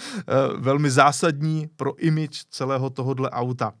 velmi 0.58 0.90
zásadní 0.90 1.68
pro 1.76 1.96
image 1.96 2.44
celého 2.50 2.90
tohohle 2.90 3.30
auta. 3.30 3.72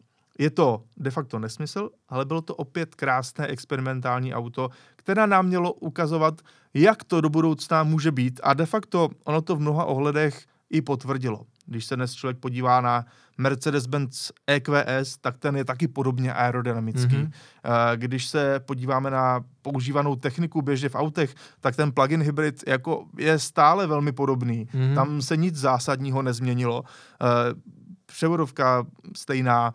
Je 0.42 0.50
to 0.50 0.82
de 0.96 1.10
facto 1.10 1.38
nesmysl, 1.38 1.90
ale 2.08 2.24
bylo 2.24 2.40
to 2.42 2.54
opět 2.54 2.94
krásné 2.94 3.46
experimentální 3.46 4.34
auto, 4.34 4.70
které 4.96 5.26
nám 5.26 5.46
mělo 5.46 5.72
ukazovat, 5.72 6.40
jak 6.74 7.04
to 7.04 7.20
do 7.20 7.28
budoucna 7.28 7.82
může 7.82 8.12
být 8.12 8.40
a 8.42 8.54
de 8.54 8.66
facto 8.66 9.08
ono 9.24 9.42
to 9.42 9.56
v 9.56 9.60
mnoha 9.60 9.84
ohledech 9.84 10.46
i 10.70 10.82
potvrdilo. 10.82 11.46
Když 11.66 11.84
se 11.84 11.96
dnes 11.96 12.14
člověk 12.14 12.38
podívá 12.38 12.80
na 12.80 13.06
Mercedes-Benz 13.38 14.30
EQS, 14.46 15.16
tak 15.20 15.38
ten 15.38 15.56
je 15.56 15.64
taky 15.64 15.88
podobně 15.88 16.32
aerodynamický. 16.32 17.16
Mm-hmm. 17.16 17.32
Když 17.96 18.26
se 18.26 18.60
podíváme 18.60 19.10
na 19.10 19.44
používanou 19.62 20.16
techniku 20.16 20.62
běžně 20.62 20.88
v 20.88 20.94
autech, 20.94 21.34
tak 21.60 21.76
ten 21.76 21.92
plug-in 21.92 22.22
hybrid 22.22 22.64
jako 22.66 23.04
je 23.18 23.38
stále 23.38 23.86
velmi 23.86 24.12
podobný. 24.12 24.66
Mm-hmm. 24.66 24.94
Tam 24.94 25.22
se 25.22 25.36
nic 25.36 25.56
zásadního 25.56 26.22
nezměnilo. 26.22 26.82
Eh, 26.82 27.26
převodovka 28.06 28.86
stejná, 29.16 29.74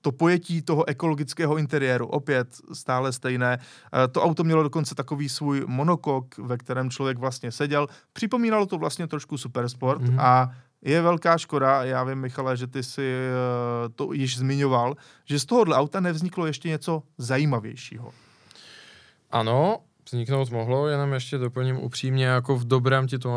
to 0.00 0.12
pojetí 0.12 0.62
toho 0.62 0.88
ekologického 0.88 1.56
interiéru, 1.56 2.06
opět 2.06 2.48
stále 2.72 3.12
stejné. 3.12 3.58
Eh, 3.58 4.08
to 4.08 4.22
auto 4.22 4.44
mělo 4.44 4.62
dokonce 4.62 4.94
takový 4.94 5.28
svůj 5.28 5.64
monokok, 5.66 6.38
ve 6.38 6.56
kterém 6.56 6.90
člověk 6.90 7.18
vlastně 7.18 7.52
seděl. 7.52 7.86
Připomínalo 8.12 8.66
to 8.66 8.78
vlastně 8.78 9.06
trošku 9.06 9.38
Supersport 9.38 10.02
mm-hmm. 10.02 10.20
a 10.20 10.50
je 10.82 11.02
velká 11.02 11.38
škoda, 11.38 11.84
já 11.84 12.04
vím, 12.04 12.18
Michale, 12.18 12.56
že 12.56 12.66
ty 12.66 12.82
si 12.82 13.12
eh, 13.12 13.88
to 13.88 14.12
již 14.12 14.38
zmiňoval, 14.38 14.94
že 15.24 15.38
z 15.38 15.44
tohohle 15.44 15.76
auta 15.76 16.00
nevzniklo 16.00 16.46
ještě 16.46 16.68
něco 16.68 17.02
zajímavějšího. 17.18 18.12
Ano, 19.30 19.78
vzniknout 20.12 20.50
mohlo, 20.50 20.88
jenom 20.88 21.12
ještě 21.12 21.38
doplním 21.38 21.76
upřímně, 21.76 22.24
jako 22.24 22.56
v 22.56 22.64
dobrém 22.64 23.06
ti 23.06 23.18
tu 23.18 23.28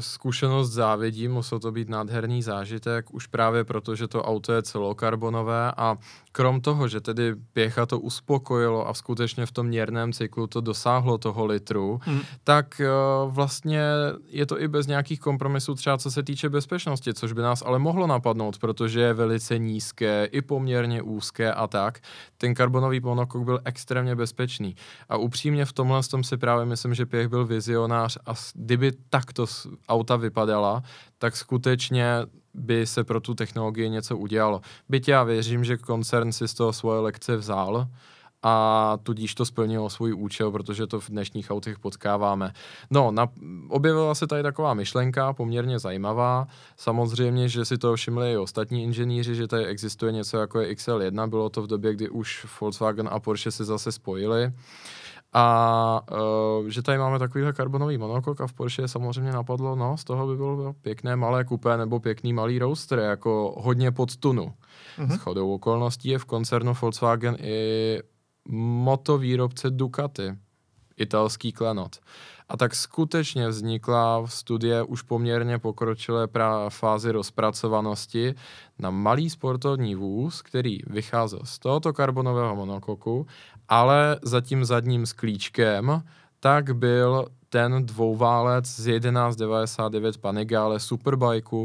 zkušenost 0.00 0.70
závidím, 0.70 1.32
musel 1.32 1.58
to 1.58 1.72
být 1.72 1.88
nádherný 1.88 2.42
zážitek, 2.42 3.14
už 3.14 3.26
právě 3.26 3.64
proto, 3.64 3.94
že 3.94 4.08
to 4.08 4.22
auto 4.22 4.52
je 4.52 4.62
celokarbonové 4.62 5.72
a 5.76 5.96
krom 6.36 6.60
toho, 6.60 6.88
že 6.88 7.00
tedy 7.00 7.34
pěcha 7.52 7.86
to 7.86 8.00
uspokojilo 8.00 8.88
a 8.88 8.94
skutečně 8.94 9.46
v 9.46 9.52
tom 9.52 9.66
měrném 9.66 10.12
cyklu 10.12 10.46
to 10.46 10.60
dosáhlo 10.60 11.18
toho 11.18 11.46
litru, 11.46 12.00
hmm. 12.04 12.20
tak 12.44 12.80
uh, 12.80 13.32
vlastně 13.32 13.80
je 14.28 14.46
to 14.46 14.60
i 14.60 14.68
bez 14.68 14.86
nějakých 14.86 15.20
kompromisů 15.20 15.74
třeba 15.74 15.98
co 15.98 16.10
se 16.10 16.22
týče 16.22 16.48
bezpečnosti, 16.48 17.14
což 17.14 17.32
by 17.32 17.42
nás 17.42 17.62
ale 17.66 17.78
mohlo 17.78 18.06
napadnout, 18.06 18.58
protože 18.58 19.00
je 19.00 19.14
velice 19.14 19.58
nízké, 19.58 20.28
i 20.32 20.42
poměrně 20.42 21.02
úzké 21.02 21.52
a 21.52 21.66
tak. 21.66 21.98
Ten 22.38 22.54
karbonový 22.54 23.00
monokok 23.00 23.44
byl 23.44 23.60
extrémně 23.64 24.14
bezpečný. 24.14 24.76
A 25.08 25.16
upřímně 25.16 25.64
v 25.64 25.72
tomhle 25.72 26.02
tom 26.02 26.24
si 26.24 26.36
právě 26.36 26.66
myslím, 26.66 26.94
že 26.94 27.06
Pěch 27.06 27.28
byl 27.28 27.46
vizionář 27.46 28.18
a 28.26 28.34
kdyby 28.54 28.92
takto 29.10 29.46
auta 29.88 30.16
vypadala, 30.16 30.82
tak 31.18 31.36
skutečně 31.36 32.26
by 32.56 32.86
se 32.86 33.04
pro 33.04 33.20
tu 33.20 33.34
technologii 33.34 33.90
něco 33.90 34.16
udělalo. 34.16 34.60
Byť 34.88 35.08
já 35.08 35.22
věřím, 35.22 35.64
že 35.64 35.76
koncern 35.76 36.32
si 36.32 36.48
z 36.48 36.54
toho 36.54 36.72
svoje 36.72 37.00
lekce 37.00 37.36
vzal, 37.36 37.88
a 38.42 38.98
tudíž 39.02 39.34
to 39.34 39.44
splnilo 39.44 39.90
svůj 39.90 40.14
účel, 40.14 40.50
protože 40.50 40.86
to 40.86 41.00
v 41.00 41.10
dnešních 41.10 41.50
autech 41.50 41.78
potkáváme. 41.78 42.52
No, 42.90 43.10
na, 43.10 43.28
objevila 43.68 44.14
se 44.14 44.26
tady 44.26 44.42
taková 44.42 44.74
myšlenka, 44.74 45.32
poměrně 45.32 45.78
zajímavá. 45.78 46.46
Samozřejmě, 46.76 47.48
že 47.48 47.64
si 47.64 47.78
to 47.78 47.96
všimli 47.96 48.32
i 48.32 48.36
ostatní 48.36 48.82
inženýři, 48.82 49.34
že 49.34 49.46
tady 49.46 49.64
existuje 49.64 50.12
něco 50.12 50.38
jako 50.38 50.60
je 50.60 50.74
XL1. 50.74 51.28
Bylo 51.28 51.48
to 51.48 51.62
v 51.62 51.66
době, 51.66 51.94
kdy 51.94 52.08
už 52.08 52.46
Volkswagen 52.60 53.08
a 53.12 53.20
Porsche 53.20 53.50
se 53.50 53.64
zase 53.64 53.92
spojili. 53.92 54.52
A 55.38 56.00
uh, 56.12 56.66
že 56.68 56.82
tady 56.82 56.98
máme 56.98 57.18
takovýhle 57.18 57.52
karbonový 57.52 57.98
monokok 57.98 58.40
a 58.40 58.46
v 58.46 58.52
Porsche 58.52 58.88
samozřejmě 58.88 59.32
napadlo, 59.32 59.76
no, 59.76 59.96
z 59.96 60.04
toho 60.04 60.26
by 60.26 60.36
bylo 60.36 60.72
pěkné 60.72 61.16
malé 61.16 61.44
kupé 61.44 61.76
nebo 61.76 62.00
pěkný 62.00 62.32
malý 62.32 62.58
roadster, 62.58 62.98
jako 62.98 63.54
hodně 63.58 63.92
pod 63.92 64.16
tunu. 64.16 64.52
Mm-hmm. 64.98 65.14
S 65.14 65.16
chodou 65.16 65.54
okolností 65.54 66.08
je 66.08 66.18
v 66.18 66.24
koncernu 66.24 66.74
Volkswagen 66.82 67.36
i 67.40 67.98
motovýrobce 68.48 69.70
Ducati, 69.70 70.32
italský 70.96 71.52
klenot. 71.52 71.96
A 72.48 72.56
tak 72.56 72.74
skutečně 72.74 73.48
vznikla 73.48 74.20
v 74.20 74.32
studie 74.32 74.82
už 74.82 75.02
poměrně 75.02 75.58
pokročilé 75.58 76.26
pra- 76.26 76.70
fázi 76.70 77.12
rozpracovanosti 77.12 78.34
na 78.78 78.90
malý 78.90 79.30
sportovní 79.30 79.94
vůz, 79.94 80.42
který 80.42 80.78
vycházel 80.86 81.40
z 81.44 81.58
tohoto 81.58 81.92
karbonového 81.92 82.56
monokoku, 82.56 83.26
ale 83.68 84.18
za 84.22 84.40
tím 84.40 84.64
zadním 84.64 85.06
sklíčkem 85.06 86.02
tak 86.40 86.76
byl 86.76 87.26
ten 87.48 87.86
dvouválec 87.86 88.66
z 88.66 88.84
1199 89.00 90.18
Panigale 90.18 90.80
Superbike, 90.80 91.56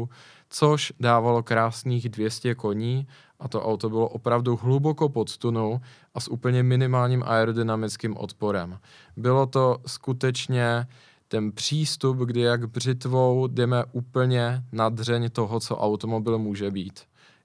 což 0.48 0.92
dávalo 1.00 1.42
krásných 1.42 2.08
200 2.08 2.54
koní 2.54 3.06
a 3.42 3.48
to 3.48 3.62
auto 3.62 3.90
bylo 3.90 4.08
opravdu 4.08 4.56
hluboko 4.56 5.08
pod 5.08 5.36
tunou 5.36 5.80
a 6.14 6.20
s 6.20 6.28
úplně 6.28 6.62
minimálním 6.62 7.22
aerodynamickým 7.26 8.16
odporem. 8.16 8.78
Bylo 9.16 9.46
to 9.46 9.78
skutečně 9.86 10.86
ten 11.28 11.52
přístup, 11.52 12.16
kdy 12.16 12.40
jak 12.40 12.68
břitvou 12.68 13.46
jdeme 13.46 13.84
úplně 13.92 14.62
na 14.72 14.88
dřeň 14.88 15.30
toho, 15.30 15.60
co 15.60 15.76
automobil 15.76 16.38
může 16.38 16.70
být. 16.70 17.00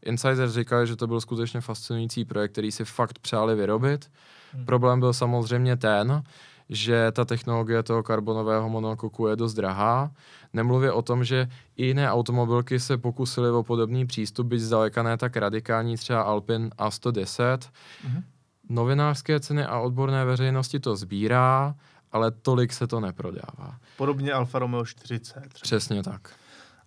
Insider 0.06 0.50
říkal, 0.50 0.86
že 0.86 0.96
to 0.96 1.08
byl 1.08 1.22
skutečně 1.22 1.62
fascinující 1.62 2.26
projekt, 2.26 2.52
který 2.52 2.72
si 2.72 2.86
fakt 2.86 3.20
přáli 3.20 3.56
vyrobit. 3.56 4.12
Hmm. 4.54 4.66
Problém 4.66 5.00
byl 5.00 5.14
samozřejmě 5.14 5.78
ten, 5.78 6.24
že 6.70 7.12
ta 7.12 7.26
technologie 7.26 7.84
toho 7.84 8.04
karbonového 8.04 8.70
monokoku 8.70 9.28
je 9.28 9.36
dost 9.36 9.54
drahá. 9.54 10.12
Nemluvě 10.54 10.92
o 10.92 11.02
tom, 11.02 11.24
že 11.24 11.48
i 11.76 11.86
jiné 11.86 12.12
automobilky 12.12 12.80
se 12.80 12.98
pokusily 12.98 13.50
o 13.50 13.64
podobný 13.64 14.08
přístup, 14.08 14.48
byť 14.48 14.62
zdaleka 14.62 15.04
ne 15.04 15.18
tak 15.18 15.38
radikální, 15.38 15.96
třeba 15.98 16.22
Alpin 16.22 16.70
A110. 16.78 17.58
Mm-hmm. 17.58 18.24
Novinářské 18.70 19.40
ceny 19.40 19.66
a 19.66 19.80
odborné 19.80 20.26
veřejnosti 20.26 20.80
to 20.80 20.96
sbírá, 20.96 21.76
ale 22.12 22.32
tolik 22.32 22.74
se 22.74 22.88
to 22.88 23.00
neprodává. 23.00 23.78
Podobně 23.98 24.34
Alfa 24.34 24.60
Romeo 24.60 24.86
40. 24.86 25.34
Třeba. 25.34 25.50
Přesně 25.62 26.04
tak. 26.04 26.30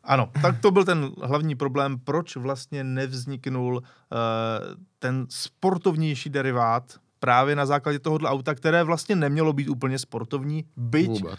Ano, 0.04 0.30
tak 0.42 0.60
to 0.60 0.70
byl 0.70 0.84
ten 0.84 1.10
hlavní 1.22 1.54
problém, 1.54 1.98
proč 1.98 2.36
vlastně 2.36 2.84
nevzniknul 2.84 3.76
uh, 3.76 3.82
ten 4.98 5.26
sportovnější 5.28 6.30
derivát 6.30 6.98
právě 7.20 7.56
na 7.56 7.66
základě 7.66 7.98
tohohle 7.98 8.30
auta, 8.30 8.54
které 8.54 8.84
vlastně 8.84 9.16
nemělo 9.16 9.52
být 9.52 9.68
úplně 9.68 9.98
sportovní, 9.98 10.64
byť, 10.76 11.24
uh, 11.24 11.30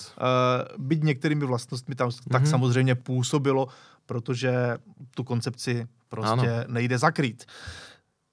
byť 0.78 1.04
některými 1.04 1.46
vlastnostmi 1.46 1.96
tam 1.96 2.10
mm-hmm. 2.10 2.32
tak 2.32 2.42
mhm. 2.42 2.50
samozřejmě 2.50 2.96
působilo, 2.96 3.68
protože 4.06 4.78
tu 5.16 5.24
koncepci 5.24 5.88
prostě 6.10 6.32
ano. 6.32 6.64
nejde 6.68 6.98
zakrýt. 6.98 7.46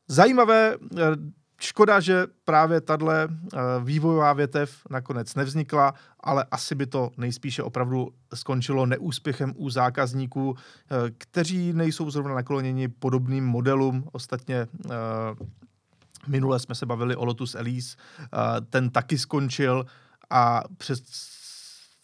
Zajímavé, 0.09 0.77
uh, 0.77 0.99
škoda, 1.61 2.01
že 2.01 2.27
právě 2.45 2.81
tahle 2.81 3.29
uh, 3.29 3.61
vývojová 3.85 4.33
větev 4.33 4.77
nakonec 4.91 5.35
nevznikla, 5.35 5.95
ale 6.21 6.45
asi 6.51 6.75
by 6.75 6.87
to 6.87 7.11
nejspíše 7.17 7.63
opravdu 7.63 8.09
skončilo 8.35 8.87
neúspěchem 8.87 9.55
u 9.57 9.71
zákazníků, 9.71 10.57
kteří 11.19 11.73
nejsou 11.73 12.11
zrovna 12.11 12.35
nakloněni 12.35 12.89
podobným 12.89 13.45
modelům. 13.45 14.05
Ostatně 14.13 14.67
Minule 16.27 16.59
jsme 16.59 16.75
se 16.75 16.87
bavili 16.87 17.17
o 17.17 17.25
Lotus 17.25 17.55
Elise, 17.55 17.97
ten 18.71 18.91
taky 18.91 19.19
skončil 19.19 19.87
a 20.31 20.63
přes 20.77 21.03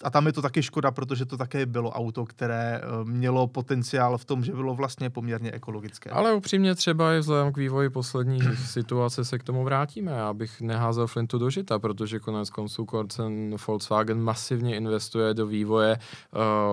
a 0.05 0.11
tam 0.11 0.27
je 0.27 0.33
to 0.33 0.43
taky 0.43 0.63
škoda, 0.63 0.91
protože 0.91 1.25
to 1.25 1.37
také 1.37 1.67
bylo 1.67 1.91
auto, 1.91 2.25
které 2.25 2.81
eh, 2.83 3.05
mělo 3.05 3.47
potenciál 3.47 4.19
v 4.19 4.25
tom, 4.25 4.45
že 4.45 4.53
bylo 4.53 4.75
vlastně 4.75 5.11
poměrně 5.11 5.53
ekologické. 5.53 6.11
Ale 6.11 6.35
upřímně 6.35 6.75
třeba 6.75 7.15
i 7.15 7.19
vzhledem 7.19 7.53
k 7.53 7.57
vývoji 7.57 7.91
poslední 7.91 8.39
situace 8.65 9.25
se 9.25 9.39
k 9.39 9.43
tomu 9.43 9.65
vrátíme. 9.65 10.13
Já 10.13 10.33
bych 10.33 10.61
neházel 10.61 11.07
Flintu 11.07 11.39
do 11.39 11.51
žita, 11.51 11.79
protože 11.79 12.19
konec 12.19 12.51
konců 12.51 12.85
koncern 12.85 13.57
Volkswagen 13.67 14.23
masivně 14.23 14.77
investuje 14.77 15.35
do 15.35 15.47
vývoje 15.47 15.99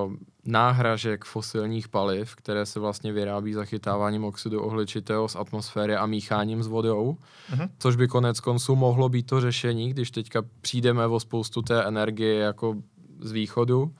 uh, 0.05 0.13
náhražek 0.45 1.25
fosilních 1.25 1.87
paliv, 1.87 2.35
které 2.35 2.65
se 2.65 2.79
vlastně 2.79 3.13
vyrábí 3.13 3.53
zachytáváním 3.53 4.23
oxidu 4.23 4.61
ohličitého 4.61 5.27
z 5.27 5.35
atmosféry 5.35 5.95
a 5.95 6.05
mícháním 6.05 6.63
s 6.63 6.67
vodou, 6.67 7.17
uh-huh. 7.53 7.69
což 7.79 7.95
by 7.95 8.07
konec 8.07 8.39
konců 8.39 8.75
mohlo 8.75 9.09
být 9.09 9.25
to 9.25 9.41
řešení, 9.41 9.89
když 9.89 10.11
teďka 10.11 10.43
přijdeme 10.61 11.07
o 11.07 11.19
spoustu 11.19 11.61
té 11.61 11.83
energie 11.83 12.39
jako 12.39 12.75
z 13.21 13.31
východu. 13.31 13.95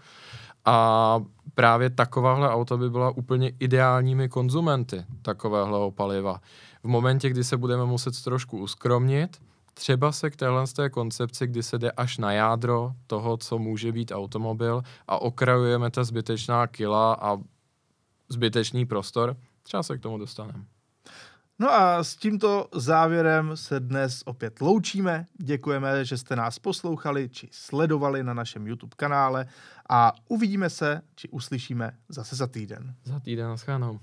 A 0.65 1.19
právě 1.55 1.89
takováhle 1.89 2.49
auta 2.49 2.77
by 2.77 2.89
byla 2.89 3.09
úplně 3.09 3.51
ideálními 3.59 4.29
konzumenty 4.29 5.05
takového 5.21 5.91
paliva. 5.91 6.41
V 6.83 6.87
momentě, 6.87 7.29
kdy 7.29 7.43
se 7.43 7.57
budeme 7.57 7.85
muset 7.85 8.23
trošku 8.23 8.57
uskromnit, 8.57 9.41
třeba 9.73 10.11
se 10.11 10.29
k 10.29 10.35
téhle 10.35 10.67
z 10.67 10.73
té 10.73 10.89
koncepci, 10.89 11.47
kdy 11.47 11.63
se 11.63 11.79
jde 11.79 11.91
až 11.91 12.17
na 12.17 12.31
jádro 12.31 12.93
toho, 13.07 13.37
co 13.37 13.57
může 13.57 13.91
být 13.91 14.11
automobil 14.11 14.83
a 15.07 15.21
okrajujeme 15.21 15.91
ta 15.91 16.03
zbytečná 16.03 16.67
kila 16.67 17.13
a 17.13 17.37
zbytečný 18.29 18.85
prostor, 18.85 19.37
třeba 19.63 19.83
se 19.83 19.97
k 19.97 20.01
tomu 20.01 20.17
dostaneme. 20.17 20.65
No 21.59 21.73
a 21.73 22.03
s 22.03 22.15
tímto 22.15 22.67
závěrem 22.73 23.57
se 23.57 23.79
dnes 23.79 24.21
opět 24.25 24.61
loučíme. 24.61 25.25
Děkujeme, 25.43 26.05
že 26.05 26.17
jste 26.17 26.35
nás 26.35 26.59
poslouchali 26.59 27.29
či 27.29 27.49
sledovali 27.51 28.23
na 28.23 28.33
našem 28.33 28.67
YouTube 28.67 28.95
kanále 28.95 29.45
a 29.89 30.13
uvidíme 30.27 30.69
se 30.69 31.01
či 31.15 31.29
uslyšíme 31.29 31.91
zase 32.09 32.35
za 32.35 32.47
týden. 32.47 32.95
Za 33.03 33.19
týden, 33.19 33.47
naschledanou. 33.47 33.99